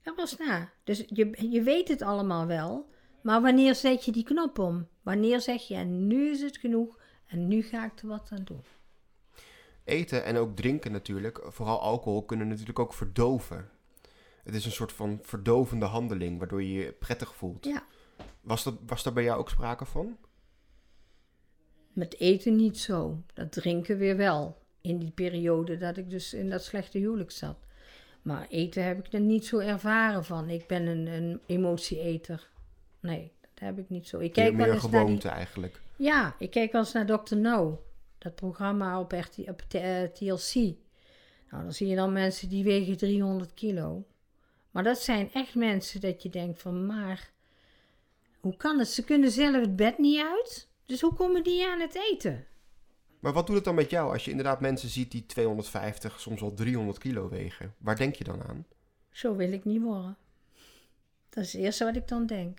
Ga 0.00 0.14
was 0.14 0.36
na. 0.36 0.72
Dus 0.84 1.04
je, 1.06 1.48
je 1.50 1.62
weet 1.62 1.88
het 1.88 2.02
allemaal 2.02 2.46
wel, 2.46 2.90
maar 3.22 3.42
wanneer 3.42 3.74
zet 3.74 4.04
je 4.04 4.12
die 4.12 4.24
knop 4.24 4.58
om? 4.58 4.88
Wanneer 5.02 5.40
zeg 5.40 5.68
je, 5.68 5.74
en 5.74 6.06
nu 6.06 6.30
is 6.30 6.40
het 6.40 6.56
genoeg 6.56 7.00
en 7.26 7.48
nu 7.48 7.62
ga 7.62 7.84
ik 7.84 7.98
er 7.98 8.08
wat 8.08 8.28
aan 8.32 8.44
doen? 8.44 8.62
Eten 9.84 10.24
en 10.24 10.36
ook 10.36 10.56
drinken 10.56 10.92
natuurlijk, 10.92 11.40
vooral 11.46 11.80
alcohol, 11.80 12.24
kunnen 12.24 12.48
natuurlijk 12.48 12.78
ook 12.78 12.94
verdoven. 12.94 13.70
Het 14.44 14.54
is 14.54 14.64
een 14.64 14.72
soort 14.72 14.92
van 14.92 15.18
verdovende 15.22 15.84
handeling, 15.84 16.38
waardoor 16.38 16.62
je 16.62 16.72
je 16.72 16.92
prettig 16.92 17.34
voelt. 17.34 17.64
Ja. 17.64 17.84
Was, 18.40 18.64
dat, 18.64 18.74
was 18.86 19.02
daar 19.02 19.12
bij 19.12 19.24
jou 19.24 19.38
ook 19.38 19.50
sprake 19.50 19.84
van? 19.84 20.16
Met 21.92 22.18
eten 22.18 22.56
niet 22.56 22.78
zo. 22.78 23.22
Dat 23.34 23.52
drinken 23.52 23.98
weer 23.98 24.16
wel. 24.16 24.62
In 24.80 24.98
die 24.98 25.10
periode 25.10 25.76
dat 25.76 25.96
ik 25.96 26.10
dus 26.10 26.34
in 26.34 26.50
dat 26.50 26.64
slechte 26.64 26.98
huwelijk 26.98 27.30
zat. 27.30 27.56
Maar 28.22 28.46
eten 28.48 28.84
heb 28.84 29.06
ik 29.06 29.12
er 29.12 29.20
niet 29.20 29.46
zo 29.46 29.58
ervaren 29.58 30.24
van. 30.24 30.48
Ik 30.48 30.66
ben 30.66 30.86
een, 30.86 31.06
een 31.06 31.40
emotieeter. 31.46 32.48
Nee, 33.00 33.32
dat 33.40 33.50
heb 33.54 33.78
ik 33.78 33.88
niet 33.88 34.08
zo. 34.08 34.18
Ik 34.18 34.32
kijk 34.32 34.54
meer 34.54 34.66
wel 34.66 34.74
eens 34.74 34.82
naar 34.82 34.90
gewoonte 34.90 35.28
die... 35.28 35.36
eigenlijk. 35.36 35.80
Ja, 35.96 36.34
ik 36.38 36.50
kijk 36.50 36.72
wel 36.72 36.80
eens 36.80 36.92
naar 36.92 37.06
Dr. 37.06 37.36
No. 37.36 37.82
Dat 38.18 38.34
programma 38.34 39.00
op, 39.00 39.12
RT, 39.12 39.48
op 39.48 39.60
T- 39.68 39.74
eh, 39.74 40.02
TLC. 40.02 40.54
Nou, 41.50 41.62
dan 41.62 41.72
zie 41.72 41.86
je 41.86 41.96
dan 41.96 42.12
mensen 42.12 42.48
die 42.48 42.64
wegen 42.64 42.96
300 42.96 43.54
kilo. 43.54 44.06
Maar 44.70 44.82
dat 44.82 44.98
zijn 44.98 45.32
echt 45.32 45.54
mensen 45.54 46.00
dat 46.00 46.22
je 46.22 46.30
denkt 46.30 46.62
van, 46.62 46.86
maar 46.86 47.30
hoe 48.44 48.56
kan 48.56 48.78
het? 48.78 48.88
Ze 48.88 49.04
kunnen 49.04 49.30
zelf 49.30 49.60
het 49.60 49.76
bed 49.76 49.98
niet 49.98 50.20
uit. 50.20 50.68
Dus 50.86 51.00
hoe 51.00 51.14
komen 51.14 51.42
die 51.42 51.66
aan 51.66 51.80
het 51.80 51.94
eten? 51.94 52.46
Maar 53.20 53.32
wat 53.32 53.46
doet 53.46 53.56
het 53.56 53.64
dan 53.64 53.74
met 53.74 53.90
jou 53.90 54.12
als 54.12 54.24
je 54.24 54.30
inderdaad 54.30 54.60
mensen 54.60 54.88
ziet 54.88 55.10
die 55.10 55.26
250, 55.26 56.20
soms 56.20 56.40
wel 56.40 56.54
300 56.54 56.98
kilo 56.98 57.28
wegen? 57.28 57.74
Waar 57.78 57.96
denk 57.96 58.14
je 58.14 58.24
dan 58.24 58.42
aan? 58.42 58.66
Zo 59.10 59.36
wil 59.36 59.52
ik 59.52 59.64
niet 59.64 59.82
worden. 59.82 60.16
Dat 61.28 61.44
is 61.44 61.52
het 61.52 61.62
eerste 61.62 61.84
wat 61.84 61.96
ik 61.96 62.08
dan 62.08 62.26
denk. 62.26 62.58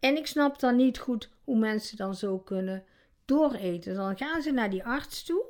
En 0.00 0.16
ik 0.16 0.26
snap 0.26 0.60
dan 0.60 0.76
niet 0.76 0.98
goed 0.98 1.30
hoe 1.44 1.58
mensen 1.58 1.96
dan 1.96 2.14
zo 2.14 2.38
kunnen 2.38 2.84
dooreten. 3.24 3.94
Dan 3.94 4.16
gaan 4.16 4.42
ze 4.42 4.50
naar 4.50 4.70
die 4.70 4.84
arts 4.84 5.24
toe. 5.24 5.44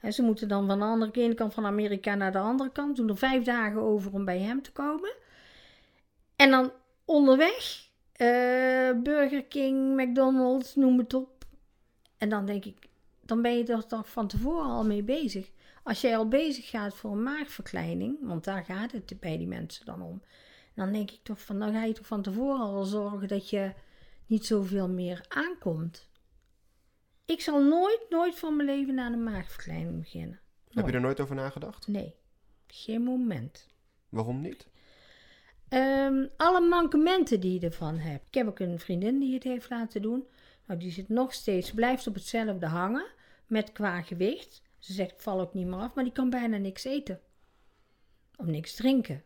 En 0.00 0.12
ze 0.12 0.22
moeten 0.22 0.48
dan 0.48 0.66
van 0.66 0.78
de 0.78 0.84
andere 0.84 1.12
ene 1.12 1.34
kant 1.34 1.54
van 1.54 1.66
Amerika 1.66 2.14
naar 2.14 2.32
de 2.32 2.38
andere 2.38 2.72
kant. 2.72 2.96
Doen 2.96 3.08
er 3.08 3.16
vijf 3.16 3.44
dagen 3.44 3.80
over 3.80 4.12
om 4.12 4.24
bij 4.24 4.38
hem 4.38 4.62
te 4.62 4.72
komen. 4.72 5.14
En 6.36 6.50
dan 6.50 6.72
onderweg, 7.04 7.85
eh, 8.16 9.02
Burger 9.02 9.44
King, 9.44 10.00
McDonald's, 10.00 10.74
noem 10.74 10.98
het 10.98 11.14
op. 11.14 11.44
En 12.18 12.28
dan 12.28 12.46
denk 12.46 12.64
ik, 12.64 12.88
dan 13.20 13.42
ben 13.42 13.56
je 13.56 13.64
er 13.64 13.86
toch 13.86 14.10
van 14.10 14.28
tevoren 14.28 14.70
al 14.70 14.84
mee 14.84 15.02
bezig. 15.02 15.50
Als 15.82 16.00
jij 16.00 16.16
al 16.16 16.28
bezig 16.28 16.68
gaat 16.68 16.94
voor 16.94 17.12
een 17.12 17.22
maagverkleining, 17.22 18.16
want 18.20 18.44
daar 18.44 18.64
gaat 18.64 18.92
het 18.92 19.20
bij 19.20 19.38
die 19.38 19.46
mensen 19.46 19.84
dan 19.84 20.02
om. 20.02 20.22
Dan 20.74 20.92
denk 20.92 21.10
ik 21.10 21.20
toch 21.22 21.40
van, 21.40 21.58
dan 21.58 21.72
ga 21.72 21.84
je 21.84 21.92
toch 21.92 22.06
van 22.06 22.22
tevoren 22.22 22.60
al 22.60 22.84
zorgen 22.84 23.28
dat 23.28 23.50
je 23.50 23.72
niet 24.26 24.46
zoveel 24.46 24.88
meer 24.88 25.24
aankomt. 25.28 26.08
Ik 27.24 27.40
zal 27.40 27.62
nooit, 27.64 28.06
nooit 28.08 28.34
van 28.34 28.56
mijn 28.56 28.68
leven 28.68 28.98
aan 28.98 29.12
een 29.12 29.22
maagverkleining 29.22 29.98
beginnen. 29.98 30.40
Heb 30.70 30.86
je 30.86 30.92
er 30.92 31.00
nooit 31.00 31.20
over 31.20 31.34
nagedacht? 31.34 31.86
Nee, 31.86 32.14
geen 32.66 33.02
moment. 33.02 33.66
Waarom 34.08 34.40
niet? 34.40 34.66
Ehm, 35.68 36.26
alle 36.36 36.60
mankementen 36.60 37.40
die 37.40 37.60
je 37.60 37.66
ervan 37.66 37.98
hebt. 37.98 38.26
Ik 38.26 38.34
heb 38.34 38.46
ook 38.46 38.58
een 38.58 38.78
vriendin 38.78 39.18
die 39.18 39.34
het 39.34 39.42
heeft 39.42 39.70
laten 39.70 40.02
doen. 40.02 40.26
Nou, 40.66 40.80
die 40.80 40.90
zit 40.90 41.08
nog 41.08 41.32
steeds, 41.32 41.72
blijft 41.72 42.06
op 42.06 42.14
hetzelfde 42.14 42.66
hangen. 42.66 43.06
Met 43.46 43.72
qua 43.72 44.02
gewicht. 44.02 44.62
Ze 44.78 44.92
zegt, 44.92 45.12
ik 45.12 45.20
val 45.20 45.40
ook 45.40 45.54
niet 45.54 45.66
meer 45.66 45.78
af, 45.78 45.94
maar 45.94 46.04
die 46.04 46.12
kan 46.12 46.30
bijna 46.30 46.56
niks 46.56 46.84
eten. 46.84 47.20
Of 48.36 48.46
niks 48.46 48.74
drinken. 48.74 49.22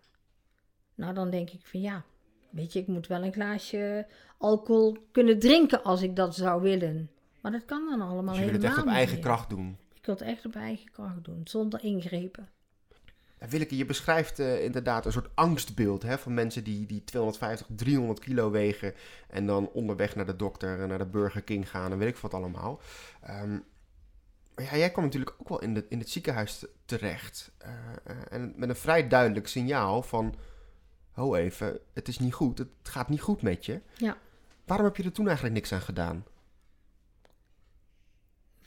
Nou, 0.95 1.15
dan 1.15 1.31
denk 1.31 1.51
ik 1.51 1.67
van 1.67 1.81
ja, 1.81 2.05
weet 2.51 2.73
je, 2.73 2.79
ik 2.79 2.87
moet 2.87 3.07
wel 3.07 3.25
een 3.25 3.33
glaasje 3.33 4.07
alcohol 4.39 4.97
kunnen 5.13 5.39
drinken 5.39 5.83
als 5.83 6.03
ik 6.03 6.17
dat 6.17 6.35
zou 6.35 6.63
willen. 6.63 7.11
Maar 7.41 7.53
dat 7.53 7.65
kan 7.65 7.87
dan 7.89 8.01
allemaal 8.01 8.35
Dus 8.35 8.45
je 8.45 8.51
wil 8.51 8.61
het 8.61 8.63
helemaal 8.63 8.77
echt 8.77 8.79
op 8.79 8.85
niet 8.85 8.95
eigen 8.95 9.21
kracht 9.21 9.51
doen. 9.51 9.79
Ik 9.95 10.07
wil 10.07 10.15
het 10.15 10.25
echt 10.25 10.47
op 10.47 10.55
eigen 10.55 10.91
kracht 10.91 11.25
doen, 11.25 11.41
zonder 11.45 11.85
ingrepen. 11.85 12.49
Ja, 13.41 13.49
Willeke, 13.49 13.77
je 13.77 13.85
beschrijft 13.85 14.39
eh, 14.39 14.65
inderdaad 14.65 15.07
een 15.07 15.13
soort 15.13 15.29
angstbeeld 15.35 16.03
hè, 16.03 16.19
van 16.19 16.35
mensen 16.35 16.65
die, 16.65 16.87
die 16.87 17.05
250, 17.05 17.67
300 17.77 18.19
kilo 18.19 18.51
wegen 18.51 18.95
en 19.29 19.47
dan 19.47 19.69
onderweg 19.73 20.17
naar 20.17 20.27
de 20.27 20.37
dokter 20.37 20.81
en 20.81 20.89
naar 20.89 20.99
de 20.99 21.07
Burger 21.07 21.43
King 21.43 21.71
gaan 21.71 21.93
en 21.93 21.99
weet 21.99 22.09
ik 22.09 22.17
wat 22.17 22.35
allemaal. 22.35 22.81
Ehm, 23.23 23.59
maar 24.55 24.65
ja, 24.65 24.77
jij 24.77 24.91
kwam 24.91 25.05
natuurlijk 25.05 25.35
ook 25.39 25.49
wel 25.49 25.61
in, 25.63 25.75
de, 25.75 25.87
in 25.89 25.99
het 25.99 26.11
ziekenhuis 26.11 26.59
te- 26.59 26.71
terecht 26.85 27.51
eh, 27.59 27.71
eh, 28.05 28.17
en 28.31 28.53
met 28.57 28.69
een 28.69 28.77
vrij 28.77 29.09
duidelijk 29.09 29.49
signaal 29.49 30.03
van, 30.03 30.35
ho 31.11 31.35
even, 31.35 31.79
het 31.93 32.09
is 32.09 32.19
niet 32.19 32.33
goed, 32.35 32.59
het 32.59 32.69
gaat 32.83 33.09
niet 33.09 33.21
goed 33.21 33.43
met 33.43 33.67
je. 33.67 33.81
Ja. 33.97 34.17
Waarom 34.65 34.87
heb 34.87 34.97
je 34.97 35.03
er 35.03 35.13
toen 35.13 35.27
eigenlijk 35.27 35.55
niks 35.57 35.73
aan 35.73 35.81
gedaan? 35.81 36.25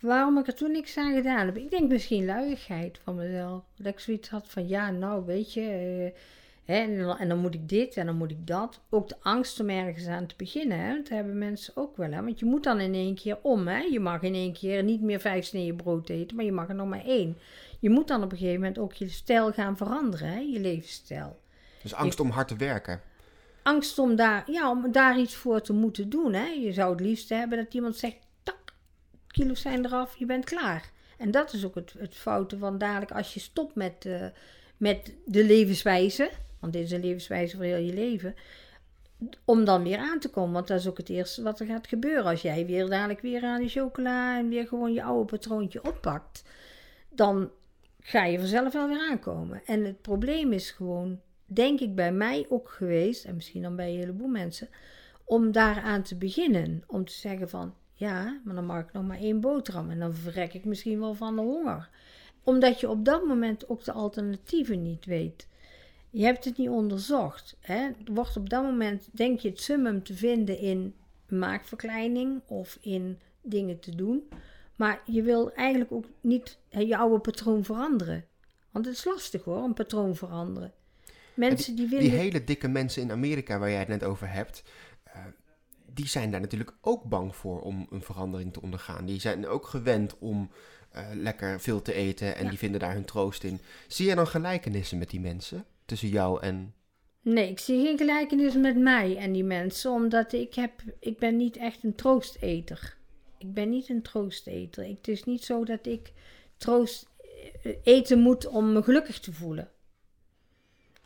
Waarom 0.03 0.37
ik 0.37 0.47
er 0.47 0.55
toen 0.55 0.71
niks 0.71 0.97
aan 0.97 1.13
gedaan 1.13 1.45
heb? 1.45 1.57
Ik 1.57 1.69
denk 1.69 1.89
misschien 1.91 2.25
luiigheid 2.25 2.99
van 3.03 3.15
mezelf. 3.15 3.63
Dat 3.77 3.93
ik 3.93 3.99
zoiets 3.99 4.29
had 4.29 4.49
van, 4.49 4.67
ja, 4.67 4.91
nou, 4.91 5.25
weet 5.25 5.53
je... 5.53 5.61
eh, 5.61 6.19
hè, 6.65 6.81
en, 6.81 6.97
dan, 6.99 7.17
en 7.17 7.27
dan 7.29 7.37
moet 7.37 7.53
ik 7.53 7.69
dit 7.69 7.97
en 7.97 8.05
dan 8.05 8.15
moet 8.15 8.31
ik 8.31 8.47
dat. 8.47 8.81
Ook 8.89 9.09
de 9.09 9.15
angst 9.21 9.59
om 9.59 9.69
ergens 9.69 10.07
aan 10.07 10.25
te 10.25 10.35
beginnen, 10.37 10.79
hè. 10.79 10.95
Dat 10.95 11.09
hebben 11.09 11.37
mensen 11.37 11.73
ook 11.77 11.97
wel, 11.97 12.11
hè. 12.11 12.23
Want 12.23 12.39
je 12.39 12.45
moet 12.45 12.63
dan 12.63 12.79
in 12.79 12.93
één 12.93 13.15
keer 13.15 13.37
om, 13.41 13.67
hè. 13.67 13.79
Je 13.79 13.99
mag 13.99 14.21
in 14.21 14.33
één 14.33 14.53
keer 14.53 14.83
niet 14.83 15.01
meer 15.01 15.19
vijf 15.19 15.45
sneeën 15.45 15.75
brood 15.75 16.09
eten, 16.09 16.35
maar 16.35 16.45
je 16.45 16.51
mag 16.51 16.67
er 16.69 16.75
nog 16.75 16.87
maar 16.87 17.05
één. 17.05 17.37
Je 17.79 17.89
moet 17.89 18.07
dan 18.07 18.23
op 18.23 18.31
een 18.31 18.37
gegeven 18.37 18.59
moment 18.59 18.79
ook 18.79 18.93
je 18.93 19.09
stijl 19.09 19.51
gaan 19.51 19.77
veranderen, 19.77 20.27
hè. 20.27 20.39
Je 20.39 20.59
levensstijl. 20.59 21.39
Dus 21.81 21.93
angst 21.93 22.19
om 22.19 22.29
hard 22.29 22.47
te 22.47 22.55
werken. 22.55 23.01
angst 23.63 23.99
om 23.99 24.15
daar, 24.15 24.51
ja, 24.51 24.69
om 24.69 24.91
daar 24.91 25.19
iets 25.19 25.35
voor 25.35 25.61
te 25.61 25.73
moeten 25.73 26.09
doen. 26.09 26.33
Hè? 26.33 26.45
Je 26.47 26.73
zou 26.73 26.91
het 26.91 26.99
liefst 27.01 27.29
hebben 27.29 27.57
dat 27.57 27.73
iemand 27.73 27.95
zegt, 27.97 28.15
kilo's 29.33 29.61
zijn 29.61 29.85
eraf, 29.85 30.15
je 30.17 30.25
bent 30.25 30.45
klaar. 30.45 30.91
En 31.17 31.31
dat 31.31 31.53
is 31.53 31.65
ook 31.65 31.75
het, 31.75 31.93
het 31.97 32.15
foute 32.15 32.57
van 32.57 32.77
dadelijk 32.77 33.11
als 33.11 33.33
je 33.33 33.39
stopt 33.39 33.75
met, 33.75 34.05
eh, 34.05 34.25
met 34.77 35.15
de 35.25 35.45
levenswijze, 35.45 36.29
want 36.59 36.73
dit 36.73 36.83
is 36.83 36.91
een 36.91 37.01
levenswijze 37.01 37.55
voor 37.55 37.65
heel 37.65 37.77
je 37.77 37.93
leven, 37.93 38.35
om 39.45 39.65
dan 39.65 39.83
weer 39.83 39.97
aan 39.97 40.19
te 40.19 40.29
komen. 40.29 40.53
Want 40.53 40.67
dat 40.67 40.79
is 40.79 40.87
ook 40.87 40.97
het 40.97 41.09
eerste 41.09 41.43
wat 41.43 41.59
er 41.59 41.65
gaat 41.65 41.87
gebeuren. 41.87 42.25
Als 42.25 42.41
jij 42.41 42.65
weer 42.65 42.89
dadelijk 42.89 43.21
weer 43.21 43.43
aan 43.43 43.59
die 43.59 43.69
chocola 43.69 44.37
en 44.37 44.49
weer 44.49 44.67
gewoon 44.67 44.93
je 44.93 45.03
oude 45.03 45.25
patroontje 45.25 45.83
oppakt, 45.83 46.43
dan 47.09 47.51
ga 47.99 48.25
je 48.25 48.39
vanzelf 48.39 48.73
wel 48.73 48.87
weer 48.87 49.09
aankomen. 49.09 49.61
En 49.65 49.85
het 49.85 50.01
probleem 50.01 50.53
is 50.53 50.71
gewoon, 50.71 51.19
denk 51.45 51.79
ik 51.79 51.95
bij 51.95 52.11
mij 52.11 52.45
ook 52.49 52.69
geweest, 52.69 53.25
en 53.25 53.35
misschien 53.35 53.61
dan 53.61 53.75
bij 53.75 53.89
een 53.89 53.99
heleboel 53.99 54.27
mensen, 54.27 54.69
om 55.23 55.51
daaraan 55.51 56.03
te 56.03 56.15
beginnen. 56.15 56.83
Om 56.87 57.05
te 57.05 57.13
zeggen 57.13 57.49
van, 57.49 57.73
ja, 57.93 58.41
maar 58.43 58.55
dan 58.55 58.65
mag 58.65 58.79
ik 58.79 58.93
nog 58.93 59.07
maar 59.07 59.17
één 59.17 59.39
boterham 59.39 59.89
en 59.89 59.99
dan 59.99 60.13
verrek 60.13 60.53
ik 60.53 60.65
misschien 60.65 60.99
wel 60.99 61.13
van 61.13 61.35
de 61.35 61.41
honger. 61.41 61.89
Omdat 62.43 62.79
je 62.79 62.89
op 62.89 63.05
dat 63.05 63.25
moment 63.25 63.69
ook 63.69 63.83
de 63.83 63.91
alternatieven 63.91 64.81
niet 64.81 65.05
weet. 65.05 65.47
Je 66.09 66.23
hebt 66.23 66.45
het 66.45 66.57
niet 66.57 66.69
onderzocht. 66.69 67.57
Hè? 67.59 67.89
Wordt 68.05 68.37
op 68.37 68.49
dat 68.49 68.63
moment, 68.63 69.07
denk 69.11 69.39
je, 69.39 69.49
het 69.49 69.61
summum 69.61 70.03
te 70.03 70.13
vinden 70.13 70.57
in 70.57 70.95
maagverkleining 71.27 72.41
of 72.47 72.77
in 72.81 73.19
dingen 73.41 73.79
te 73.79 73.95
doen. 73.95 74.29
Maar 74.75 75.01
je 75.05 75.21
wil 75.21 75.53
eigenlijk 75.53 75.91
ook 75.91 76.05
niet 76.21 76.57
je 76.69 76.97
oude 76.97 77.19
patroon 77.19 77.63
veranderen. 77.63 78.25
Want 78.71 78.85
het 78.85 78.95
is 78.95 79.05
lastig 79.05 79.43
hoor, 79.43 79.63
een 79.63 79.73
patroon 79.73 80.15
veranderen. 80.15 80.73
Mensen 81.33 81.75
die 81.75 81.87
willen. 81.87 82.09
Die 82.09 82.19
hele 82.19 82.43
dikke 82.43 82.67
mensen 82.67 83.01
in 83.01 83.11
Amerika 83.11 83.59
waar 83.59 83.69
jij 83.69 83.79
het 83.79 83.87
net 83.87 84.03
over 84.03 84.31
hebt, 84.31 84.63
die 85.93 86.07
zijn 86.07 86.31
daar 86.31 86.41
natuurlijk 86.41 86.73
ook 86.81 87.03
bang 87.03 87.35
voor 87.35 87.61
om 87.61 87.87
een 87.89 88.01
verandering 88.01 88.53
te 88.53 88.61
ondergaan. 88.61 89.05
Die 89.05 89.19
zijn 89.19 89.47
ook 89.47 89.67
gewend 89.67 90.17
om 90.19 90.51
eh, 90.91 91.05
lekker 91.13 91.61
veel 91.61 91.81
te 91.81 91.93
eten 91.93 92.35
en 92.35 92.43
Ja. 92.43 92.49
die 92.49 92.57
vinden 92.57 92.79
daar 92.79 92.93
hun 92.93 93.05
troost 93.05 93.43
in. 93.43 93.59
Zie 93.87 94.07
je 94.07 94.15
dan 94.15 94.27
gelijkenissen 94.27 94.97
met 94.97 95.09
die 95.09 95.19
mensen? 95.19 95.65
Tussen 95.85 96.09
jou 96.09 96.41
en... 96.41 96.73
Nee, 97.21 97.49
ik 97.49 97.59
zie 97.59 97.85
geen 97.85 97.97
gelijkenis 97.97 98.53
met 98.55 98.77
mij 98.77 99.17
en 99.17 99.31
die 99.31 99.43
mensen, 99.43 99.91
omdat 99.91 100.33
ik 100.33 100.53
heb, 100.53 100.71
ik 100.99 101.17
ben 101.17 101.37
niet 101.37 101.57
echt 101.57 101.83
een 101.83 101.95
troosteter. 101.95 102.97
Ik 103.37 103.53
ben 103.53 103.69
niet 103.69 103.89
een 103.89 104.01
troosteter. 104.01 104.83
Ik, 104.83 104.97
het 104.97 105.07
is 105.07 105.23
niet 105.23 105.43
zo 105.43 105.65
dat 105.65 105.85
ik 105.85 106.11
troost 106.57 107.07
eh, 107.63 107.75
eten 107.83 108.19
moet 108.19 108.47
om 108.47 108.73
me 108.73 108.83
gelukkig 108.83 109.19
te 109.19 109.33
voelen. 109.33 109.69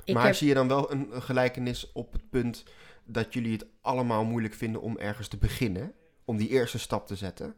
Ik 0.04 0.14
maar 0.14 0.26
heb, 0.26 0.36
zie 0.36 0.48
je 0.48 0.54
dan 0.54 0.68
wel 0.68 0.92
een 0.92 1.22
gelijkenis 1.22 1.92
op 1.92 2.14
het 2.14 2.30
punt 2.30 2.64
dat 3.08 3.34
jullie 3.34 3.52
het 3.52 3.66
allemaal 3.82 4.26
moeilijk 4.26 4.54
vinden 4.54 4.82
om 4.82 4.98
ergens 4.98 5.28
te 5.28 5.38
beginnen? 5.38 5.94
Om 6.26 6.38
die 6.38 6.50
eerste 6.50 6.80
stap 6.80 7.08
te 7.08 7.16
zetten? 7.16 7.56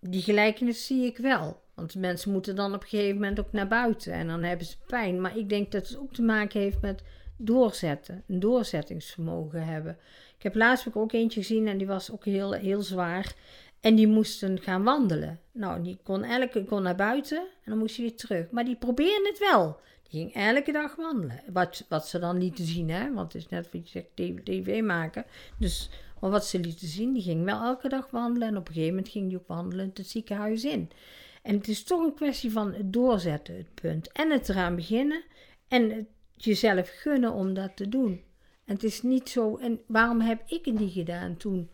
die 0.00 0.22
gelijkenis 0.22 0.86
zie 0.86 1.04
ik 1.04 1.16
wel. 1.16 1.62
Want 1.74 1.94
mensen 1.94 2.32
moeten 2.32 2.56
dan 2.56 2.74
op 2.74 2.82
een 2.82 2.88
gegeven 2.88 3.14
moment 3.14 3.40
ook 3.40 3.52
naar 3.52 3.68
buiten 3.68 4.12
en 4.12 4.26
dan 4.26 4.42
hebben 4.42 4.66
ze 4.66 4.76
pijn. 4.86 5.20
Maar 5.20 5.36
ik 5.36 5.48
denk 5.48 5.72
dat 5.72 5.88
het 5.88 5.98
ook 5.98 6.12
te 6.12 6.22
maken 6.22 6.60
heeft 6.60 6.80
met 6.80 7.02
doorzetten, 7.36 8.22
een 8.26 8.40
doorzettingsvermogen 8.40 9.64
hebben. 9.64 9.98
Ik 10.36 10.42
heb 10.42 10.54
laatst 10.54 10.94
ook 10.94 11.12
eentje 11.12 11.40
gezien 11.40 11.68
en 11.68 11.78
die 11.78 11.86
was 11.86 12.12
ook 12.12 12.24
heel, 12.24 12.52
heel 12.52 12.82
zwaar. 12.82 13.34
En 13.80 13.94
die 13.94 14.06
moesten 14.06 14.60
gaan 14.60 14.82
wandelen. 14.82 15.40
Nou, 15.52 15.82
die 15.82 15.98
kon 16.02 16.24
elke 16.24 16.64
kon 16.64 16.82
naar 16.82 16.96
buiten 16.96 17.38
en 17.38 17.70
dan 17.70 17.78
moest 17.78 17.96
hij 17.96 18.04
weer 18.04 18.16
terug. 18.16 18.50
Maar 18.50 18.64
die 18.64 18.76
probeerde 18.76 19.28
het 19.28 19.38
wel. 19.38 19.80
Ging 20.08 20.34
elke 20.34 20.72
dag 20.72 20.96
wandelen. 20.96 21.40
Wat, 21.52 21.84
wat 21.88 22.08
ze 22.08 22.18
dan 22.18 22.38
lieten 22.38 22.64
zien, 22.64 22.90
hè? 22.90 23.12
Want 23.12 23.32
het 23.32 23.42
is 23.42 23.48
net 23.48 23.72
wat 23.72 23.90
je 23.90 24.04
zegt, 24.14 24.44
tv, 24.44 24.82
maken. 24.82 25.24
Dus 25.58 25.90
maar 26.20 26.30
wat 26.30 26.46
ze 26.46 26.60
lieten 26.60 26.88
zien, 26.88 27.12
die 27.12 27.22
ging 27.22 27.44
wel 27.44 27.62
elke 27.62 27.88
dag 27.88 28.10
wandelen. 28.10 28.48
En 28.48 28.56
op 28.56 28.68
een 28.68 28.72
gegeven 28.74 28.94
moment 28.94 29.12
ging 29.12 29.28
die 29.28 29.38
ook 29.38 29.46
wandelen 29.46 29.90
het 29.94 30.06
ziekenhuis 30.06 30.64
in. 30.64 30.90
En 31.42 31.56
het 31.56 31.68
is 31.68 31.82
toch 31.82 32.04
een 32.04 32.14
kwestie 32.14 32.52
van 32.52 32.74
het 32.74 32.92
doorzetten, 32.92 33.56
het 33.56 33.74
punt. 33.74 34.12
En 34.12 34.30
het 34.30 34.48
eraan 34.48 34.76
beginnen. 34.76 35.22
En 35.68 35.90
het 35.90 36.06
jezelf 36.34 36.90
gunnen 36.90 37.32
om 37.32 37.54
dat 37.54 37.76
te 37.76 37.88
doen. 37.88 38.22
En 38.64 38.74
het 38.74 38.82
is 38.82 39.02
niet 39.02 39.28
zo. 39.28 39.56
En 39.56 39.80
waarom 39.86 40.20
heb 40.20 40.42
ik 40.46 40.64
het 40.64 40.78
niet 40.78 40.92
gedaan 40.92 41.36
toen? 41.36 41.70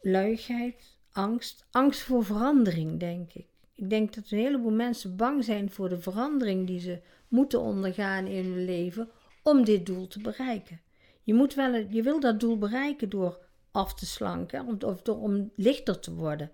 Luigheid, 0.00 0.98
angst. 1.12 1.66
Angst 1.70 2.00
voor 2.00 2.24
verandering, 2.24 3.00
denk 3.00 3.32
ik. 3.32 3.46
Ik 3.74 3.90
denk 3.90 4.14
dat 4.14 4.30
een 4.30 4.38
heleboel 4.38 4.72
mensen 4.72 5.16
bang 5.16 5.44
zijn 5.44 5.70
voor 5.70 5.88
de 5.88 6.00
verandering 6.00 6.66
die 6.66 6.80
ze 6.80 7.00
moeten 7.28 7.60
ondergaan 7.60 8.26
in 8.26 8.44
hun 8.44 8.64
leven 8.64 9.10
om 9.42 9.64
dit 9.64 9.86
doel 9.86 10.06
te 10.06 10.20
bereiken. 10.20 10.80
Je, 11.22 11.34
moet 11.34 11.54
wel, 11.54 11.74
je 11.74 12.02
wil 12.02 12.20
dat 12.20 12.40
doel 12.40 12.58
bereiken 12.58 13.08
door 13.08 13.38
af 13.70 13.94
te 13.94 14.06
slanken 14.06 14.82
of 14.82 15.02
door 15.02 15.20
om 15.20 15.50
lichter 15.56 16.00
te 16.00 16.14
worden. 16.14 16.50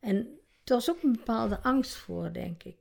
En 0.00 0.16
er 0.64 0.74
was 0.74 0.90
ook 0.90 1.02
een 1.02 1.12
bepaalde 1.12 1.60
angst 1.60 1.94
voor, 1.94 2.32
denk 2.32 2.62
ik. 2.62 2.76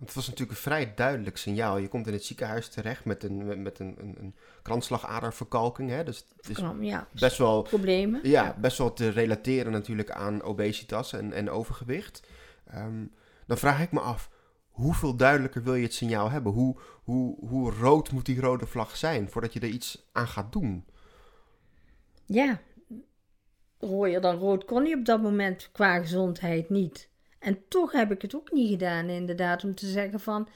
Het 0.00 0.14
was 0.14 0.28
natuurlijk 0.28 0.58
een 0.58 0.62
vrij 0.62 0.92
duidelijk 0.94 1.36
signaal. 1.36 1.78
Je 1.78 1.88
komt 1.88 2.06
in 2.06 2.12
het 2.12 2.24
ziekenhuis 2.24 2.68
terecht 2.68 3.04
met 3.04 3.24
een, 3.24 3.62
met 3.62 3.78
een, 3.78 3.96
een, 3.98 4.16
een 4.18 4.34
kransslagaderverkalking. 4.62 5.90
Hè? 5.90 6.04
Dus 6.04 6.26
het 6.36 6.48
is 6.48 6.64
ja, 6.80 7.08
best 7.12 7.38
wel, 7.38 7.62
problemen. 7.62 8.20
Ja, 8.22 8.56
best 8.60 8.78
wel 8.78 8.92
te 8.92 9.08
relateren 9.08 9.72
natuurlijk 9.72 10.10
aan 10.10 10.42
obesitas 10.42 11.12
en, 11.12 11.32
en 11.32 11.50
overgewicht. 11.50 12.22
Ehm, 12.66 13.04
dan 13.46 13.58
vraag 13.58 13.82
ik 13.82 13.92
me 13.92 14.00
af, 14.00 14.30
hoeveel 14.70 15.16
duidelijker 15.16 15.62
wil 15.62 15.74
je 15.74 15.82
het 15.82 15.94
signaal 15.94 16.30
hebben? 16.30 16.52
Hoe, 16.52 16.76
hoe, 17.02 17.48
hoe 17.48 17.72
rood 17.72 18.12
moet 18.12 18.26
die 18.26 18.40
rode 18.40 18.66
vlag 18.66 18.96
zijn 18.96 19.30
voordat 19.30 19.52
je 19.52 19.60
er 19.60 19.68
iets 19.68 20.08
aan 20.12 20.28
gaat 20.28 20.52
doen? 20.52 20.84
Ja, 22.26 22.60
rooier 23.78 24.20
dan 24.20 24.36
rood 24.36 24.64
kon 24.64 24.84
hij 24.84 24.94
op 24.94 25.04
dat 25.04 25.22
moment 25.22 25.68
qua 25.72 25.98
gezondheid 25.98 26.70
niet. 26.70 27.09
En 27.40 27.58
toch 27.68 27.92
heb 27.92 28.12
ik 28.12 28.22
het 28.22 28.34
ook 28.34 28.52
niet 28.52 28.70
gedaan, 28.70 29.08
inderdaad, 29.08 29.64
om 29.64 29.74
te 29.74 29.86
zeggen 29.86 30.20
van, 30.20 30.48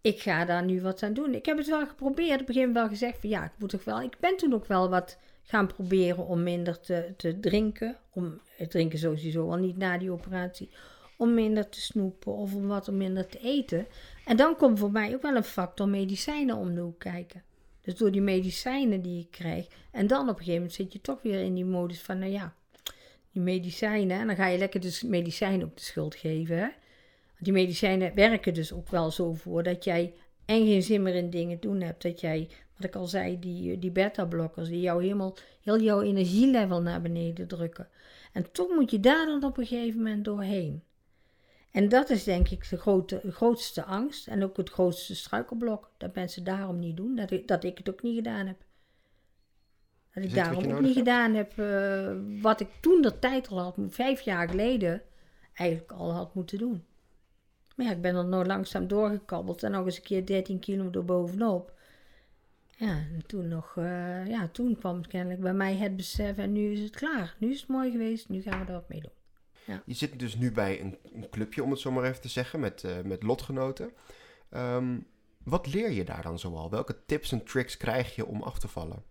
ik 0.00 0.20
ga 0.20 0.44
daar 0.44 0.64
nu 0.64 0.80
wat 0.80 1.02
aan 1.02 1.14
doen. 1.14 1.34
Ik 1.34 1.46
heb 1.46 1.56
het 1.56 1.68
wel 1.68 1.86
geprobeerd, 1.86 2.40
op 2.40 2.46
gegeven 2.46 2.68
moment 2.68 2.76
wel 2.76 2.88
gezegd 2.88 3.20
van, 3.20 3.30
ja, 3.30 3.44
ik 3.44 3.52
moet 3.58 3.70
toch 3.70 3.84
wel, 3.84 4.02
ik 4.02 4.16
ben 4.20 4.36
toen 4.36 4.54
ook 4.54 4.66
wel 4.66 4.88
wat 4.88 5.18
gaan 5.42 5.66
proberen 5.66 6.26
om 6.26 6.42
minder 6.42 6.80
te, 6.80 7.14
te 7.16 7.40
drinken. 7.40 7.96
Om, 8.10 8.40
het 8.56 8.70
drinken 8.70 8.98
sowieso 8.98 9.50
al 9.50 9.56
niet 9.56 9.76
na 9.76 9.98
die 9.98 10.10
operatie 10.10 10.70
om 11.16 11.34
minder 11.34 11.68
te 11.68 11.80
snoepen 11.80 12.32
of 12.32 12.54
om 12.54 12.66
wat 12.66 12.90
minder 12.90 13.26
te 13.26 13.38
eten. 13.38 13.86
En 14.24 14.36
dan 14.36 14.56
komt 14.56 14.78
voor 14.78 14.92
mij 14.92 15.14
ook 15.14 15.22
wel 15.22 15.36
een 15.36 15.44
factor 15.44 15.88
medicijnen 15.88 16.56
om 16.56 16.74
de 16.74 16.80
hoek 16.80 16.98
kijken. 16.98 17.42
Dus 17.80 17.94
door 17.94 18.10
die 18.10 18.20
medicijnen 18.20 19.02
die 19.02 19.20
ik 19.20 19.30
krijg. 19.30 19.66
En 19.90 20.06
dan 20.06 20.22
op 20.22 20.28
een 20.28 20.34
gegeven 20.34 20.54
moment 20.54 20.72
zit 20.72 20.92
je 20.92 21.00
toch 21.00 21.22
weer 21.22 21.40
in 21.40 21.54
die 21.54 21.64
modus 21.64 22.00
van, 22.00 22.18
nou 22.18 22.30
ja, 22.30 22.54
die 23.32 23.42
medicijnen. 23.42 24.18
En 24.18 24.26
dan 24.26 24.36
ga 24.36 24.46
je 24.46 24.58
lekker 24.58 24.80
dus 24.80 25.02
medicijnen 25.02 25.66
ook 25.66 25.76
de 25.76 25.82
schuld 25.82 26.14
geven. 26.14 26.72
Die 27.38 27.52
medicijnen 27.52 28.14
werken 28.14 28.54
dus 28.54 28.72
ook 28.72 28.88
wel 28.88 29.10
zo 29.10 29.34
voor 29.34 29.62
dat 29.62 29.84
jij 29.84 30.14
en 30.44 30.66
geen 30.66 30.82
zin 30.82 31.02
meer 31.02 31.14
in 31.14 31.30
dingen 31.30 31.60
doen 31.60 31.80
hebt. 31.80 32.02
Dat 32.02 32.20
jij, 32.20 32.48
wat 32.76 32.86
ik 32.86 32.96
al 32.96 33.06
zei, 33.06 33.38
die, 33.38 33.78
die 33.78 33.90
beta-blokkers, 33.90 34.68
die 34.68 34.80
jou 34.80 35.02
helemaal, 35.02 35.36
heel 35.62 35.80
jouw 35.80 36.02
energielevel 36.02 36.82
naar 36.82 37.00
beneden 37.00 37.48
drukken. 37.48 37.88
En 38.32 38.52
toch 38.52 38.68
moet 38.68 38.90
je 38.90 39.00
daar 39.00 39.26
dan 39.26 39.44
op 39.44 39.58
een 39.58 39.66
gegeven 39.66 39.98
moment 39.98 40.24
doorheen. 40.24 40.82
En 41.70 41.88
dat 41.88 42.10
is 42.10 42.24
denk 42.24 42.48
ik 42.48 42.68
de, 42.68 42.76
grote, 42.76 43.20
grootste 43.30 43.84
angst 43.84 44.28
en 44.28 44.44
ook 44.44 44.56
het 44.56 44.70
grootste 44.70 45.14
struikelblok. 45.16 45.90
Dat 45.96 46.14
mensen 46.14 46.44
daarom 46.44 46.78
niet 46.78 46.96
doen, 46.96 47.16
dat 47.16 47.30
ik, 47.30 47.48
dat 47.48 47.64
ik 47.64 47.78
het 47.78 47.90
ook 47.90 48.02
niet 48.02 48.16
gedaan 48.16 48.46
heb. 48.46 48.64
Dat 50.14 50.24
ik 50.24 50.34
daarom 50.34 50.72
ook 50.72 50.80
niet 50.80 50.96
gedaan 50.96 51.34
heb 51.34 51.52
uh, 51.56 52.12
wat 52.42 52.60
ik 52.60 52.68
toen 52.80 53.02
de 53.02 53.18
tijd 53.18 53.48
al 53.48 53.60
had, 53.60 53.76
vijf 53.88 54.20
jaar 54.20 54.48
geleden, 54.48 55.02
eigenlijk 55.54 55.92
al 55.92 56.12
had 56.12 56.34
moeten 56.34 56.58
doen. 56.58 56.84
Maar 57.76 57.86
ja, 57.86 57.92
ik 57.92 58.00
ben 58.00 58.16
er 58.16 58.24
nog 58.24 58.46
langzaam 58.46 58.86
doorgekabbeld 58.86 59.62
en 59.62 59.70
nog 59.70 59.84
eens 59.84 59.96
een 59.96 60.02
keer 60.02 60.26
13 60.26 60.58
kilometer 60.58 61.04
bovenop. 61.04 61.78
Ja, 62.76 62.96
en 62.96 63.26
toen 63.26 63.48
nog, 63.48 63.76
uh, 63.76 64.26
ja, 64.26 64.48
toen 64.48 64.76
kwam 64.78 65.06
kennelijk 65.06 65.40
bij 65.40 65.54
mij 65.54 65.76
het 65.76 65.96
besef 65.96 66.36
en 66.36 66.52
nu 66.52 66.72
is 66.72 66.80
het 66.80 66.96
klaar. 66.96 67.34
Nu 67.38 67.50
is 67.50 67.60
het 67.60 67.68
mooi 67.68 67.90
geweest, 67.90 68.28
nu 68.28 68.42
gaan 68.42 68.60
we 68.60 68.66
er 68.66 68.72
wat 68.72 68.88
mee 68.88 69.00
doen. 69.00 69.12
Ja. 69.66 69.82
Je 69.86 69.94
zit 69.94 70.18
dus 70.18 70.36
nu 70.36 70.52
bij 70.52 70.80
een, 70.80 70.98
een, 71.14 71.28
clubje, 71.30 71.62
om 71.62 71.70
het 71.70 71.80
zo 71.80 71.90
maar 71.90 72.04
even 72.04 72.20
te 72.20 72.28
zeggen, 72.28 72.60
met, 72.60 72.82
uh, 72.82 72.92
met 73.04 73.22
lotgenoten. 73.22 73.90
Um, 74.50 75.06
wat 75.44 75.66
leer 75.66 75.90
je 75.90 76.04
daar 76.04 76.22
dan 76.22 76.38
zoal? 76.38 76.70
Welke 76.70 77.04
tips 77.06 77.32
en 77.32 77.44
tricks 77.44 77.76
krijg 77.76 78.14
je 78.14 78.26
om 78.26 78.42
af 78.42 78.58
te 78.58 78.68
vallen? 78.68 79.04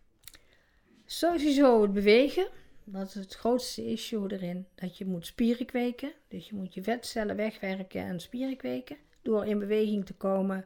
Sowieso 1.12 1.82
het 1.82 1.94
bewegen. 1.94 2.48
Dat 2.84 3.08
is 3.08 3.14
het 3.14 3.36
grootste 3.36 3.86
issue 3.86 4.32
erin. 4.32 4.68
Dat 4.76 4.98
je 4.98 5.06
moet 5.06 5.26
spieren 5.26 5.66
kweken. 5.66 6.12
Dus 6.28 6.50
je 6.50 6.56
moet 6.56 6.74
je 6.74 6.84
vetcellen 6.84 7.36
wegwerken 7.36 8.02
en 8.02 8.20
spieren 8.20 8.58
kweken. 8.58 8.98
Door 9.22 9.46
in 9.46 9.60
beweging 9.60 10.06
te 10.06 10.14
komen 10.14 10.66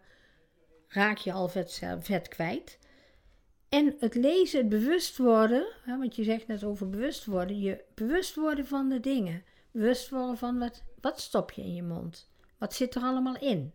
raak 0.87 1.17
je 1.17 1.31
al 1.31 1.47
vet, 1.47 1.81
vet 1.99 2.27
kwijt. 2.27 2.79
En 3.69 3.95
het 3.99 4.15
lezen, 4.15 4.59
het 4.59 4.69
bewust 4.69 5.17
worden, 5.17 5.67
hè, 5.83 5.97
want 5.97 6.15
je 6.15 6.23
zegt 6.23 6.47
net 6.47 6.63
over 6.63 6.89
bewust 6.89 7.25
worden, 7.25 7.59
je 7.59 7.83
bewust 7.93 8.35
worden 8.35 8.67
van 8.67 8.89
de 8.89 8.99
dingen 8.99 9.43
bewust 9.71 10.09
worden 10.09 10.37
van 10.37 10.59
wat, 10.59 10.83
wat 11.01 11.19
stop 11.19 11.51
je 11.51 11.61
in 11.61 11.75
je 11.75 11.83
mond? 11.83 12.29
Wat 12.57 12.73
zit 12.73 12.95
er 12.95 13.01
allemaal 13.01 13.37
in? 13.37 13.73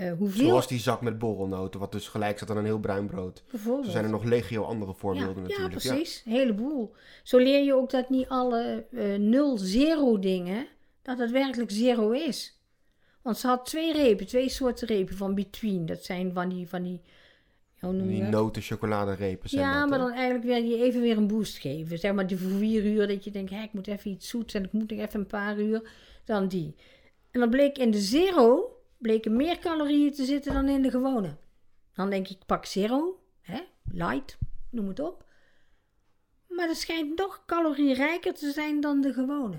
Uh, 0.00 0.12
hoeveel... 0.12 0.46
Zoals 0.48 0.68
die 0.68 0.78
zak 0.78 1.00
met 1.00 1.18
borrelnoten, 1.18 1.80
wat 1.80 1.92
dus 1.92 2.08
gelijk 2.08 2.38
zat 2.38 2.50
aan 2.50 2.56
een 2.56 2.64
heel 2.64 2.78
bruin 2.78 3.06
brood. 3.06 3.44
Bijvoorbeeld. 3.50 3.84
Zo 3.84 3.90
zijn 3.90 4.04
er 4.04 4.10
nog 4.10 4.24
legio 4.24 4.62
andere 4.62 4.94
voorbeelden 4.94 5.42
natuurlijk. 5.42 5.82
Ja, 5.82 5.92
precies. 5.92 6.22
Een 6.26 6.32
heleboel. 6.32 6.94
Zo 7.22 7.38
leer 7.38 7.64
je 7.64 7.74
ook 7.74 7.90
dat 7.90 8.10
niet 8.10 8.28
alle 8.28 8.86
uh, 8.90 9.18
nul 9.18 9.58
zero 9.58 10.18
dingen, 10.18 10.66
dat 11.02 11.18
het 11.18 11.30
werkelijk 11.30 11.70
zero 11.70 12.10
is. 12.10 12.60
Want 13.22 13.38
ze 13.38 13.46
had 13.46 13.66
twee 13.66 13.92
repen, 13.92 14.26
twee 14.26 14.48
soorten 14.48 14.88
repen 14.88 15.16
van 15.16 15.34
between. 15.34 15.86
Dat 15.86 16.04
zijn 16.04 16.32
van 16.32 16.48
die, 16.48 16.68
van 16.68 16.82
die 16.82 17.00
die 17.90 18.22
noten 18.22 18.62
chocoladerepen 18.62 19.48
zijn 19.48 19.62
Ja, 19.62 19.86
maar 19.86 19.98
dan 19.98 20.12
eigenlijk 20.12 20.44
wil 20.44 20.62
je 20.62 20.82
even 20.82 21.00
weer 21.00 21.16
een 21.16 21.26
boost 21.26 21.58
geven. 21.58 21.98
Zeg 21.98 22.12
maar 22.12 22.26
die 22.26 22.36
voor 22.36 22.50
vier 22.50 22.84
uur 22.84 23.06
dat 23.06 23.24
je 23.24 23.30
denkt, 23.30 23.50
hé, 23.50 23.62
ik 23.62 23.72
moet 23.72 23.86
even 23.86 24.10
iets 24.10 24.28
zoets 24.28 24.54
en 24.54 24.64
ik 24.64 24.72
moet 24.72 24.90
nog 24.90 25.00
even 25.00 25.20
een 25.20 25.26
paar 25.26 25.58
uur. 25.58 25.90
Dan 26.24 26.48
die. 26.48 26.74
En 27.30 27.40
dan 27.40 27.50
bleek 27.50 27.78
in 27.78 27.90
de 27.90 28.00
zero 28.00 28.76
bleken 29.02 29.36
meer 29.36 29.58
calorieën 29.58 30.12
te 30.12 30.24
zitten 30.24 30.52
dan 30.52 30.68
in 30.68 30.82
de 30.82 30.90
gewone. 30.90 31.36
Dan 31.94 32.10
denk 32.10 32.28
ik, 32.28 32.46
pak 32.46 32.66
zero, 32.66 33.20
hè, 33.40 33.60
light, 33.92 34.38
noem 34.70 34.88
het 34.88 35.00
op. 35.00 35.24
Maar 36.48 36.66
dat 36.66 36.76
schijnt 36.76 37.18
nog 37.18 37.42
calorierijker 37.46 38.34
te 38.34 38.50
zijn 38.50 38.80
dan 38.80 39.00
de 39.00 39.12
gewone. 39.12 39.56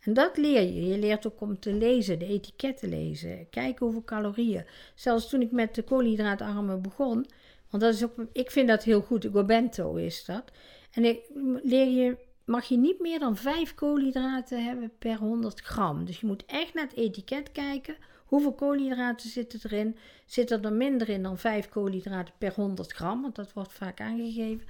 En 0.00 0.14
dat 0.14 0.36
leer 0.36 0.62
je. 0.62 0.86
Je 0.86 0.98
leert 0.98 1.26
ook 1.26 1.40
om 1.40 1.58
te 1.58 1.72
lezen, 1.72 2.18
de 2.18 2.26
etiketten 2.26 2.88
lezen. 2.88 3.48
Kijken 3.50 3.84
hoeveel 3.84 4.04
calorieën. 4.04 4.64
Zelfs 4.94 5.28
toen 5.28 5.40
ik 5.40 5.50
met 5.50 5.74
de 5.74 5.82
koolhydraatarmen 5.82 6.82
begon, 6.82 7.26
want 7.70 7.82
dat 7.82 7.94
is 7.94 8.04
ook, 8.04 8.14
ik 8.32 8.50
vind 8.50 8.68
dat 8.68 8.84
heel 8.84 9.00
goed. 9.00 9.28
Gobento 9.32 9.94
is 9.94 10.24
dat. 10.24 10.44
En 10.90 11.04
ik, 11.04 11.20
leer 11.62 11.88
je, 11.88 12.16
mag 12.44 12.64
je 12.64 12.76
niet 12.76 13.00
meer 13.00 13.18
dan 13.18 13.36
5 13.36 13.74
koolhydraten 13.74 14.64
hebben 14.64 14.92
per 14.98 15.16
100 15.16 15.60
gram. 15.60 16.04
Dus 16.04 16.20
je 16.20 16.26
moet 16.26 16.44
echt 16.46 16.74
naar 16.74 16.84
het 16.84 16.96
etiket 16.96 17.52
kijken. 17.52 17.96
Hoeveel 18.30 18.52
koolhydraten 18.52 19.28
zitten 19.28 19.60
erin? 19.62 19.96
Zit 20.26 20.50
er 20.50 20.72
minder 20.72 21.08
in 21.08 21.22
dan 21.22 21.38
5 21.38 21.68
koolhydraten 21.68 22.34
per 22.38 22.52
100 22.54 22.92
gram? 22.92 23.22
Want 23.22 23.34
dat 23.34 23.52
wordt 23.52 23.72
vaak 23.72 24.00
aangegeven. 24.00 24.66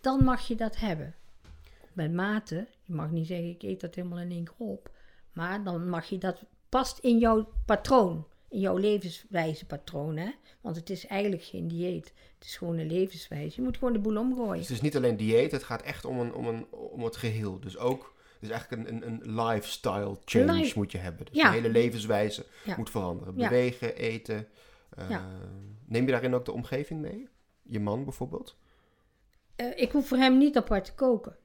Dan 0.00 0.24
mag 0.24 0.48
je 0.48 0.54
dat 0.54 0.76
hebben. 0.76 1.14
Met 1.92 2.12
mate. 2.12 2.66
Je 2.82 2.94
mag 2.94 3.10
niet 3.10 3.26
zeggen, 3.26 3.48
ik 3.48 3.62
eet 3.62 3.80
dat 3.80 3.94
helemaal 3.94 4.18
in 4.18 4.30
één 4.30 4.44
keer 4.44 4.66
op. 4.66 4.90
Maar 5.32 5.64
dan 5.64 5.88
mag 5.88 6.08
je 6.08 6.18
dat 6.18 6.42
past 6.68 6.98
in 6.98 7.18
jouw 7.18 7.48
patroon 7.64 8.26
in 8.48 8.60
jouw 8.60 8.76
levenswijzepatroon. 8.76 10.16
Hè? 10.16 10.30
Want 10.60 10.76
het 10.76 10.90
is 10.90 11.06
eigenlijk 11.06 11.42
geen 11.42 11.68
dieet. 11.68 12.12
Het 12.38 12.44
is 12.48 12.56
gewoon 12.56 12.78
een 12.78 12.86
levenswijze. 12.92 13.56
Je 13.56 13.62
moet 13.62 13.76
gewoon 13.76 13.92
de 13.92 13.98
boel 13.98 14.16
omgooien. 14.16 14.58
Dus 14.58 14.68
het 14.68 14.76
is 14.76 14.82
niet 14.82 14.96
alleen 14.96 15.16
dieet, 15.16 15.52
het 15.52 15.62
gaat 15.62 15.82
echt 15.82 16.04
om, 16.04 16.20
een, 16.20 16.34
om, 16.34 16.46
een, 16.46 16.66
om 16.70 17.04
het 17.04 17.16
geheel. 17.16 17.60
Dus 17.60 17.76
ook, 17.78 18.14
dus 18.48 18.58
eigenlijk 18.58 18.88
een, 18.88 18.96
een, 18.96 19.12
een 19.12 19.44
lifestyle 19.44 20.16
change 20.24 20.72
moet 20.74 20.92
je 20.92 20.98
hebben. 20.98 21.26
Dus 21.26 21.42
je 21.42 21.48
hele 21.48 21.68
levenswijze 21.68 22.46
moet 22.76 22.90
veranderen. 22.90 23.34
Bewegen, 23.34 23.96
eten. 23.96 24.48
Uh, 24.98 25.24
neem 25.84 26.04
je 26.04 26.10
daarin 26.10 26.34
ook 26.34 26.44
de 26.44 26.52
omgeving 26.52 27.00
mee? 27.00 27.28
Je 27.62 27.80
man 27.80 28.04
bijvoorbeeld? 28.04 28.56
Uh, 29.56 29.66
ik 29.74 29.92
hoef 29.92 30.08
voor 30.08 30.18
hem 30.18 30.38
niet 30.38 30.56
apart 30.56 30.84
te 30.84 30.94
koken. 30.94 31.36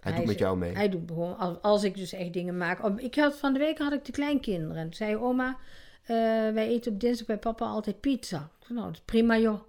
Hij, 0.00 0.14
doet 0.14 0.26
met 0.26 0.38
jou 0.38 0.56
mee? 0.56 0.74
Hij 0.74 0.88
doet 0.88 1.10
gewoon, 1.10 1.38
als, 1.38 1.62
als 1.62 1.82
ik 1.82 1.96
dus 1.96 2.12
echt 2.12 2.32
dingen 2.32 2.56
maak. 2.56 2.98
Ik 2.98 3.14
had, 3.14 3.36
van 3.36 3.52
de 3.52 3.58
week 3.58 3.78
had 3.78 3.92
ik 3.92 4.04
de 4.04 4.12
kleinkinderen. 4.12 4.76
En 4.76 4.94
zei 4.94 5.16
oma, 5.16 5.48
uh, 5.48 5.56
wij 6.52 6.68
eten 6.68 6.92
op 6.92 7.00
dinsdag 7.00 7.26
bij 7.26 7.38
papa 7.38 7.66
altijd 7.66 8.00
pizza. 8.00 8.50
Ik 8.58 8.66
zei, 8.66 8.78
nou, 8.78 8.86
dat 8.86 8.96
is 8.96 9.04
prima 9.04 9.38
joh. 9.38 9.60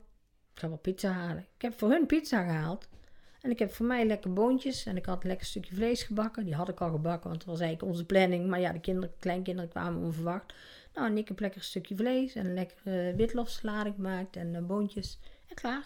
Ik 0.53 0.59
ga 0.59 0.67
wel 0.67 0.77
pizza 0.77 1.11
halen. 1.11 1.45
Ik 1.55 1.61
heb 1.61 1.77
voor 1.77 1.89
hun 1.89 2.05
pizza 2.05 2.43
gehaald. 2.43 2.87
En 3.43 3.51
ik 3.51 3.59
heb 3.59 3.73
voor 3.73 3.85
mij 3.85 4.05
lekker 4.05 4.33
boontjes. 4.33 4.85
En 4.85 4.97
ik 4.97 5.05
had 5.05 5.21
een 5.23 5.29
lekker 5.29 5.45
stukje 5.45 5.75
vlees 5.75 6.03
gebakken. 6.03 6.45
Die 6.45 6.55
had 6.55 6.69
ik 6.69 6.81
al 6.81 6.89
gebakken, 6.89 7.29
want 7.29 7.39
dat 7.39 7.49
was 7.49 7.59
eigenlijk 7.59 7.91
onze 7.91 8.05
planning. 8.05 8.49
Maar 8.49 8.59
ja, 8.59 8.71
de 8.71 8.79
kinderen, 8.79 9.11
kleinkinderen 9.19 9.69
kwamen 9.69 10.01
onverwacht. 10.01 10.53
Nou, 10.93 11.07
en 11.07 11.17
ik 11.17 11.27
heb 11.27 11.39
lekker 11.39 11.59
een 11.59 11.65
stukje 11.65 11.95
vlees 11.95 12.35
en 12.35 12.45
een 12.45 12.53
lekkere 12.53 13.11
uh, 13.11 13.15
witlofsalade 13.15 13.93
gemaakt 13.93 14.35
en 14.35 14.53
uh, 14.53 14.61
boontjes. 14.61 15.19
En 15.47 15.55
klaar. 15.55 15.83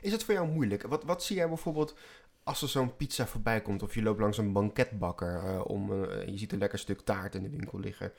Is 0.00 0.12
het 0.12 0.24
voor 0.24 0.34
jou 0.34 0.48
moeilijk? 0.48 0.82
Wat, 0.82 1.04
wat 1.04 1.24
zie 1.24 1.36
jij 1.36 1.48
bijvoorbeeld 1.48 1.94
als 2.42 2.62
er 2.62 2.68
zo'n 2.68 2.96
pizza 2.96 3.26
voorbij 3.26 3.60
komt 3.60 3.82
of 3.82 3.94
je 3.94 4.02
loopt 4.02 4.20
langs 4.20 4.38
een 4.38 4.52
banketbakker 4.52 5.42
uh, 5.44 5.60
om, 5.64 5.92
uh, 5.92 6.26
je 6.26 6.38
ziet 6.38 6.52
een 6.52 6.58
lekker 6.58 6.78
stuk 6.78 7.00
taart 7.00 7.34
in 7.34 7.42
de 7.42 7.50
winkel 7.50 7.80
liggen. 7.80 8.12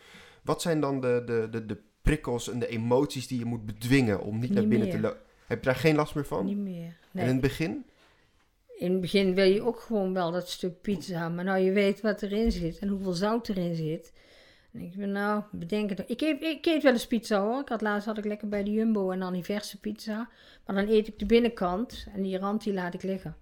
Wat 0.43 0.61
zijn 0.61 0.79
dan 0.79 1.01
de, 1.01 1.21
de, 1.25 1.47
de, 1.51 1.65
de 1.65 1.81
prikkels 2.01 2.49
en 2.49 2.59
de 2.59 2.67
emoties 2.67 3.27
die 3.27 3.39
je 3.39 3.45
moet 3.45 3.65
bedwingen 3.65 4.21
om 4.21 4.33
niet, 4.33 4.41
Niet 4.41 4.53
naar 4.53 4.67
binnen 4.67 4.87
meer. 4.87 4.95
te 4.95 5.01
lopen? 5.01 5.21
Heb 5.51 5.63
je 5.63 5.69
daar 5.69 5.79
geen 5.79 5.95
last 5.95 6.15
meer 6.15 6.25
van? 6.25 6.45
Niet 6.45 6.57
meer. 6.57 6.97
En 7.13 7.21
in 7.21 7.27
het 7.27 7.41
begin? 7.41 7.85
In 8.77 8.91
het 8.91 9.01
begin 9.01 9.35
wil 9.35 9.45
je 9.45 9.61
ook 9.61 9.79
gewoon 9.79 10.13
wel 10.13 10.31
dat 10.31 10.49
stuk 10.49 10.81
pizza. 10.81 11.29
Maar 11.29 11.43
nou 11.43 11.59
je 11.59 11.71
weet 11.71 12.01
wat 12.01 12.21
erin 12.21 12.51
zit 12.51 12.79
en 12.79 12.87
hoeveel 12.87 13.13
zout 13.13 13.49
erin 13.49 13.75
zit. 13.75 14.13
Dan 14.71 14.81
denk 14.81 14.93
ik, 14.93 15.05
nou, 15.05 15.43
bedenk 15.51 15.89
het. 15.89 16.03
Ik 16.07 16.21
eet, 16.21 16.41
ik 16.43 16.65
eet 16.65 16.83
wel 16.83 16.91
eens 16.91 17.07
pizza 17.07 17.41
hoor. 17.41 17.61
Ik 17.61 17.69
had 17.69 17.81
laatst 17.81 18.05
had 18.07 18.17
ik 18.17 18.25
lekker 18.25 18.47
bij 18.49 18.63
de 18.63 18.71
Jumbo 18.71 19.11
en 19.11 19.19
dan 19.19 19.33
die 19.33 19.43
verse 19.43 19.79
pizza. 19.79 20.29
Maar 20.65 20.75
dan 20.75 20.87
eet 20.87 21.07
ik 21.07 21.19
de 21.19 21.25
binnenkant 21.25 22.05
en 22.13 22.21
die 22.21 22.37
rand 22.37 22.63
die 22.63 22.73
laat 22.73 22.93
ik 22.93 23.03
liggen. 23.03 23.35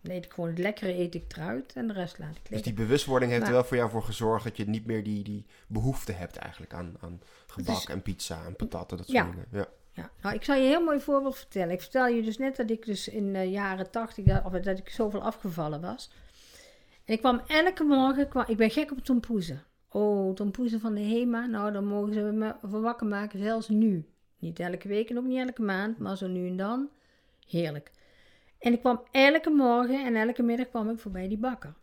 Dan 0.00 0.14
eet 0.16 0.24
ik 0.24 0.32
gewoon 0.32 0.50
het 0.50 0.58
lekkere 0.58 0.98
eet 0.98 1.14
ik 1.14 1.24
eruit 1.36 1.72
en 1.72 1.86
de 1.86 1.92
rest 1.92 2.18
laat 2.18 2.30
ik 2.36 2.40
Dus 2.42 2.50
liggen. 2.50 2.74
die 2.74 2.84
bewustwording 2.84 3.32
heeft 3.32 3.46
er 3.46 3.52
wel 3.52 3.64
voor 3.64 3.76
jou 3.76 3.90
voor 3.90 4.02
gezorgd 4.02 4.44
dat 4.44 4.56
je 4.56 4.64
niet 4.64 4.86
meer 4.86 5.04
die, 5.04 5.24
die 5.24 5.46
behoefte 5.68 6.12
hebt 6.12 6.36
eigenlijk 6.36 6.72
aan, 6.74 6.94
aan 7.00 7.20
gebak 7.46 7.76
is- 7.76 7.84
en 7.84 8.02
pizza 8.02 8.44
en 8.46 8.56
patatten, 8.56 8.96
dat 8.96 9.06
soort 9.06 9.18
Ja. 9.18 9.30
dingen. 9.30 9.46
Ja. 9.52 9.66
Ja, 9.94 10.10
nou, 10.22 10.34
ik 10.34 10.44
zal 10.44 10.54
je 10.54 10.62
een 10.62 10.68
heel 10.68 10.84
mooi 10.84 11.00
voorbeeld 11.00 11.36
vertellen. 11.36 11.70
Ik 11.70 11.80
vertel 11.80 12.06
je 12.06 12.22
dus 12.22 12.38
net 12.38 12.56
dat 12.56 12.70
ik 12.70 12.84
dus 12.84 13.08
in 13.08 13.32
de 13.32 13.50
jaren 13.50 13.90
tachtig, 13.90 14.24
dat, 14.24 14.44
of 14.44 14.52
dat 14.52 14.78
ik 14.78 14.88
zoveel 14.88 15.22
afgevallen 15.22 15.80
was. 15.80 16.10
En 17.04 17.14
ik 17.14 17.20
kwam 17.20 17.40
elke 17.46 17.84
morgen, 17.84 18.28
kwam, 18.28 18.44
ik 18.46 18.56
ben 18.56 18.70
gek 18.70 18.90
op 18.90 18.98
tompoezen. 18.98 19.62
Oh, 19.88 20.34
tompoezen 20.34 20.80
van 20.80 20.94
de 20.94 21.00
HEMA, 21.00 21.46
nou 21.46 21.72
dan 21.72 21.84
mogen 21.84 22.12
ze 22.12 22.20
me 22.20 22.54
voor 22.62 22.80
wakker 22.80 23.06
maken, 23.06 23.38
zelfs 23.38 23.68
nu. 23.68 24.08
Niet 24.38 24.60
elke 24.60 24.88
week 24.88 25.10
en 25.10 25.18
ook 25.18 25.24
niet 25.24 25.38
elke 25.38 25.62
maand, 25.62 25.98
maar 25.98 26.16
zo 26.16 26.26
nu 26.26 26.46
en 26.46 26.56
dan. 26.56 26.88
Heerlijk. 27.48 27.90
En 28.58 28.72
ik 28.72 28.80
kwam 28.80 29.02
elke 29.10 29.50
morgen 29.50 30.04
en 30.04 30.16
elke 30.16 30.42
middag 30.42 30.68
kwam 30.68 30.90
ik 30.90 30.98
voorbij 30.98 31.28
die 31.28 31.38
bakker. 31.38 31.74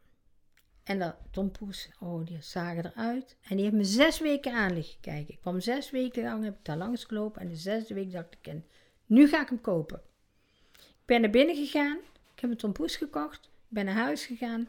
En 0.83 0.99
dat 0.99 1.15
tompoes, 1.31 1.89
oh, 1.99 2.25
die 2.25 2.41
zagen 2.41 2.85
eruit. 2.85 3.37
En 3.41 3.55
die 3.55 3.65
heeft 3.65 3.77
me 3.77 3.83
zes 3.83 4.19
weken 4.19 4.53
aan 4.53 4.73
liggen 4.73 4.99
kijken. 4.99 5.33
Ik 5.33 5.41
kwam 5.41 5.59
zes 5.59 5.91
weken 5.91 6.23
lang, 6.23 6.43
heb 6.43 6.57
ik 6.57 6.65
daar 6.65 6.77
langs 6.77 7.03
gelopen. 7.03 7.41
En 7.41 7.47
de 7.47 7.55
zesde 7.55 7.93
week 7.93 8.11
dacht 8.11 8.37
ik, 8.41 8.53
nu 9.05 9.27
ga 9.27 9.41
ik 9.41 9.49
hem 9.49 9.61
kopen. 9.61 10.01
Ik 10.71 11.05
ben 11.05 11.21
naar 11.21 11.29
binnen 11.29 11.55
gegaan. 11.55 11.97
Ik 12.33 12.39
heb 12.39 12.49
een 12.49 12.57
tompoes 12.57 12.95
gekocht. 12.95 13.45
Ik 13.45 13.49
ben 13.67 13.85
naar 13.85 13.95
huis 13.95 14.25
gegaan. 14.25 14.67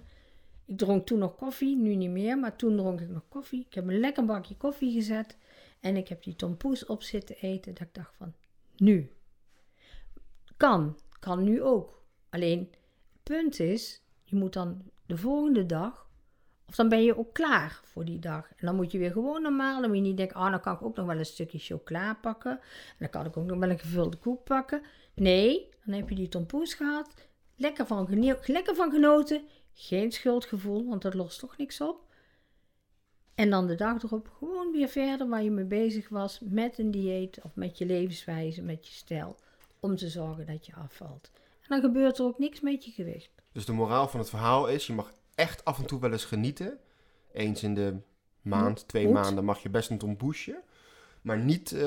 Ik 0.64 0.78
dronk 0.78 1.06
toen 1.06 1.18
nog 1.18 1.36
koffie, 1.36 1.76
nu 1.76 1.94
niet 1.94 2.10
meer, 2.10 2.38
maar 2.38 2.56
toen 2.56 2.76
dronk 2.76 3.00
ik 3.00 3.08
nog 3.08 3.28
koffie. 3.28 3.64
Ik 3.68 3.74
heb 3.74 3.88
een 3.88 4.00
lekker 4.00 4.24
bakje 4.24 4.56
koffie 4.56 4.92
gezet. 4.92 5.36
En 5.80 5.96
ik 5.96 6.08
heb 6.08 6.22
die 6.22 6.36
tompoes 6.36 6.86
op 6.86 7.02
zitten 7.02 7.36
eten. 7.36 7.74
Dat 7.74 7.86
ik 7.86 7.94
dacht 7.94 8.14
van, 8.16 8.34
nu. 8.76 9.10
Kan, 10.56 10.98
kan 11.18 11.42
nu 11.42 11.62
ook. 11.62 12.02
Alleen, 12.30 12.58
het 13.12 13.22
punt 13.22 13.60
is, 13.60 14.02
je 14.24 14.36
moet 14.36 14.52
dan 14.52 14.90
de 15.06 15.16
volgende 15.16 15.66
dag, 15.66 16.01
of 16.72 16.78
dan 16.78 16.88
ben 16.88 17.02
je 17.02 17.18
ook 17.18 17.32
klaar 17.32 17.80
voor 17.84 18.04
die 18.04 18.18
dag. 18.18 18.48
En 18.56 18.66
dan 18.66 18.76
moet 18.76 18.92
je 18.92 18.98
weer 18.98 19.10
gewoon 19.10 19.42
normaal, 19.42 19.80
dan 19.80 19.88
moet 19.88 19.98
je 19.98 20.04
niet 20.04 20.16
denken, 20.16 20.36
ah, 20.36 20.50
dan 20.50 20.60
kan 20.60 20.74
ik 20.74 20.82
ook 20.82 20.96
nog 20.96 21.06
wel 21.06 21.18
een 21.18 21.26
stukje 21.26 21.58
chocola 21.58 22.14
pakken. 22.14 22.50
En 22.50 22.96
dan 22.98 23.08
kan 23.10 23.26
ik 23.26 23.36
ook 23.36 23.46
nog 23.46 23.58
wel 23.58 23.70
een 23.70 23.78
gevulde 23.78 24.16
koek 24.16 24.44
pakken. 24.44 24.82
Nee, 25.14 25.68
dan 25.84 25.94
heb 25.94 26.08
je 26.08 26.14
die 26.14 26.28
tompoes 26.28 26.74
gehad, 26.74 27.28
lekker 27.56 27.86
van, 27.86 28.08
lekker 28.46 28.74
van 28.74 28.90
genoten, 28.90 29.42
geen 29.72 30.12
schuldgevoel, 30.12 30.88
want 30.88 31.02
dat 31.02 31.14
lost 31.14 31.38
toch 31.40 31.56
niks 31.56 31.80
op. 31.80 32.00
En 33.34 33.50
dan 33.50 33.66
de 33.66 33.74
dag 33.74 34.02
erop 34.02 34.30
gewoon 34.38 34.72
weer 34.72 34.88
verder 34.88 35.28
waar 35.28 35.42
je 35.42 35.50
mee 35.50 35.64
bezig 35.64 36.08
was 36.08 36.40
met 36.42 36.78
een 36.78 36.90
dieet 36.90 37.42
of 37.42 37.54
met 37.54 37.78
je 37.78 37.86
levenswijze, 37.86 38.62
met 38.62 38.88
je 38.88 38.94
stijl, 38.94 39.36
om 39.80 39.96
te 39.96 40.08
zorgen 40.08 40.46
dat 40.46 40.66
je 40.66 40.74
afvalt. 40.74 41.30
En 41.34 41.68
dan 41.68 41.80
gebeurt 41.80 42.18
er 42.18 42.24
ook 42.24 42.38
niks 42.38 42.60
met 42.60 42.84
je 42.84 42.90
gewicht. 42.90 43.30
Dus 43.52 43.64
de 43.64 43.72
moraal 43.72 44.08
van 44.08 44.20
het 44.20 44.28
verhaal 44.28 44.68
is, 44.68 44.86
je 44.86 44.92
mag 44.92 45.12
echt 45.34 45.64
af 45.64 45.78
en 45.78 45.86
toe 45.86 46.00
wel 46.00 46.12
eens 46.12 46.24
genieten. 46.24 46.78
Eens 47.32 47.62
in 47.62 47.74
de 47.74 47.96
maand, 48.40 48.88
twee 48.88 49.08
maanden 49.08 49.44
mag 49.44 49.62
je 49.62 49.70
best 49.70 49.90
een 49.90 49.98
tompoesje. 49.98 50.60
Maar 51.22 51.38
niet 51.38 51.72
eh, 51.72 51.80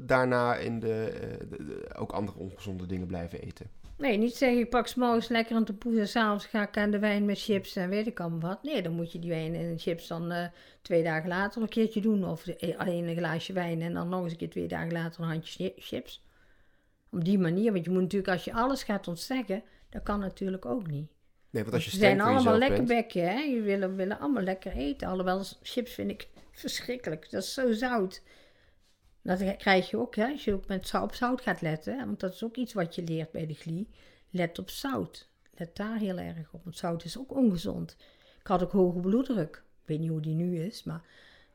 daarna 0.00 0.54
in 0.56 0.80
de, 0.80 1.04
eh, 1.04 1.38
de- 1.50 1.64
de- 1.64 1.94
ook 1.94 2.12
andere 2.12 2.38
ongezonde 2.38 2.86
dingen 2.86 3.06
blijven 3.06 3.40
eten. 3.40 3.66
Nee, 3.96 4.16
niet 4.18 4.34
zeggen 4.36 4.58
ik 4.58 4.70
pak 4.70 4.86
's 4.86 4.94
morgens 4.94 5.28
lekker 5.28 5.56
een 5.56 5.64
tompoes 5.64 5.96
en 5.96 6.08
s'avonds 6.08 6.46
ga 6.46 6.62
ik 6.68 6.76
aan 6.76 6.90
de 6.90 6.98
wijn 6.98 7.24
met 7.24 7.40
chips 7.40 7.76
en 7.76 7.88
weet 7.88 8.06
ik 8.06 8.20
allemaal 8.20 8.40
wat. 8.40 8.62
Nee, 8.62 8.82
dan 8.82 8.92
moet 8.92 9.12
je 9.12 9.18
die 9.18 9.30
wijn 9.30 9.54
en 9.54 9.78
chips 9.78 10.06
dan 10.06 10.30
eh, 10.32 10.46
twee 10.82 11.02
dagen 11.02 11.28
later 11.28 11.62
een 11.62 11.68
keertje 11.68 12.00
doen. 12.00 12.24
Of 12.24 12.44
alleen 12.76 13.08
een 13.08 13.16
glaasje 13.16 13.52
wijn 13.52 13.80
en 13.82 13.94
dan 13.94 14.08
nog 14.08 14.22
eens 14.22 14.32
een 14.32 14.38
keer 14.38 14.50
twee 14.50 14.68
dagen 14.68 14.92
later 14.92 15.22
een 15.22 15.28
handje 15.28 15.52
chi- 15.52 15.72
chips. 15.82 16.22
Op 17.10 17.24
die 17.24 17.38
manier, 17.38 17.72
want 17.72 17.84
je 17.84 17.90
moet 17.90 18.00
natuurlijk 18.02 18.32
als 18.32 18.44
je 18.44 18.52
alles 18.52 18.82
gaat 18.82 19.08
ontzeggen, 19.08 19.62
dat 19.90 20.02
kan 20.02 20.20
natuurlijk 20.20 20.66
ook 20.66 20.86
niet. 20.86 21.10
Nee, 21.52 21.62
want 21.62 21.74
als 21.74 21.84
je 21.84 21.90
Ze 21.90 21.96
zijn 21.96 22.20
allemaal 22.20 22.58
lekker 22.58 22.84
bekken, 22.84 23.22
hè. 23.22 23.40
Je 23.40 23.60
willen, 23.60 23.96
willen 23.96 24.18
allemaal 24.18 24.42
lekker 24.42 24.72
eten. 24.72 25.08
Alhoewel, 25.08 25.44
chips 25.62 25.92
vind 25.92 26.10
ik 26.10 26.28
verschrikkelijk. 26.50 27.30
Dat 27.30 27.42
is 27.42 27.54
zo 27.54 27.72
zout. 27.72 28.22
Dat 29.22 29.56
krijg 29.56 29.90
je 29.90 29.98
ook, 29.98 30.16
hè. 30.16 30.26
Als 30.26 30.44
je 30.44 30.52
ook 30.52 30.66
met 30.66 30.94
op 30.94 31.14
zout 31.14 31.40
gaat 31.40 31.60
letten. 31.60 31.98
hè, 31.98 32.04
Want 32.06 32.20
dat 32.20 32.32
is 32.32 32.44
ook 32.44 32.56
iets 32.56 32.72
wat 32.72 32.94
je 32.94 33.04
leert 33.04 33.30
bij 33.30 33.46
de 33.46 33.54
glie. 33.54 33.88
Let 34.30 34.58
op 34.58 34.70
zout. 34.70 35.28
Let 35.54 35.76
daar 35.76 35.98
heel 35.98 36.18
erg 36.18 36.52
op. 36.52 36.64
Want 36.64 36.76
zout 36.76 37.04
is 37.04 37.18
ook 37.18 37.36
ongezond. 37.36 37.96
Ik 38.40 38.46
had 38.46 38.62
ook 38.62 38.72
hoge 38.72 39.00
bloeddruk. 39.00 39.56
Ik 39.56 39.88
weet 39.88 39.98
niet 39.98 40.10
hoe 40.10 40.20
die 40.20 40.34
nu 40.34 40.58
is, 40.58 40.82
maar 40.84 41.02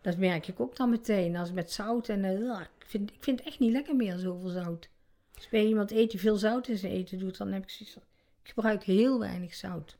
dat 0.01 0.17
merk 0.17 0.47
ik 0.47 0.59
ook 0.59 0.75
dan 0.75 0.89
meteen. 0.89 1.35
Als 1.35 1.51
met 1.51 1.71
zout 1.71 2.09
en... 2.09 2.25
eh, 2.25 2.59
ik, 2.79 2.85
vind, 2.85 3.11
ik 3.11 3.23
vind 3.23 3.39
het 3.39 3.47
echt 3.47 3.59
niet 3.59 3.71
lekker 3.71 3.95
meer, 3.95 4.17
zoveel 4.17 4.49
zout. 4.49 4.89
Als 5.35 5.49
bij 5.49 5.65
iemand 5.65 5.91
eet 5.91 6.11
die 6.11 6.19
veel 6.19 6.35
zout 6.35 6.67
in 6.67 6.77
zijn 6.77 6.91
eten 6.91 7.19
doet, 7.19 7.37
dan 7.37 7.51
heb 7.51 7.63
ik 7.63 7.69
zoiets 7.69 7.93
van... 7.93 8.03
Ik 8.47 8.53
gebruik 8.53 8.83
heel 8.83 9.19
weinig 9.19 9.55
zout. 9.55 9.97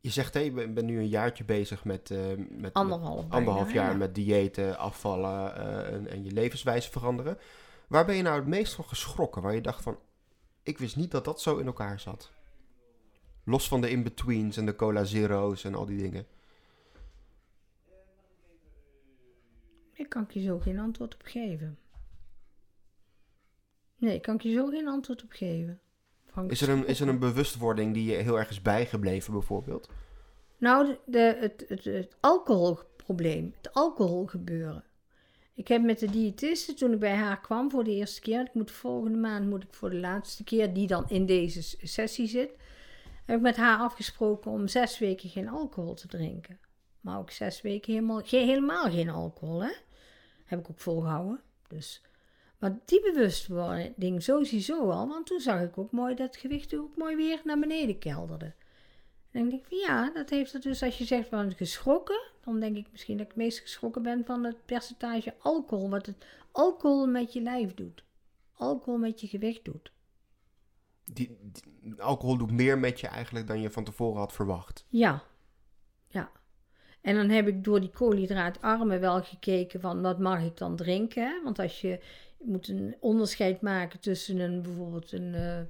Je 0.00 0.10
zegt, 0.10 0.34
hé, 0.34 0.40
je 0.40 0.52
bent 0.52 0.74
bent 0.74 0.86
nu 0.86 0.98
een 0.98 1.08
jaartje 1.08 1.44
bezig 1.44 1.84
met... 1.84 2.10
eh, 2.10 2.18
met 2.48 2.72
Anderhalf 2.72 3.22
met 3.22 3.32
anderhalf 3.32 3.72
jaar 3.72 3.90
ja. 3.90 3.96
met 3.96 4.14
diëten, 4.14 4.78
afvallen 4.78 5.56
eh, 5.56 5.94
en, 5.94 6.06
en 6.06 6.24
je 6.24 6.32
levenswijze 6.32 6.90
veranderen. 6.90 7.38
Waar 7.88 8.04
ben 8.04 8.16
je 8.16 8.22
nou 8.22 8.36
het 8.36 8.46
meest 8.46 8.74
van 8.74 8.84
geschrokken? 8.84 9.42
Waar 9.42 9.54
je 9.54 9.60
dacht 9.60 9.82
van, 9.82 9.98
ik 10.62 10.78
wist 10.78 10.96
niet 10.96 11.10
dat 11.10 11.24
dat 11.24 11.40
zo 11.40 11.56
in 11.56 11.66
elkaar 11.66 12.00
zat. 12.00 12.30
Los 13.44 13.68
van 13.68 13.80
de 13.80 13.90
in-betweens 13.90 14.56
en 14.56 14.66
de 14.66 14.76
cola 14.76 15.04
zero's 15.04 15.64
en 15.64 15.74
al 15.74 15.86
die 15.86 15.98
dingen. 15.98 16.26
Ik 19.92 20.08
kan 20.08 20.22
ik 20.22 20.30
je 20.30 20.42
zo 20.42 20.58
geen 20.58 20.78
antwoord 20.78 21.14
op 21.14 21.22
geven. 21.24 21.78
Nee, 23.96 24.20
kan 24.20 24.34
ik 24.34 24.42
je 24.42 24.52
zo 24.52 24.66
geen 24.66 24.88
antwoord 24.88 25.22
op 25.22 25.30
geven. 25.30 25.78
Is 26.46 26.60
er, 26.60 26.68
een, 26.68 26.86
is 26.86 27.00
er 27.00 27.08
een 27.08 27.18
bewustwording 27.18 27.94
die 27.94 28.10
je 28.10 28.16
heel 28.16 28.38
erg 28.38 28.50
is 28.50 28.62
bijgebleven 28.62 29.32
bijvoorbeeld? 29.32 29.90
Nou, 30.58 30.96
de, 31.06 31.36
het, 31.40 31.64
het, 31.68 31.84
het 31.84 32.16
alcoholprobleem, 32.20 33.54
het 33.56 33.72
alcoholgebeuren. 33.72 34.84
Ik 35.54 35.68
heb 35.68 35.82
met 35.82 35.98
de 35.98 36.10
diëtiste, 36.10 36.74
toen 36.74 36.92
ik 36.92 36.98
bij 36.98 37.14
haar 37.14 37.40
kwam 37.40 37.70
voor 37.70 37.84
de 37.84 37.90
eerste 37.90 38.20
keer, 38.20 38.40
ik 38.40 38.54
moet 38.54 38.70
volgende 38.70 39.18
maand 39.18 39.48
moet 39.48 39.62
ik 39.62 39.74
voor 39.74 39.90
de 39.90 39.98
laatste 39.98 40.44
keer, 40.44 40.74
die 40.74 40.86
dan 40.86 41.08
in 41.08 41.26
deze 41.26 41.62
sessie 41.86 42.26
zit, 42.26 42.50
heb 43.24 43.36
ik 43.36 43.42
met 43.42 43.56
haar 43.56 43.78
afgesproken 43.78 44.50
om 44.50 44.68
zes 44.68 44.98
weken 44.98 45.28
geen 45.28 45.48
alcohol 45.48 45.94
te 45.94 46.06
drinken. 46.06 46.58
Maar 47.00 47.18
ook 47.18 47.30
zes 47.30 47.60
weken 47.60 47.92
helemaal, 47.92 48.20
geen, 48.24 48.46
helemaal 48.46 48.90
geen 48.90 49.08
alcohol, 49.08 49.62
hè. 49.62 49.72
Heb 50.44 50.58
ik 50.58 50.70
ook 50.70 50.80
volgehouden. 50.80 51.40
Dus. 51.68 52.02
Maar 52.64 52.78
die 52.84 53.00
bewustwording 53.00 54.22
sowieso 54.22 54.90
al, 54.90 55.08
want 55.08 55.26
toen 55.26 55.40
zag 55.40 55.60
ik 55.60 55.78
ook 55.78 55.90
mooi 55.90 56.14
dat 56.14 56.26
het 56.26 56.36
gewicht 56.36 56.76
ook 56.76 56.96
mooi 56.96 57.16
weer 57.16 57.40
naar 57.44 57.58
beneden 57.58 57.98
kelderde. 57.98 58.44
En 58.44 59.40
dan 59.40 59.48
denk 59.48 59.62
ik 59.62 59.68
van 59.68 59.78
ja, 59.78 60.10
dat 60.10 60.30
heeft 60.30 60.54
er 60.54 60.60
dus, 60.60 60.82
als 60.82 60.98
je 60.98 61.04
zegt 61.04 61.28
van 61.28 61.52
geschrokken, 61.52 62.20
dan 62.44 62.60
denk 62.60 62.76
ik 62.76 62.86
misschien 62.90 63.16
dat 63.16 63.26
ik 63.26 63.32
het 63.32 63.42
meest 63.42 63.58
geschrokken 63.58 64.02
ben 64.02 64.24
van 64.24 64.44
het 64.44 64.64
percentage 64.64 65.34
alcohol, 65.38 65.90
wat 65.90 66.06
het 66.06 66.26
alcohol 66.52 67.06
met 67.06 67.32
je 67.32 67.40
lijf 67.40 67.74
doet. 67.74 68.04
Alcohol 68.52 68.98
met 68.98 69.20
je 69.20 69.26
gewicht 69.26 69.64
doet. 69.64 69.92
Die, 71.04 71.38
die- 71.82 72.02
alcohol 72.02 72.36
doet 72.36 72.52
meer 72.52 72.78
met 72.78 73.00
je 73.00 73.06
eigenlijk 73.06 73.46
dan 73.46 73.60
je 73.60 73.70
van 73.70 73.84
tevoren 73.84 74.18
had 74.18 74.32
verwacht. 74.32 74.84
Ja, 74.88 75.22
ja. 76.08 76.30
En 77.00 77.14
dan 77.14 77.28
heb 77.28 77.48
ik 77.48 77.64
door 77.64 77.80
die 77.80 77.90
koolhydraatarmen 77.90 79.00
wel 79.00 79.22
gekeken 79.22 79.80
van 79.80 80.02
wat 80.02 80.18
mag 80.18 80.42
ik 80.42 80.56
dan 80.56 80.76
drinken. 80.76 81.22
Hè? 81.22 81.42
Want 81.42 81.58
als 81.58 81.80
je, 81.80 82.00
je 82.44 82.50
moet 82.50 82.68
een 82.68 82.96
onderscheid 83.00 83.60
maken 83.60 84.00
tussen 84.00 84.38
een, 84.38 84.62
bijvoorbeeld 84.62 85.12
een 85.12 85.34
eh 85.34 85.60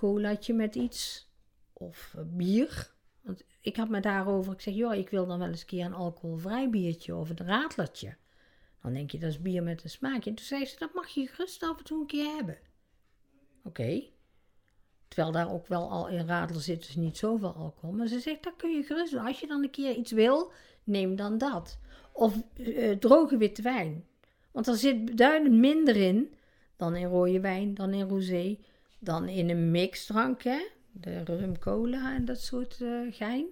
colaatje 0.00 0.54
met 0.54 0.74
iets 0.74 1.28
of 1.72 2.14
eh, 2.16 2.22
bier. 2.26 2.92
Want 3.20 3.44
ik 3.60 3.76
had 3.76 3.88
me 3.88 4.00
daarover, 4.00 4.52
ik 4.52 4.60
zeg, 4.60 4.74
joh, 4.74 4.94
ik 4.94 5.10
wil 5.10 5.26
dan 5.26 5.38
wel 5.38 5.48
eens 5.48 5.60
een 5.60 5.66
keer 5.66 5.84
een 5.84 5.94
alcoholvrij 5.94 6.70
biertje 6.70 7.16
of 7.16 7.30
een 7.30 7.46
radlertje. 7.46 8.16
Dan 8.82 8.92
denk 8.92 9.10
je, 9.10 9.18
dat 9.18 9.30
is 9.30 9.40
bier 9.40 9.62
met 9.62 9.84
een 9.84 9.90
smaakje. 9.90 10.30
En 10.30 10.36
toen 10.36 10.46
zei 10.46 10.66
ze, 10.66 10.78
dat 10.78 10.94
mag 10.94 11.08
je 11.08 11.26
gerust 11.26 11.62
af 11.62 11.78
en 11.78 11.84
toe 11.84 12.00
een 12.00 12.06
keer 12.06 12.34
hebben. 12.34 12.58
Oké. 13.64 14.02
Terwijl 15.08 15.32
daar 15.32 15.52
ook 15.52 15.66
wel 15.66 15.90
al 15.90 16.08
in 16.08 16.26
radler 16.26 16.62
zit, 16.62 16.86
dus 16.86 16.96
niet 16.96 17.18
zoveel 17.18 17.54
alcohol. 17.54 17.92
Maar 17.92 18.06
ze 18.06 18.20
zegt, 18.20 18.42
dat 18.42 18.56
kun 18.56 18.70
je 18.70 18.82
gerust 18.82 19.12
doen. 19.12 19.26
Als 19.26 19.40
je 19.40 19.46
dan 19.46 19.62
een 19.62 19.70
keer 19.70 19.94
iets 19.94 20.12
wil, 20.12 20.52
neem 20.84 21.16
dan 21.16 21.38
dat. 21.38 21.78
Of 22.12 22.42
eh, 22.54 22.96
droge 22.96 23.36
witte 23.36 23.62
wijn. 23.62 24.04
Want 24.50 24.66
er 24.66 24.76
zit 24.76 25.16
duidelijk 25.16 25.54
minder 25.54 25.96
in 25.96 26.34
dan 26.76 26.96
in 26.96 27.06
rode 27.08 27.40
wijn, 27.40 27.74
dan 27.74 27.92
in 27.92 28.08
rosé, 28.08 28.58
dan 28.98 29.28
in 29.28 29.50
een 29.50 29.70
mixdrank, 29.70 30.42
hè. 30.42 30.66
De 30.92 31.24
rum 31.24 31.58
cola 31.58 32.14
en 32.14 32.24
dat 32.24 32.40
soort 32.40 32.80
eh, 32.80 32.90
gein. 33.10 33.46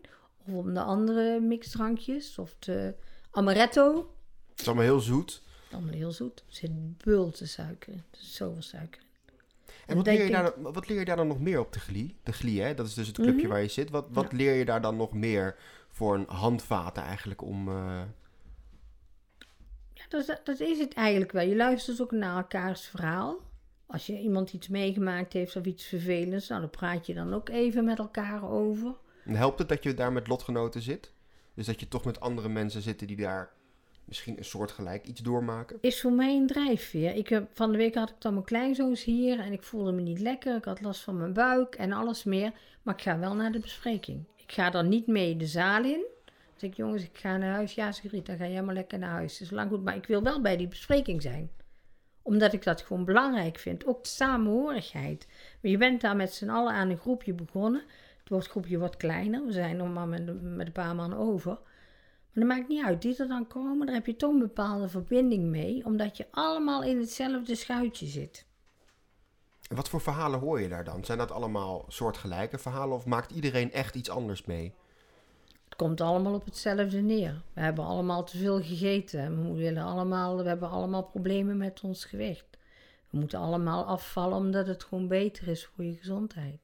Of 0.46 0.55
om 0.55 0.74
de 0.74 0.82
andere 0.82 1.40
mixdrankjes, 1.40 2.38
of 2.38 2.55
de 2.59 2.94
amaretto. 3.30 3.96
Het 4.51 4.61
is 4.61 4.66
allemaal 4.66 4.84
heel 4.84 5.01
zoet. 5.01 5.42
Allemaal 5.72 5.92
heel 5.94 6.12
zoet. 6.12 6.38
Er 6.49 6.55
zit 6.55 6.96
bulten 6.99 7.49
suiker 7.49 7.92
in. 7.92 7.99
Er 8.11 8.18
zit 8.18 8.26
zoveel 8.34 8.62
suiker 8.62 9.01
in. 9.01 9.07
En 9.86 9.96
wat 9.96 10.07
leer, 10.07 10.24
je 10.24 10.30
daar, 10.30 10.53
dan- 10.62 10.72
wat 10.72 10.88
leer 10.88 10.99
je 10.99 11.05
daar 11.05 11.16
dan 11.16 11.26
nog 11.26 11.40
meer 11.40 11.61
op 11.61 11.72
de 11.72 11.78
GLI? 11.80 12.16
De 12.22 12.32
GLI, 12.32 12.61
hè? 12.61 12.74
Dat 12.74 12.86
is 12.86 12.94
dus 12.94 13.07
het 13.07 13.16
clubje 13.16 13.40
Mhm. 13.42 13.49
waar 13.49 13.62
je 13.62 13.68
zit. 13.68 13.90
Wat, 13.90 14.07
wat 14.11 14.32
leer 14.32 14.55
je 14.55 14.64
daar 14.64 14.80
dan 14.80 14.96
nog 14.96 15.12
meer 15.12 15.57
voor 15.88 16.14
een 16.14 16.26
handvaten 16.28 17.03
eigenlijk 17.03 17.42
om... 17.42 17.68
eh, 17.68 18.03
dat, 20.09 20.28
is- 20.28 20.36
dat 20.44 20.61
is 20.61 20.78
het 20.78 20.94
eigenlijk 20.94 21.32
wel. 21.32 21.44
Je 21.46 21.56
luistert 21.56 22.00
ook 22.02 22.11
naar 22.12 22.36
elkaars 22.36 22.86
verhaal. 22.86 23.38
Als 23.86 24.06
je 24.06 24.18
iemand 24.20 24.52
iets 24.52 24.68
meegemaakt 24.68 25.32
heeft 25.32 25.56
of 25.56 25.64
iets 25.64 25.84
vervelends, 25.84 26.48
nou, 26.48 26.61
dan 26.61 26.70
praat 26.70 27.06
je 27.06 27.14
dan 27.14 27.34
ook 27.34 27.48
even 27.48 27.84
met 27.84 27.98
elkaar 27.98 28.50
over. 28.50 28.94
En 29.24 29.34
helpt 29.34 29.59
het 29.59 29.68
dat 29.68 29.82
je 29.82 29.94
daar 29.94 30.12
met 30.12 30.28
lotgenoten 30.28 30.82
zit? 30.82 31.12
Dus 31.54 31.66
dat 31.66 31.80
je 31.80 31.88
toch 31.88 32.04
met 32.04 32.20
andere 32.20 32.48
mensen 32.48 32.82
zitten 32.82 33.06
die 33.06 33.16
daar 33.16 33.50
misschien 34.04 34.38
een 34.38 34.44
soortgelijk 34.44 35.06
iets 35.06 35.20
doormaken? 35.20 35.78
Is 35.80 36.00
voor 36.00 36.12
mij 36.12 36.36
een 36.36 36.46
drijfveer. 36.46 37.14
Ik 37.14 37.28
heb, 37.28 37.48
van 37.52 37.72
de 37.72 37.78
week 37.78 37.94
had 37.94 38.09
ik 38.11 38.14
dan 38.18 38.32
mijn 38.32 38.44
kleinzoons 38.44 39.04
hier 39.04 39.38
en 39.40 39.52
ik 39.52 39.62
voelde 39.62 39.92
me 39.92 40.00
niet 40.00 40.20
lekker. 40.20 40.56
Ik 40.56 40.64
had 40.64 40.80
last 40.80 41.00
van 41.00 41.16
mijn 41.16 41.32
buik 41.32 41.74
en 41.74 41.92
alles 41.92 42.24
meer. 42.24 42.52
Maar 42.82 42.94
ik 42.94 43.02
ga 43.02 43.18
wel 43.18 43.34
naar 43.34 43.52
de 43.52 43.59
bespreking. 43.61 44.24
Ik 44.36 44.52
ga 44.52 44.70
dan 44.70 44.88
niet 44.88 45.06
mee 45.06 45.36
de 45.36 45.46
zaal 45.46 45.84
in. 45.84 46.04
Ik, 46.62 46.74
jongens, 46.74 47.02
ik 47.02 47.18
ga 47.18 47.36
naar 47.36 47.52
huis. 47.54 47.74
Ja, 47.74 47.90
Riet, 48.02 48.26
dan 48.26 48.36
ga 48.36 48.46
jij 48.46 48.62
maar 48.62 48.74
lekker 48.74 48.98
naar 48.98 49.11
huis. 49.11 49.40
is 49.40 49.50
lang 49.50 49.70
goed, 49.70 49.84
maar 49.84 49.96
ik 49.96 50.06
wil 50.06 50.22
wel 50.22 50.40
bij 50.40 50.56
die 50.56 50.68
bespreking 50.68 51.22
zijn. 51.22 51.50
Omdat 52.22 52.52
ik 52.52 52.62
dat 52.64 52.80
gewoon 52.80 53.04
belangrijk 53.04 53.59
vind. 53.59 53.86
Ook 53.86 54.02
de 54.02 54.09
samenhorigheid. 54.09 55.26
Maar 55.62 55.70
je 55.70 55.78
bent 55.78 56.00
daar 56.00 56.16
met 56.16 56.32
z'n 56.34 56.48
allen 56.48 56.72
aan 56.72 56.90
een 56.90 56.98
groepje 56.98 57.32
begonnen. 57.34 57.82
Het 58.18 58.28
wordt- 58.28 58.48
groepje 58.48 58.78
wordt 58.78 58.96
kleiner. 58.96 59.44
We 59.44 59.52
zijn 59.52 59.76
nog 59.76 59.92
maar 59.92 60.09
met, 60.09 60.28
een 60.28 60.70
paar 60.72 60.94
man 60.94 61.14
over. 61.14 61.50
Maar 62.32 62.46
dat 62.46 62.56
maakt 62.56 62.68
niet 62.68 62.84
uit. 62.84 63.02
Die 63.02 63.16
er 63.16 63.28
dan 63.28 63.46
komen, 63.46 63.86
daar 63.86 63.94
heb 63.94 64.06
je 64.06 64.16
toch 64.16 64.32
een 64.32 64.38
bepaalde 64.38 64.88
verbinding 64.88 65.44
mee. 65.44 65.84
Omdat 65.84 66.16
je 66.16 66.26
allemaal 66.30 66.82
in 66.82 66.98
hetzelfde 66.98 67.54
schuitje 67.54 68.06
zit. 68.06 68.46
Wat 69.68 69.88
voor 69.88 70.00
verhalen 70.00 70.40
hoor 70.40 70.61
je 70.61 70.68
daar 70.68 70.84
dan? 70.84 71.04
Zijn 71.04 71.18
dat 71.18 71.30
allemaal 71.30 71.84
soortgelijke 71.88 72.59
verhalen 72.59 72.96
of 72.96 73.06
maakt 73.06 73.30
iedereen 73.30 73.72
echt 73.72 73.94
iets 73.94 74.11
anders 74.11 74.44
mee? 74.44 74.74
Komt 75.78 76.00
allemaal 76.00 76.34
op 76.34 76.44
hetzelfde 76.44 77.00
neer. 77.00 77.42
We 77.52 77.60
hebben 77.60 77.84
allemaal 77.84 78.24
te 78.24 78.38
veel 78.38 78.62
gegeten. 78.62 79.52
We, 79.52 79.58
willen 79.58 79.82
allemaal, 79.82 80.36
we 80.36 80.48
hebben 80.48 80.68
allemaal 80.68 81.02
problemen 81.02 81.56
met 81.56 81.80
ons 81.80 82.04
gewicht. 82.04 82.58
We 83.10 83.18
moeten 83.18 83.38
allemaal 83.38 83.84
afvallen 83.84 84.36
omdat 84.36 84.66
het 84.66 84.84
gewoon 84.84 85.08
beter 85.08 85.48
is 85.48 85.64
voor 85.64 85.84
je 85.84 85.94
gezondheid. 85.94 86.60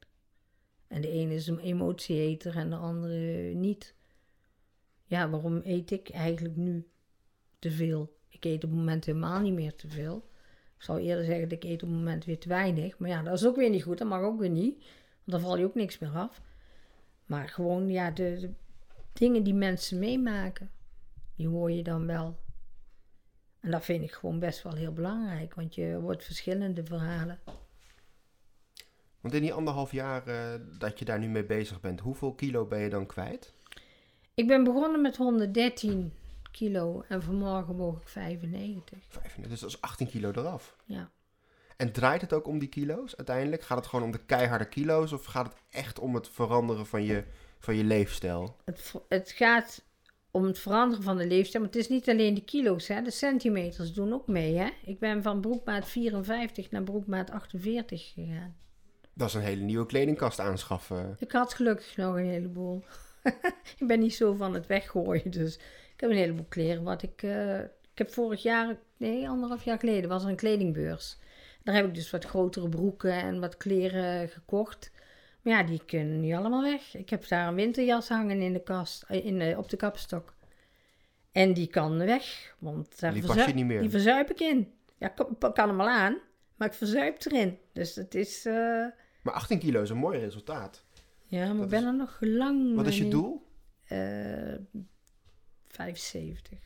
En 0.88 1.00
de 1.00 1.08
ene 1.08 1.34
is 1.34 1.46
een 1.46 1.58
emotieeter 1.58 2.56
en 2.56 2.70
de 2.70 2.76
andere 2.76 3.52
niet. 3.54 3.94
Ja, 5.04 5.30
waarom 5.30 5.60
eet 5.64 5.90
ik 5.90 6.10
eigenlijk 6.10 6.56
nu 6.56 6.88
te 7.58 7.70
veel? 7.70 8.16
Ik 8.28 8.44
eet 8.44 8.64
op 8.64 8.70
het 8.70 8.78
moment 8.78 9.04
helemaal 9.04 9.40
niet 9.40 9.54
meer 9.54 9.74
te 9.74 9.88
veel. 9.88 10.28
Ik 10.76 10.82
zou 10.82 11.00
eerder 11.00 11.24
zeggen 11.24 11.48
dat 11.48 11.62
ik 11.62 11.64
eet 11.64 11.82
op 11.82 11.88
het 11.88 11.98
moment 11.98 12.24
weer 12.24 12.38
te 12.38 12.48
weinig. 12.48 12.98
Maar 12.98 13.10
ja, 13.10 13.22
dat 13.22 13.34
is 13.34 13.46
ook 13.46 13.56
weer 13.56 13.70
niet 13.70 13.82
goed. 13.82 13.98
Dat 13.98 14.08
mag 14.08 14.22
ook 14.22 14.38
weer 14.38 14.50
niet. 14.50 14.74
Want 14.76 14.90
dan 15.24 15.40
val 15.40 15.58
je 15.58 15.64
ook 15.64 15.74
niks 15.74 15.98
meer 15.98 16.14
af. 16.14 16.42
Maar 17.26 17.48
gewoon, 17.48 17.88
ja, 17.88 18.10
de 18.10 18.50
dingen 19.14 19.42
die 19.42 19.54
mensen 19.54 19.98
meemaken, 19.98 20.70
die 21.36 21.48
hoor 21.48 21.70
je 21.70 21.82
dan 21.82 22.06
wel. 22.06 22.38
En 23.60 23.70
dat 23.70 23.84
vind 23.84 24.02
ik 24.02 24.12
gewoon 24.12 24.38
best 24.38 24.62
wel 24.62 24.74
heel 24.74 24.92
belangrijk, 24.92 25.54
want 25.54 25.74
je 25.74 25.98
hoort 26.00 26.24
verschillende 26.24 26.84
verhalen. 26.84 27.38
Want 29.20 29.34
in 29.34 29.42
die 29.42 29.52
anderhalf 29.52 29.92
jaar 29.92 30.26
eh, 30.26 30.60
dat 30.78 30.98
je 30.98 31.04
daar 31.04 31.18
nu 31.18 31.28
mee 31.28 31.44
bezig 31.44 31.80
bent, 31.80 32.00
hoeveel 32.00 32.34
kilo 32.34 32.66
ben 32.66 32.78
je 32.78 32.88
dan 32.88 33.06
kwijt? 33.06 33.52
Ik 34.34 34.46
ben 34.46 34.64
begonnen 34.64 35.00
met 35.00 35.16
113 35.16 36.12
kilo 36.50 37.04
en 37.08 37.22
vanmorgen 37.22 37.74
woog 37.74 38.00
ik 38.00 38.08
95. 38.08 38.98
Vijf, 39.08 39.36
dus 39.48 39.60
dat 39.60 39.68
is 39.68 39.80
18 39.80 40.06
kilo 40.06 40.30
eraf. 40.30 40.76
Ja. 40.84 41.10
En 41.76 41.92
draait 41.92 42.20
het 42.20 42.32
ook 42.32 42.46
om 42.46 42.58
die 42.58 42.68
kilo's 42.68 43.16
uiteindelijk? 43.16 43.62
Gaat 43.62 43.78
het 43.78 43.86
gewoon 43.86 44.04
om 44.04 44.10
de 44.10 44.24
keiharde 44.24 44.68
kilo's 44.68 45.12
of 45.12 45.24
gaat 45.24 45.46
het 45.46 45.62
echt 45.70 45.98
om 45.98 46.14
het 46.14 46.28
veranderen 46.28 46.86
van 46.86 47.02
je, 47.02 47.24
van 47.64 47.76
je 47.76 47.84
leefstijl? 47.84 48.56
Het, 48.64 48.94
het 49.08 49.30
gaat 49.30 49.84
om 50.30 50.44
het 50.44 50.58
veranderen 50.58 51.04
van 51.04 51.16
de 51.16 51.26
leefstijl, 51.26 51.64
maar 51.64 51.72
het 51.72 51.82
is 51.82 51.88
niet 51.88 52.08
alleen 52.08 52.34
de 52.34 52.44
kilo's, 52.44 52.88
hè. 52.88 53.02
de 53.02 53.10
centimeters 53.10 53.92
doen 53.92 54.12
ook 54.12 54.26
mee. 54.26 54.56
Hè. 54.56 54.68
Ik 54.84 54.98
ben 54.98 55.22
van 55.22 55.40
broekmaat 55.40 55.88
54 55.88 56.70
naar 56.70 56.82
broekmaat 56.82 57.30
48 57.30 58.12
gegaan. 58.14 58.56
Dat 59.12 59.28
is 59.28 59.34
een 59.34 59.40
hele 59.40 59.62
nieuwe 59.62 59.86
kledingkast 59.86 60.40
aanschaffen. 60.40 61.16
Ik 61.18 61.32
had 61.32 61.54
gelukkig 61.54 61.96
nog 61.96 62.16
een 62.16 62.28
heleboel. 62.28 62.84
ik 63.78 63.86
ben 63.86 64.00
niet 64.00 64.14
zo 64.14 64.34
van 64.34 64.54
het 64.54 64.66
weggooien, 64.66 65.30
dus 65.30 65.56
ik 65.94 66.00
heb 66.00 66.10
een 66.10 66.16
heleboel 66.16 66.46
kleren. 66.48 66.82
Wat 66.82 67.02
ik, 67.02 67.22
eh, 67.22 67.58
ik 67.60 67.98
heb 67.98 68.10
vorig 68.10 68.42
jaar, 68.42 68.76
nee, 68.96 69.28
anderhalf 69.28 69.64
jaar 69.64 69.78
geleden, 69.78 70.08
was 70.08 70.22
er 70.22 70.28
een 70.28 70.36
kledingbeurs. 70.36 71.16
Daar 71.62 71.74
heb 71.74 71.86
ik 71.86 71.94
dus 71.94 72.10
wat 72.10 72.24
grotere 72.24 72.68
broeken 72.68 73.12
en 73.12 73.40
wat 73.40 73.56
kleren 73.56 74.28
gekocht. 74.28 74.90
Maar 75.44 75.52
ja, 75.52 75.62
die 75.62 75.84
kunnen 75.86 76.20
niet 76.20 76.34
allemaal 76.34 76.62
weg. 76.62 76.96
Ik 76.96 77.10
heb 77.10 77.28
daar 77.28 77.48
een 77.48 77.54
winterjas 77.54 78.08
hangen 78.08 78.40
in 78.42 78.52
de 78.52 78.62
kast, 78.62 79.02
eh, 79.08 79.24
in, 79.26 79.38
de- 79.38 79.54
op 79.58 79.68
de 79.68 79.76
kapstok. 79.76 80.34
En 81.32 81.54
die 81.54 81.66
kan 81.66 81.98
weg, 81.98 82.54
want 82.58 83.00
daar 83.00 83.12
Die 83.12 83.26
pas 83.26 83.44
je 83.44 83.54
niet 83.54 83.64
meer. 83.66 83.80
die 83.80 83.90
verzuip 83.90 84.30
ik 84.30 84.40
in. 84.40 84.72
Ja, 84.98 85.06
ik 85.40 85.52
kan, 85.54 85.68
hem 85.68 85.80
al 85.80 85.88
aan, 85.88 86.18
maar 86.56 86.68
ik 86.68 86.74
verzuip 86.74 87.24
erin. 87.24 87.58
Dus 87.72 87.94
het 87.94 88.14
is, 88.14 88.44
eh, 88.46 88.52
Maar 89.22 89.34
18 89.34 89.58
kilo 89.58 89.82
is 89.82 89.90
een 89.90 89.96
mooi 89.96 90.18
resultaat. 90.18 90.84
ja, 91.26 91.52
maar 91.52 91.64
ik 91.64 91.70
ben 91.70 91.80
is- 91.80 91.86
er 91.86 91.94
nog 91.94 92.16
lang 92.20 92.74
Wat 92.74 92.86
is 92.86 92.98
je 92.98 93.08
doel? 93.08 93.46
eh 93.84 94.54
75. 95.68 96.58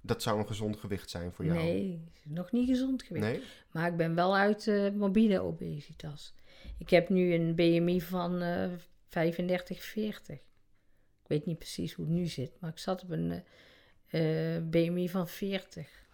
Dat 0.00 0.22
zou 0.22 0.38
een 0.38 0.46
gezond 0.46 0.76
gewicht 0.76 1.10
zijn 1.10 1.32
voor 1.32 1.44
jou. 1.44 1.58
Nee, 1.58 2.04
nog 2.22 2.52
niet 2.52 2.68
gezond 2.68 3.02
geweest. 3.02 3.24
Nee? 3.24 3.42
Maar 3.72 3.86
ik 3.90 3.96
ben 3.96 4.14
wel 4.14 4.36
uit 4.36 4.66
eh 4.66 4.90
morbide 4.90 5.40
obesitas. 5.40 6.34
Ik 6.78 6.90
heb 6.90 7.08
nu 7.08 7.34
een 7.34 7.54
BMI 7.54 8.00
van 8.00 8.42
eh 8.42 8.70
35, 9.08 9.82
40. 9.84 10.36
Ik 11.22 11.26
weet 11.26 11.46
niet 11.46 11.58
precies 11.58 11.92
hoe 11.92 12.04
het 12.04 12.14
nu 12.14 12.26
zit, 12.26 12.60
maar 12.60 12.70
ik 12.70 12.78
zat 12.78 13.02
op 13.02 13.10
een 13.10 13.42
eh, 14.08 14.56
eh, 14.56 14.62
BMI 14.64 15.08
van 15.08 15.28
40. 15.28 16.06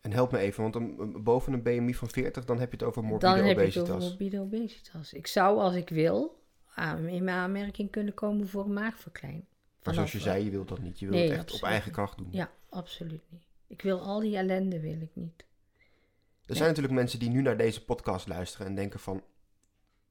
En 0.00 0.12
help 0.12 0.32
me 0.32 0.38
even, 0.38 0.62
want 0.62 0.74
een- 0.74 0.94
een- 0.98 1.22
boven 1.22 1.52
een 1.52 1.62
BMI 1.62 1.94
van 1.94 2.08
40, 2.08 2.44
dan 2.44 2.58
heb 2.58 2.70
je 2.70 2.76
het 2.76 2.86
over 2.86 3.02
morbide 3.04 3.26
Dan 3.26 3.34
heb 3.44 3.44
je 3.44 3.50
het 3.50 3.60
obesitas. 3.76 3.96
over 3.96 4.08
morbide 4.08 4.40
obesitas. 4.40 5.12
Ik 5.12 5.26
zou, 5.26 5.58
als 5.58 5.74
ik 5.74 5.88
wil, 5.88 6.42
aan- 6.74 7.08
in 7.08 7.24
mijn 7.24 7.36
aanmerking 7.36 7.90
kunnen 7.90 8.14
komen 8.14 8.48
voor 8.48 8.64
een 8.64 8.72
maagverklein. 8.72 9.46
Maar 9.82 9.94
zoals 9.94 10.12
je 10.12 10.20
zei, 10.20 10.44
je 10.44 10.50
wilt 10.50 10.68
dat 10.68 10.80
niet. 10.82 10.98
Je 10.98 11.06
wilt 11.06 11.18
Nee, 11.18 11.28
het 11.30 11.38
echt 11.38 11.52
op 11.54 11.62
eigen 11.62 11.92
kracht 11.92 12.18
doen. 12.18 12.28
Ja, 12.30 12.50
absoluut 12.68 13.22
niet. 13.28 13.42
Ik 13.66 13.82
wil 13.82 14.00
al 14.00 14.20
die 14.20 14.36
ellende, 14.36 14.80
wil 14.80 15.00
ik 15.00 15.10
niet. 15.12 15.44
Er 16.46 16.56
zijn 16.56 16.68
natuurlijk 16.68 16.94
mensen 16.94 17.18
die 17.18 17.30
nu 17.30 17.42
naar 17.42 17.56
deze 17.56 17.84
podcast 17.84 18.28
luisteren 18.28 18.66
en 18.66 18.74
denken 18.74 19.00
van... 19.00 19.22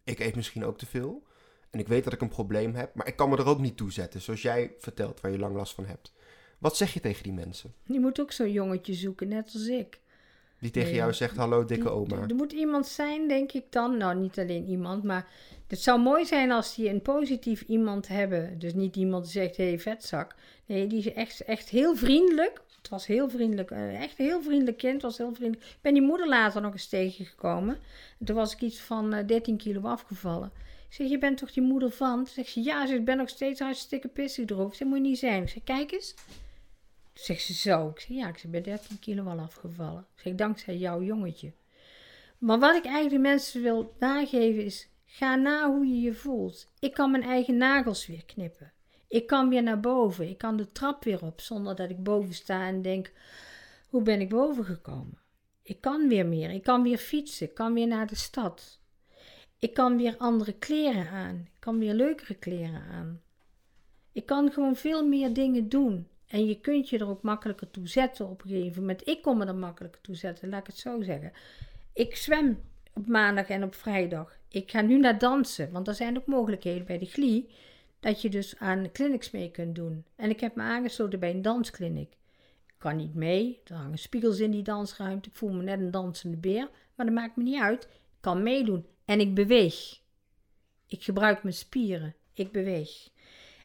Ik 0.06 0.20
eet 0.20 0.36
misschien 0.36 0.66
ook 0.66 0.78
te 0.78 0.86
veel. 0.86 1.24
En 1.70 1.80
ik 1.80 1.88
weet 1.88 2.04
dat 2.04 2.14
ik 2.14 2.22
een 2.22 2.28
probleem 2.30 2.76
heb, 2.76 2.96
maar 2.96 3.08
ik 3.08 3.16
kan 3.16 3.30
me 3.30 3.38
er 3.38 3.46
ook 3.48 3.60
niet 3.60 3.78
toe 3.78 3.92
zetten. 3.92 4.22
Zoals 4.22 4.42
jij 4.42 4.74
vertelt, 4.80 5.22
waar 5.22 5.32
je 5.32 5.40
lang 5.40 5.56
last 5.56 5.74
van 5.74 5.86
hebt. 5.86 6.14
Wat 6.60 6.78
zeg 6.78 6.94
je 6.94 7.00
tegen 7.00 7.24
die 7.24 7.34
mensen? 7.34 7.74
Je 7.84 8.00
moet 8.00 8.20
ook 8.20 8.32
zo'n 8.32 8.52
jongetje 8.52 8.94
zoeken, 8.94 9.28
net 9.28 9.52
als 9.54 9.68
ik. 9.68 10.00
Die 10.60 10.72
tegen 10.72 10.90
Nee. 10.90 10.98
jou 11.00 11.14
zegt, 11.14 11.36
hallo 11.38 11.66
dikke 11.66 11.90
oma. 11.90 12.22
Er 12.28 12.36
moet 12.36 12.52
iemand 12.52 12.88
zijn, 12.88 13.28
denk 13.28 13.52
ik 13.52 13.72
dan. 13.72 13.98
Nou, 13.98 14.16
niet 14.20 14.40
alleen 14.40 14.66
iemand, 14.68 15.04
maar 15.04 15.28
het 15.68 15.82
zou 15.82 16.00
mooi 16.00 16.26
zijn 16.26 16.52
als 16.52 16.76
die 16.76 16.90
een 16.90 17.02
positief 17.02 17.62
iemand 17.62 18.08
hebben. 18.08 18.60
Dus 18.60 18.74
niet 18.74 18.96
iemand 18.96 19.24
die 19.24 19.32
zegt, 19.32 19.58
hé, 19.58 19.68
hey, 19.68 19.80
vetzak. 19.80 20.36
Nee, 20.66 20.88
die 20.88 21.00
is 21.00 21.14
echt, 21.14 21.42
echt 21.42 21.70
heel 21.70 21.96
vriendelijk. 21.96 22.62
Het 22.86 22.94
was 22.94 23.06
heel 23.08 23.30
vriendelijk. 23.30 23.72
eh, 23.72 24.02
Echt 24.02 24.20
een 24.20 24.26
heel 24.26 24.42
vriendelijk 24.42 24.78
kind. 24.78 25.02
Was 25.02 25.18
heel 25.18 25.34
vriendelijk. 25.34 25.66
Ik 25.70 25.78
ben 25.82 25.94
die 25.94 26.02
moeder 26.04 26.28
later 26.28 26.62
nog 26.62 26.72
eens 26.74 26.88
tegengekomen. 26.88 27.78
En 28.20 28.26
toen 28.26 28.36
was 28.36 28.54
ik 28.54 28.62
iets 28.62 28.80
van 28.80 29.14
eh, 29.14 29.28
13 29.28 29.58
kilo 29.58 29.82
afgevallen. 29.82 30.52
Ik 30.90 30.94
zeg, 30.94 31.10
je 31.10 31.18
bent 31.18 31.38
toch 31.38 31.52
die 31.52 31.64
moeder 31.64 31.92
van? 31.92 32.16
Toen 32.16 32.34
zegt 32.34 32.50
ze, 32.50 32.64
ja, 32.64 32.88
ze 32.88 32.94
ik 32.96 33.06
ben 33.06 33.18
nog 33.18 33.30
steeds 33.30 33.60
hartstikke 33.60 34.08
pissig. 34.08 34.50
Ik 34.50 34.74
zeg, 34.74 34.88
moet 34.88 34.98
je 34.98 35.04
niet 35.04 35.18
zijn. 35.20 35.42
Ik 35.44 35.50
zeg, 35.50 35.64
kijk 35.64 35.92
eens. 35.92 36.14
Toen 36.14 37.24
zegt 37.24 37.42
ze 37.42 37.54
zo. 37.54 37.90
Ik 37.90 38.00
zeg, 38.00 38.18
ja, 38.18 38.28
ik 38.28 38.42
ben 38.48 38.64
13 38.64 39.00
kilo 39.00 39.24
al 39.24 39.40
afgevallen. 39.40 40.06
Ik 40.16 40.22
zeg, 40.22 40.36
dankzij 40.36 40.78
jouw 40.78 41.02
jongetje. 41.02 41.52
Maar 42.38 42.60
wat 42.60 42.76
ik 42.76 42.84
eigenlijk 42.86 43.16
de 43.16 43.30
mensen 43.30 43.62
wil 43.62 43.94
nageven 44.00 44.66
is: 44.66 44.88
ga 45.06 45.36
na 45.36 45.70
hoe 45.72 45.88
je 45.88 46.02
je 46.02 46.14
voelt. 46.14 46.68
Ik 46.80 46.94
kan 46.94 47.12
mijn 47.12 47.24
eigen 47.24 47.58
nagels 47.58 48.08
weer 48.08 48.26
knippen. 48.26 48.72
Ik 49.08 49.28
kan 49.28 49.50
weer 49.50 49.64
naar 49.64 49.80
boven. 49.80 50.30
Ik 50.30 50.38
kan 50.38 50.58
de 50.58 50.72
trap 50.72 51.04
weer 51.04 51.26
op 51.26 51.42
zonder 51.42 51.76
dat 51.76 51.90
ik 51.90 52.04
boven 52.04 52.34
sta 52.34 52.68
en 52.68 52.82
denk: 52.82 53.12
hoe 53.90 54.02
ben 54.02 54.22
ik 54.22 54.30
boven 54.30 54.66
gekomen? 54.66 55.20
Ik 55.64 55.82
kan 55.82 56.08
weer 56.08 56.26
meer. 56.26 56.50
Ik 56.50 56.64
kan 56.64 56.84
weer 56.84 56.98
fietsen. 56.98 57.48
Ik 57.48 57.54
kan 57.54 57.74
weer 57.74 57.88
naar 57.88 58.08
de 58.08 58.16
stad. 58.16 58.80
Ik 59.60 59.74
kan 59.74 59.98
weer 59.98 60.16
andere 60.18 60.54
kleren 60.54 61.10
aan. 61.10 61.36
Ik 61.36 61.60
kan 61.60 61.80
weer 61.80 61.94
leukere 61.94 62.36
kleren 62.36 62.82
aan. 62.92 63.22
Ik 64.12 64.26
kan 64.26 64.52
gewoon 64.52 64.76
veel 64.76 65.08
meer 65.08 65.34
dingen 65.34 65.70
doen. 65.70 66.08
En 66.28 66.46
je 66.46 66.60
kunt 66.60 66.90
je 66.90 66.98
er 66.98 67.10
ook 67.10 67.22
makkelijker 67.22 67.72
toe 67.72 67.88
zetten 67.88 68.30
op 68.30 68.44
een 68.44 68.50
gegeven 68.50 68.82
moment. 68.82 69.08
Ik 69.08 69.22
kon 69.22 69.38
me 69.38 69.46
er 69.46 69.56
makkelijker 69.56 70.02
toe 70.02 70.16
zetten, 70.16 70.50
laat 70.50 70.60
ik 70.60 70.68
het 70.68 70.78
zo 70.78 71.02
zeggen. 71.02 71.32
Ik 71.94 72.16
zwem 72.16 72.60
op 72.94 73.08
maandag 73.08 73.48
en 73.48 73.64
op 73.64 73.76
vrijdag. 73.76 74.38
Ik 74.50 74.72
ga 74.72 74.82
nu 74.82 75.00
naar 75.00 75.20
dansen, 75.20 75.72
want 75.72 75.88
er 75.88 75.94
zijn 75.94 76.18
ook 76.18 76.26
mogelijkheden 76.26 76.86
bij 76.86 76.98
de 76.98 77.06
GLI 77.06 77.50
dat 78.00 78.22
je 78.22 78.30
dus 78.30 78.58
aan 78.58 78.92
clinics 78.92 79.32
mee 79.32 79.52
kunt 79.52 79.76
doen. 79.76 80.06
En 80.16 80.30
ik 80.30 80.40
heb 80.40 80.56
me 80.56 80.62
aangesloten 80.62 81.20
bij 81.20 81.32
een 81.32 81.42
danskliniek. 81.42 82.12
Ik 82.68 82.76
kan 82.78 82.96
niet 82.96 83.14
mee, 83.14 83.62
er 83.64 83.76
hangen 83.76 83.98
spiegels 83.98 84.40
in 84.40 84.52
die 84.52 84.64
dansruimte. 84.64 85.30
Ik 85.30 85.36
voel 85.36 85.52
me 85.52 85.64
net 85.64 85.80
een 85.80 85.92
dansende 85.92 86.38
beer, 86.38 86.70
maar 86.96 87.06
dat 87.06 87.16
maakt 87.16 87.36
me 87.36 87.44
niet 87.44 87.62
uit. 87.62 87.84
Ik 87.84 88.22
kan 88.22 88.44
meedoen 88.44 88.86
en 89.06 89.20
ik 89.20 89.36
beweeg. 89.36 90.02
Ik 90.88 91.04
gebruik 91.04 91.44
mijn 91.44 91.56
spieren, 91.56 92.16
ik 92.34 92.52
beweeg. 92.52 93.10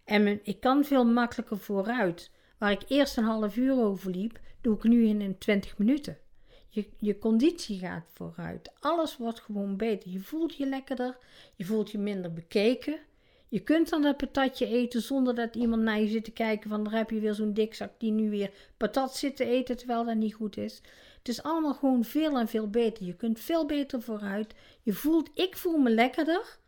En 0.04 0.40
ik 0.42 0.60
kan 0.60 0.84
veel 0.84 1.04
makkelijker 1.04 1.58
vooruit. 1.58 2.30
Waar 2.58 2.70
ik 2.70 2.82
eerst 2.88 3.16
een 3.16 3.24
half 3.24 3.56
uur 3.56 3.82
over 3.82 4.10
liep, 4.10 4.40
doe 4.60 4.76
ik 4.76 4.82
nu 4.82 5.06
in 5.06 5.38
20 5.38 5.78
minuten. 5.78 6.18
Je, 6.68 6.88
je 6.98 7.18
conditie 7.18 7.78
gaat 7.78 8.04
vooruit. 8.12 8.72
Alles 8.80 9.16
wordt 9.16 9.40
gewoon 9.40 9.76
beter. 9.76 10.10
Je 10.10 10.20
voelt 10.20 10.56
je 10.56 10.66
lekkerder. 10.66 11.18
Je 11.56 11.64
voelt 11.64 11.90
je 11.90 11.98
minder 11.98 12.32
bekeken. 12.32 12.98
Je 13.50 13.60
kunt 13.60 13.88
dan 13.88 14.02
dat 14.02 14.16
patatje 14.16 14.66
eten 14.66 15.02
zonder 15.02 15.34
dat 15.34 15.54
iemand 15.54 15.82
naar 15.82 16.00
je 16.00 16.08
zit 16.08 16.24
te 16.24 16.30
kijken 16.30 16.70
van 16.70 16.84
daar 16.84 16.92
heb 16.92 17.10
je 17.10 17.20
weer 17.20 17.34
zo'n 17.34 17.52
dikzak 17.52 17.90
die 17.98 18.10
nu 18.10 18.30
weer 18.30 18.50
patat 18.76 19.16
zit 19.16 19.36
te 19.36 19.44
eten 19.44 19.76
terwijl 19.76 20.04
dat 20.04 20.16
niet 20.16 20.34
goed 20.34 20.56
is. 20.56 20.82
Het 21.18 21.28
is 21.28 21.42
allemaal 21.42 21.74
gewoon 21.74 22.04
veel 22.04 22.38
en 22.38 22.48
veel 22.48 22.70
beter. 22.70 23.06
Je 23.06 23.14
kunt 23.14 23.40
veel 23.40 23.66
beter 23.66 24.02
vooruit. 24.02 24.54
Je 24.82 24.92
voelt, 24.92 25.30
ik 25.34 25.56
voel 25.56 25.78
me 25.78 25.90
lekkerder. 25.90 26.58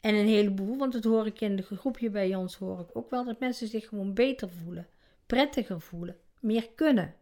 En 0.00 0.14
een 0.14 0.26
heleboel, 0.26 0.76
want 0.76 0.92
dat 0.92 1.04
hoor 1.04 1.26
ik 1.26 1.40
in 1.40 1.56
de 1.56 1.62
groepje 1.62 2.10
bij 2.10 2.34
ons 2.34 2.56
hoor 2.56 2.80
ik 2.80 2.96
ook 2.96 3.10
wel, 3.10 3.24
dat 3.24 3.40
mensen 3.40 3.68
zich 3.68 3.88
gewoon 3.88 4.14
beter 4.14 4.50
voelen, 4.50 4.88
prettiger 5.26 5.80
voelen, 5.80 6.16
meer 6.40 6.68
kunnen. 6.74 7.14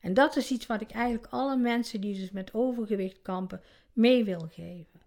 En 0.00 0.14
dat 0.14 0.36
is 0.36 0.50
iets 0.50 0.66
wat 0.66 0.80
ik 0.80 0.90
eigenlijk 0.90 1.32
alle 1.32 1.56
mensen 1.56 2.00
die 2.00 2.14
dus 2.14 2.30
met 2.30 2.54
overgewicht 2.54 3.22
kampen 3.22 3.62
mee 3.92 4.24
wil 4.24 4.48
geven. 4.50 5.00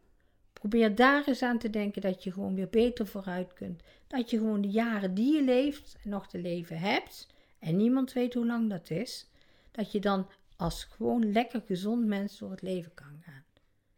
Probeer 0.60 0.96
daar 0.96 1.28
eens 1.28 1.42
aan 1.42 1.58
te 1.58 1.70
denken 1.70 2.02
dat 2.02 2.24
je 2.24 2.32
gewoon 2.32 2.56
weer 2.56 2.70
beter 2.70 3.08
vooruit 3.08 3.54
kunt. 3.54 3.82
Dat 4.08 4.30
je 4.30 4.38
gewoon 4.38 4.62
de 4.62 4.70
jaren 4.70 5.14
die 5.14 5.36
je 5.36 5.44
leeft 5.44 5.98
nog 6.04 6.28
te 6.28 6.40
leven 6.42 6.78
hebt, 6.78 7.28
en 7.60 7.78
niemand 7.78 8.14
weet 8.14 8.34
hoe 8.34 8.46
lang 8.46 8.70
dat 8.70 8.90
is, 8.90 9.30
dat 9.72 9.92
je 9.92 10.00
dan 10.00 10.28
als 10.56 10.84
gewoon 10.84 11.32
lekker 11.32 11.62
gezond 11.66 12.06
mens 12.06 12.38
door 12.38 12.52
het 12.52 12.62
leven 12.62 12.94
kan 12.94 13.22
gaan. 13.22 13.44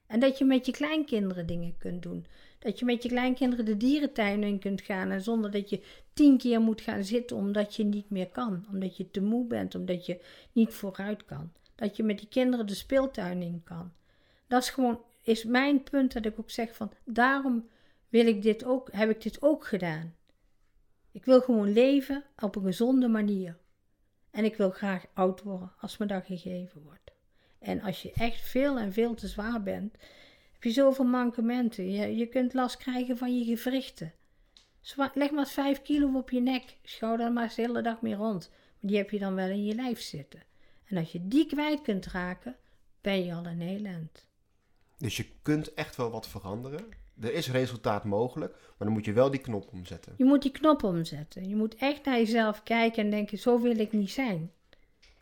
En 0.07 0.19
dat 0.19 0.37
je 0.37 0.45
met 0.45 0.65
je 0.65 0.71
kleinkinderen 0.71 1.45
dingen 1.45 1.77
kunt 1.77 2.01
doen. 2.01 2.25
Dat 2.59 2.79
je 2.79 2.85
met 2.85 3.03
je 3.03 3.09
kleinkinderen 3.09 3.65
de 3.65 3.77
dierentuin 3.77 4.43
in 4.43 4.59
kunt 4.59 4.81
gaan 4.81 5.11
en 5.11 5.21
zonder 5.21 5.51
dat 5.51 5.69
je 5.69 5.83
tien 6.13 6.37
keer 6.37 6.61
moet 6.61 6.81
gaan 6.81 7.03
zitten 7.03 7.37
omdat 7.37 7.75
je 7.75 7.83
niet 7.83 8.09
meer 8.09 8.27
kan. 8.27 8.65
Omdat 8.71 8.97
je 8.97 9.11
te 9.11 9.21
moe 9.21 9.45
bent, 9.45 9.75
omdat 9.75 10.05
je 10.05 10.19
niet 10.51 10.73
vooruit 10.73 11.25
kan. 11.25 11.51
Dat 11.75 11.97
je 11.97 12.03
met 12.03 12.19
die 12.19 12.27
kinderen 12.27 12.67
de 12.67 12.75
speeltuin 12.75 13.41
in 13.41 13.61
kan. 13.63 13.91
Dat 14.47 14.61
is 14.61 14.69
gewoon, 14.69 14.99
is 15.29 15.43
mijn 15.43 15.83
punt 15.83 16.13
dat 16.13 16.25
ik 16.25 16.39
ook 16.39 16.49
zeg 16.49 16.75
van, 16.75 16.91
daarom 17.05 17.69
wil 18.09 18.27
ik 18.27 18.41
dit 18.41 18.63
ook, 18.63 18.89
heb 18.91 19.09
ik 19.09 19.21
dit 19.21 19.41
ook 19.41 19.67
gedaan. 19.67 20.15
Ik 21.11 21.25
wil 21.25 21.41
gewoon 21.41 21.73
leven 21.73 22.23
op 22.37 22.55
een 22.55 22.63
gezonde 22.63 23.07
manier. 23.07 23.57
En 24.31 24.43
ik 24.43 24.55
wil 24.55 24.69
graag 24.69 25.05
oud 25.13 25.41
worden 25.41 25.73
als 25.79 25.97
me 25.97 26.05
dat 26.05 26.25
gegeven 26.25 26.81
wordt. 26.81 27.11
En 27.59 27.81
als 27.81 28.01
je 28.01 28.11
echt 28.13 28.41
veel 28.41 28.79
en 28.79 28.93
veel 28.93 29.13
te 29.13 29.27
zwaar 29.27 29.63
bent, 29.63 29.93
heb 30.51 30.63
je 30.63 30.71
zoveel 30.71 31.05
mankementen. 31.05 31.91
Je, 31.91 32.15
je 32.15 32.27
kunt 32.27 32.53
last 32.53 32.77
krijgen 32.77 33.17
van 33.17 33.39
je 33.39 33.57
gewrichten. 33.57 34.13
leg 35.13 35.31
maar 35.31 35.47
5 35.47 35.81
kilo 35.81 36.17
op 36.17 36.29
je 36.29 36.41
nek. 36.41 36.77
Schouw 36.83 37.17
dan 37.17 37.33
maar 37.33 37.43
eens 37.43 37.55
de 37.55 37.61
hele 37.61 37.81
dag 37.81 38.01
mee 38.01 38.15
rond. 38.15 38.49
Maar 38.49 38.89
die 38.89 38.97
heb 38.97 39.09
je 39.09 39.19
dan 39.19 39.35
wel 39.35 39.49
in 39.49 39.65
je 39.65 39.75
lijf 39.75 40.01
zitten. 40.01 40.43
En 40.85 40.97
als 40.97 41.11
je 41.11 41.27
die 41.27 41.45
kwijt 41.45 41.81
kunt 41.81 42.05
raken, 42.05 42.55
ben 43.01 43.25
je 43.25 43.33
al 43.33 43.45
een 43.45 43.85
eind. 43.85 44.28
Dus 44.99 45.17
je 45.17 45.25
kunt 45.41 45.73
echt 45.73 45.95
wel 45.95 46.11
wat 46.11 46.27
veranderen. 46.27 46.85
Er 47.21 47.33
is 47.33 47.51
resultaat 47.51 48.03
mogelijk, 48.03 48.51
maar 48.51 48.87
dan 48.87 48.91
moet 48.91 49.05
je 49.05 49.13
wel 49.13 49.31
die 49.31 49.39
knop 49.39 49.69
omzetten. 49.73 50.13
Je 50.17 50.25
moet 50.25 50.41
die 50.41 50.51
knop 50.51 50.83
omzetten. 50.83 51.49
Je 51.49 51.55
moet 51.55 51.75
echt 51.75 52.05
naar 52.05 52.17
jezelf 52.17 52.63
kijken 52.63 53.03
en 53.03 53.09
denken: 53.09 53.37
zo 53.37 53.59
wil 53.59 53.79
ik 53.79 53.91
niet 53.91 54.11
zijn. 54.11 54.51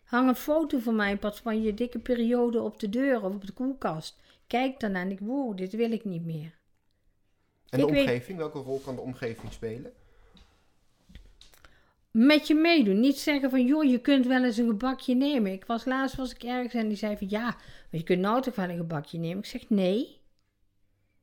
Hang 0.04 0.28
een 0.28 0.36
foto 0.36 0.80
van 0.80 0.96
mij 0.96 1.18
pas 1.18 1.40
van 1.40 1.62
je 1.62 1.74
dikke 1.74 2.00
periode 2.00 2.62
op 2.62 2.80
de 2.80 2.90
deur 2.90 3.24
of 3.24 3.34
op 3.34 3.46
de 3.46 3.52
koelkast. 3.52 4.20
Kijk 4.48 4.80
dan 4.80 4.96
en 4.96 5.12
ik, 5.12 5.20
wow, 5.20 5.58
dit 5.58 5.74
wil 5.74 5.92
ik 5.92 6.06
niet 6.06 6.26
meer. 6.26 6.60
En 7.70 7.80
de 7.80 7.88
omgeving, 7.88 8.38
welke 8.38 8.60
rol 8.60 8.80
kan 8.80 8.96
de 8.96 9.02
omgeving 9.02 9.54
spelen? 9.54 9.94
Met 12.18 12.48
je 12.48 12.56
meedoen. 12.56 13.00
Niet 13.00 13.20
zeggen 13.20 13.50
van, 13.50 13.66
joh, 13.66 13.84
je 13.84 14.02
kunt 14.02 14.26
wel 14.26 14.44
eens 14.44 14.58
een 14.58 14.68
gebakje 14.68 15.16
nemen. 15.16 15.52
Ik 15.52 15.66
was 15.66 15.86
laatst 15.86 16.16
was 16.16 16.34
ik 16.34 16.44
ergens 16.44 16.74
en 16.74 16.88
die 16.88 16.98
zei 16.98 17.18
van, 17.18 17.30
ja, 17.30 17.44
maar 17.44 17.88
je 17.90 18.04
kunt 18.04 18.20
nou 18.20 18.42
toch 18.42 18.56
wel 18.56 18.70
een 18.70 18.78
gebakje 18.78 19.18
nemen. 19.18 19.38
Ik 19.38 19.46
zeg, 19.46 19.70
nee. 19.70 20.22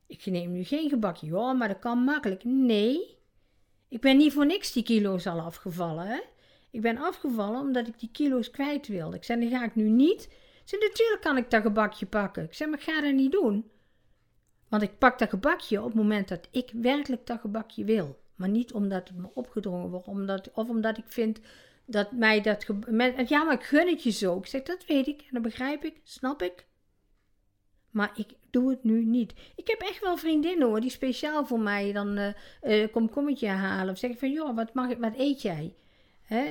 Ik 0.06 0.26
neem 0.26 0.52
nu 0.52 0.64
geen 0.64 0.88
gebakje. 0.88 1.26
Ja, 1.26 1.52
maar 1.52 1.68
dat 1.68 1.78
kan 1.78 1.98
makkelijk. 1.98 2.44
Nee. 2.44 3.18
Ik 3.88 4.00
ben 4.00 4.16
niet 4.16 4.32
voor 4.32 4.46
niks 4.46 4.72
die 4.72 4.82
kilo's 4.82 5.26
al 5.26 5.40
afgevallen, 5.40 6.06
hè. 6.06 6.20
Ik 6.70 6.80
ben 6.80 6.98
afgevallen 6.98 7.60
omdat 7.60 7.86
ik 7.88 7.98
die 7.98 8.10
kilo's 8.12 8.50
kwijt 8.50 8.86
wilde. 8.86 9.16
Ik 9.16 9.24
zei, 9.24 9.40
dan 9.40 9.58
ga 9.58 9.64
ik 9.64 9.74
nu 9.74 9.88
niet. 9.88 10.28
Zei, 10.64 10.82
natuurlijk 10.82 11.20
kan 11.20 11.36
ik 11.36 11.50
dat 11.50 11.62
gebakje 11.62 12.06
pakken. 12.06 12.44
Ik 12.44 12.54
zei, 12.54 12.70
maar 12.70 12.80
ga 12.80 13.00
dat 13.00 13.14
niet 13.14 13.32
doen. 13.32 13.70
Want 14.68 14.82
ik 14.82 14.98
pak 14.98 15.18
dat 15.18 15.28
gebakje 15.28 15.78
op 15.78 15.86
het 15.86 15.94
moment 15.94 16.28
dat 16.28 16.48
ik 16.50 16.70
werkelijk 16.74 17.26
dat 17.26 17.40
gebakje 17.40 17.84
wil. 17.84 18.22
Maar 18.34 18.48
niet 18.48 18.72
omdat 18.72 19.08
het 19.08 19.16
me 19.16 19.28
opgedrongen 19.34 19.90
wordt. 19.90 20.06
Omdat, 20.06 20.50
of 20.52 20.68
omdat 20.68 20.98
ik 20.98 21.04
vind 21.06 21.40
dat 21.86 22.12
mij 22.12 22.40
dat... 22.40 22.66
Ja, 23.28 23.44
maar 23.44 23.54
ik 23.54 23.62
gun 23.62 23.88
het 23.88 24.02
je 24.02 24.10
zo. 24.10 24.38
Ik 24.38 24.46
zeg, 24.46 24.62
dat 24.62 24.86
weet 24.86 25.06
ik. 25.06 25.20
En 25.20 25.28
dat 25.30 25.42
begrijp 25.42 25.84
ik. 25.84 26.00
Snap 26.02 26.42
ik. 26.42 26.66
Maar 27.90 28.12
ik 28.14 28.34
doe 28.50 28.70
het 28.70 28.84
nu 28.84 29.04
niet. 29.04 29.32
Ik 29.56 29.68
heb 29.68 29.80
echt 29.80 30.00
wel 30.00 30.16
vriendinnen 30.16 30.68
hoor, 30.68 30.80
die 30.80 30.90
speciaal 30.90 31.46
voor 31.46 31.60
mij 31.60 31.92
dan 31.92 32.18
uh, 32.18 32.28
uh, 32.62 32.92
komkommetje 32.92 33.48
halen. 33.48 33.92
Of 33.92 33.98
zeggen 33.98 34.18
van, 34.18 34.30
joh, 34.30 34.56
wat, 34.56 34.74
mag, 34.74 34.96
wat 34.96 35.18
eet 35.18 35.42
jij? 35.42 35.74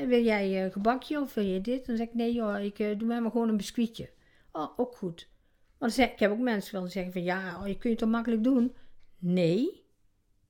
Wil 0.07 0.23
jij 0.23 0.63
een 0.63 0.71
gebakje 0.71 1.21
of 1.21 1.34
wil 1.34 1.43
je 1.43 1.61
dit? 1.61 1.86
Dan 1.86 1.97
zeg 1.97 2.07
ik, 2.07 2.13
nee 2.13 2.34
joh, 2.34 2.63
ik 2.63 2.77
doe 2.77 3.07
mij 3.07 3.21
maar 3.21 3.31
gewoon 3.31 3.49
een 3.49 3.57
biscuitje. 3.57 4.09
Oh, 4.51 4.79
ook 4.79 4.95
goed. 4.95 5.29
Want 5.77 5.97
ik 5.97 6.19
heb 6.19 6.31
ook 6.31 6.39
mensen 6.39 6.79
wel 6.79 6.88
zeggen 6.88 7.11
van, 7.11 7.23
ja, 7.23 7.59
oh, 7.61 7.67
je 7.67 7.77
kunt 7.77 7.93
het 7.93 7.97
toch 7.97 8.09
makkelijk 8.09 8.43
doen? 8.43 8.75
Nee. 9.19 9.82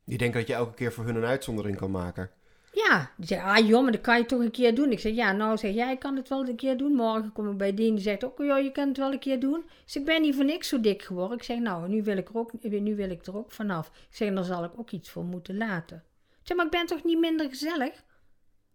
Die 0.06 0.18
denken 0.18 0.40
dat 0.40 0.48
je 0.48 0.54
elke 0.54 0.74
keer 0.74 0.94
voor 0.94 1.06
hun 1.06 1.16
een 1.16 1.26
uitzondering 1.26 1.78
kan 1.78 1.92
maken. 1.92 2.32
Ja, 2.74 3.12
die 3.18 3.28
zeggen, 3.28 3.50
ah 3.50 3.68
joh, 3.68 3.84
maar 3.84 3.92
dat 3.92 4.02
kan 4.02 4.18
je 4.18 4.26
toch 4.26 4.40
een 4.40 4.52
keer 4.52 4.76
doen. 4.76 4.92
Ik 4.92 5.00
zeg, 5.00 5.16
ja, 5.16 5.32
nou 5.32 5.58
zeg 5.58 5.74
jij, 5.74 5.98
kan 5.98 6.16
het 6.16 6.30
wel 6.30 6.48
een 6.48 6.56
keer 6.56 6.78
doen. 6.78 6.94
Morgen 6.94 7.32
kom 7.32 7.52
ik 7.52 7.58
bij 7.58 7.74
die 7.74 7.92
die 7.92 8.00
zegt 8.00 8.26
ook, 8.26 8.38
joh, 8.38 8.64
je 8.64 8.72
kan 8.72 8.88
het 8.88 8.98
wel 8.98 9.12
een 9.12 9.20
keer 9.20 9.40
doen. 9.40 9.64
Dus 9.84 9.96
ik 9.96 10.06
ben 10.06 10.22
niet 10.22 10.36
voor 10.36 10.46
niks 10.46 10.68
zo 10.68 10.80
dik 10.80 11.02
geworden. 11.02 11.38
Ik 11.38 11.44
zeg, 11.44 11.60
nou, 11.60 11.90
nu 11.90 12.04
wil 12.04 12.18
ik 12.18 12.30
er 12.30 12.38
ook, 12.38 12.52
nu 12.62 12.96
wil 12.96 13.10
ik 13.10 13.26
er 13.26 13.38
ook 13.38 13.52
vanaf. 13.52 13.88
Ik 13.88 14.16
zeg, 14.16 14.34
dan 14.34 14.44
zal 14.44 14.64
ik 14.64 14.80
ook 14.80 14.92
iets 14.92 15.10
voor 15.10 15.24
moeten 15.24 15.58
laten. 15.58 16.04
Ik 16.30 16.48
zeg, 16.48 16.58
maar 16.58 16.66
ik 16.66 16.72
ben 16.72 16.86
toch 16.86 17.04
niet 17.04 17.20
minder 17.20 17.50
gezellig? 17.50 18.04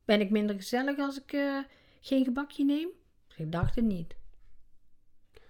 Ben 0.05 0.20
ik 0.20 0.31
minder 0.31 0.57
gezellig 0.57 0.99
als 0.99 1.22
ik 1.22 1.33
uh, 1.33 1.59
geen 2.01 2.24
gebakje 2.24 2.64
neem? 2.64 2.89
Ik 3.37 3.53
dacht 3.53 3.74
het 3.74 3.85
niet. 3.85 4.14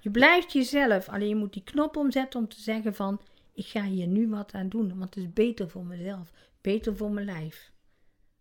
Je 0.01 0.11
blijft 0.11 0.53
jezelf, 0.53 1.09
alleen 1.09 1.29
je 1.29 1.35
moet 1.35 1.53
die 1.53 1.65
knop 1.65 1.97
omzetten 1.97 2.41
om 2.41 2.49
te 2.49 2.61
zeggen 2.61 2.95
van... 2.95 3.21
ik 3.59 3.67
ga 3.67 3.85
hier 3.85 4.07
nu 4.07 4.29
wat 4.29 4.53
aan 4.53 4.69
doen, 4.69 4.99
want 4.99 5.15
het 5.15 5.25
is 5.25 5.33
beter 5.33 5.71
voor 5.71 5.85
mezelf. 5.85 6.33
Beter 6.61 6.97
voor 6.97 7.11
mijn 7.11 7.27
lijf. 7.27 7.73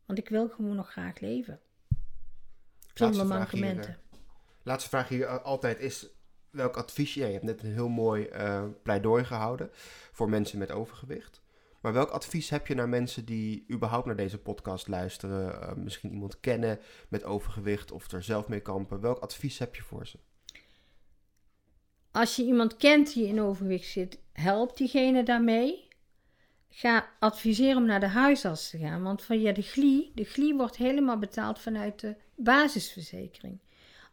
Want 0.06 0.20
ik 0.20 0.30
wil 0.30 0.50
gewoon 0.50 0.76
nog 0.76 0.92
graag 0.92 1.20
leven. 1.20 1.60
Zonder 2.94 3.26
mankementen. 3.26 3.98
Hier, 4.12 4.20
uh, 4.20 4.26
laatste 4.64 4.90
vraag 4.90 5.08
hier 5.08 5.28
uh, 5.28 5.44
altijd 5.44 5.80
is... 5.80 6.10
welk 6.50 6.78
advies... 6.78 7.14
Je 7.14 7.24
hebt 7.24 7.44
net 7.44 7.64
een 7.64 7.72
heel 7.72 7.90
mooi 7.90 8.30
pleidooi 8.84 9.24
gehouden... 9.24 9.70
voor 10.12 10.30
mensen 10.30 10.60
met 10.60 10.72
overgewicht. 10.72 11.42
Maar 11.82 11.94
welk 11.94 12.10
advies 12.10 12.50
heb 12.50 12.68
je 12.68 12.76
naar 12.76 12.90
mensen 12.90 13.26
die 13.26 13.66
überhaupt 13.72 14.06
naar 14.06 14.16
deze 14.16 14.38
podcast 14.38 14.88
luisteren? 14.88 15.54
Uh, 15.54 15.74
misschien 15.74 16.12
iemand 16.12 16.40
kennen 16.40 16.80
met 17.10 17.24
overgewicht 17.24 17.92
of 17.92 18.12
er 18.12 18.24
zelf 18.24 18.48
mee 18.48 18.62
kampen. 18.62 19.00
Welk 19.00 19.20
advies 19.20 19.58
heb 19.58 19.76
je 19.76 19.82
voor 19.82 20.08
ze? 20.08 20.20
Als 22.18 22.36
je 22.36 22.44
iemand 22.44 22.78
kent 22.78 23.14
die 23.14 23.28
in 23.28 23.42
overgewicht 23.42 23.90
zit, 23.90 24.20
help 24.34 24.78
diegene 24.78 25.24
daarmee. 25.24 25.88
Ga 26.70 27.10
adviseren 27.20 27.78
om 27.78 27.86
naar 27.86 28.00
de 28.00 28.08
huisarts 28.08 28.70
te 28.70 28.78
gaan. 28.78 29.04
Want 29.04 29.22
via 29.22 29.52
de 29.52 29.62
GLI, 29.62 30.12
de 30.16 30.24
GLI 30.24 30.56
wordt 30.56 30.76
helemaal 30.76 31.18
betaald 31.18 31.60
vanuit 31.60 32.00
de 32.00 32.16
basisverzekering. 32.36 33.60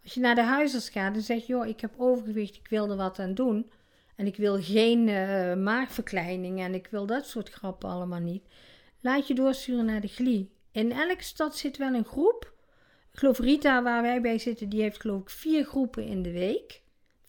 Als 0.03 0.15
je 0.15 0.21
naar 0.21 0.35
de 0.35 0.43
huisarts 0.43 0.89
gaat 0.89 1.15
en 1.15 1.23
zegt, 1.23 1.47
joh, 1.47 1.67
ik 1.67 1.81
heb 1.81 1.95
overgewicht, 1.97 2.57
ik 2.57 2.69
wil 2.69 2.91
er 2.91 2.97
wat 2.97 3.19
aan 3.19 3.35
doen 3.35 3.71
en 4.17 4.27
ik 4.27 4.37
wil 4.37 4.63
geen 4.63 5.09
uh, 5.09 5.55
maagverkleining 5.55 6.61
en 6.61 6.75
ik 6.75 6.87
wil 6.91 7.07
dat 7.07 7.27
soort 7.27 7.49
grappen 7.49 7.89
allemaal 7.89 8.21
niet. 8.21 8.45
Laat 9.01 9.27
je 9.27 9.35
doorsturen 9.35 9.85
naar 9.85 10.01
de 10.01 10.09
GLI. 10.09 10.51
In 10.73 10.93
elke 10.93 11.25
stad 11.25 11.57
zit 11.57 11.77
wel 11.77 11.95
een 11.95 12.05
groep. 12.05 12.53
Ik 13.13 13.19
geloof 13.19 13.39
Rita, 13.39 13.83
waar 13.83 14.03
wij 14.03 14.21
bij 14.21 14.39
zitten, 14.39 14.69
die 14.69 14.83
heeft 14.83 15.01
geloof 15.01 15.21
ik 15.21 15.31
vier 15.31 15.65
groepen 15.65 16.05
in 16.05 16.23
de 16.23 16.33
week. 16.33 16.83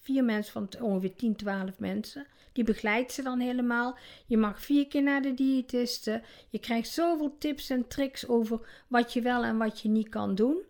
Vier 0.06 0.24
mensen 0.24 0.54
van 0.54 0.82
ongeveer 0.82 1.16
10, 1.16 1.36
12 1.36 1.80
mensen. 1.80 2.26
Die 2.54 2.64
begeleidt 2.64 3.12
ze 3.12 3.24
dan 3.24 3.40
helemaal. 3.40 3.98
Je 4.26 4.38
mag 4.38 4.62
vier 4.62 4.88
keer 4.88 5.04
naar 5.04 5.22
de 5.22 5.34
diëtiste. 5.34 6.22
Je 6.50 6.60
krijgt 6.60 6.90
zoveel 6.90 7.36
tips 7.38 7.70
en 7.70 7.88
tricks 7.88 8.28
over 8.28 8.84
wat 8.88 9.14
je 9.14 9.22
wel 9.22 9.44
en 9.44 9.58
wat 9.58 9.82
je 9.82 9.90
niet 9.90 10.10
kan 10.10 10.36
doen. 10.36 10.64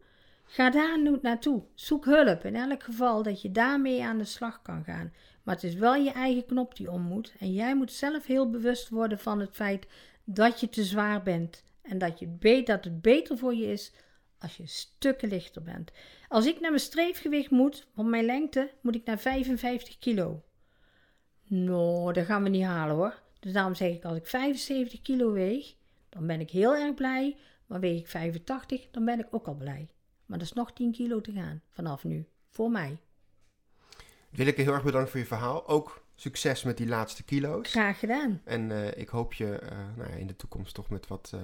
Ga 0.46 0.70
daar 0.70 1.02
nu 1.02 1.18
naartoe. 1.22 1.64
Zoek 1.74 2.06
hulp. 2.06 2.46
In 2.46 2.56
elk 2.56 2.84
geval 2.84 3.24
dat 3.24 3.42
je 3.42 3.52
daarmee 3.52 4.04
aan 4.04 4.18
de 4.18 4.26
slag 4.26 4.62
kan 4.62 4.84
gaan. 4.84 5.14
Maar 5.44 5.56
het 5.56 5.64
is 5.64 5.76
wel 5.76 5.96
je 5.96 6.12
eigen 6.12 6.46
knop 6.46 6.76
die 6.76 6.92
om 6.92 7.02
moet. 7.02 7.34
En 7.40 7.54
jij 7.54 7.76
moet 7.76 7.92
zelf 7.92 8.26
heel 8.26 8.50
bewust 8.50 8.90
worden 8.90 9.20
van 9.20 9.40
het 9.40 9.56
feit 9.56 9.88
dat 10.24 10.60
je 10.60 10.70
te 10.70 10.84
zwaar 10.84 11.24
bent. 11.24 11.64
En 11.82 11.98
dat, 11.98 12.20
je 12.20 12.64
dat 12.64 12.84
het 12.84 13.02
beter 13.02 13.38
voor 13.38 13.54
je 13.56 13.72
is 13.72 13.92
als 14.40 14.58
je 14.58 14.68
stukken 14.68 15.30
lichter 15.30 15.64
bent. 15.64 15.92
Als 16.28 16.46
ik 16.46 16.60
naar 16.60 16.70
mijn 16.70 16.82
streefgewicht 16.82 17.52
moet, 17.52 17.88
van 17.94 18.10
mijn 18.10 18.26
lengte, 18.26 18.72
moet 18.82 18.96
ik 18.96 19.06
naar 19.06 19.20
55 19.20 19.98
kilo. 19.98 20.44
Nou, 21.48 22.14
dat 22.14 22.26
gaan 22.26 22.44
we 22.44 22.50
niet 22.50 22.64
halen 22.64 22.96
hoor. 22.96 23.22
Dus 23.40 23.54
daarom 23.54 23.76
zeg 23.76 23.92
ik, 23.92 24.04
als 24.04 24.18
ik 24.18 24.28
75 24.28 25.02
kilo 25.02 25.32
weeg, 25.32 25.76
dan 26.10 26.28
ben 26.28 26.40
ik 26.40 26.52
heel 26.52 26.76
erg 26.76 26.94
blij. 26.94 27.38
Maar 27.66 27.80
weeg 27.80 28.00
ik 28.00 28.08
85, 28.08 28.88
dan 28.92 29.06
ben 29.06 29.20
ik 29.20 29.28
ook 29.32 29.48
al 29.48 29.56
blij. 29.56 29.90
Maar 30.26 30.38
dat 30.38 30.48
is 30.48 30.54
nog 30.54 30.74
10 30.74 30.92
kilo 30.92 31.22
te 31.22 31.32
gaan 31.32 31.62
vanaf 31.70 32.04
nu. 32.04 32.28
Voor 32.50 32.72
mij. 32.72 32.98
Willeke, 34.30 34.62
heel 34.62 34.74
erg 34.74 34.84
bedankt 34.84 35.10
voor 35.10 35.20
je 35.20 35.26
verhaal. 35.26 35.68
Ook 35.68 36.06
succes 36.16 36.64
met 36.64 36.78
die 36.78 36.88
laatste 36.88 37.24
kilo's. 37.24 37.70
Graag 37.70 38.00
gedaan. 38.00 38.42
En 38.44 38.72
eh, 38.72 39.02
ik 39.02 39.10
hoop 39.10 39.34
je 39.34 39.60
eh, 39.60 39.78
nou 39.96 40.10
ja, 40.10 40.16
in 40.16 40.28
de 40.28 40.36
toekomst 40.36 40.74
toch 40.74 40.90
met 40.90 41.08
wat, 41.08 41.32
eh, 41.34 41.40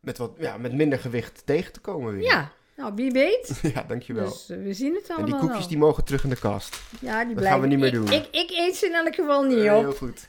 met 0.00 0.18
wat 0.18 0.34
ja, 0.38 0.56
met 0.56 0.72
minder 0.72 0.98
gewicht 0.98 1.46
tegen 1.46 1.72
te 1.72 1.80
komen 1.80 2.12
weer. 2.12 2.22
Ja, 2.22 2.52
nou 2.80 2.92
wie 2.94 3.10
weet. 3.10 3.60
ja, 3.74 3.84
dankjewel. 3.88 4.24
Dus 4.28 4.50
eh, 4.50 4.56
we 4.62 4.72
zien 4.74 4.94
het 4.94 5.02
en 5.08 5.16
allemaal 5.16 5.30
die 5.30 5.38
koekjes 5.40 5.58
wel. 5.58 5.68
die 5.68 5.78
mogen 5.78 6.04
terug 6.04 6.24
in 6.24 6.30
de 6.30 6.36
kast. 6.38 6.80
Ja, 7.00 7.24
die 7.24 7.34
dat 7.34 7.44
gaan 7.44 7.60
we 7.60 7.66
niet 7.66 7.78
meer 7.78 7.86
Ik- 7.88 7.92
doen. 7.94 8.12
Ik, 8.12 8.26
ik, 8.30 8.50
eet 8.50 8.76
ze 8.76 8.86
in 8.86 8.94
elk 8.94 9.14
geval 9.14 9.42
niet 9.42 9.58
Eh, 9.58 9.76
op. 9.76 9.82
heel 9.82 9.92
goed. 9.92 10.26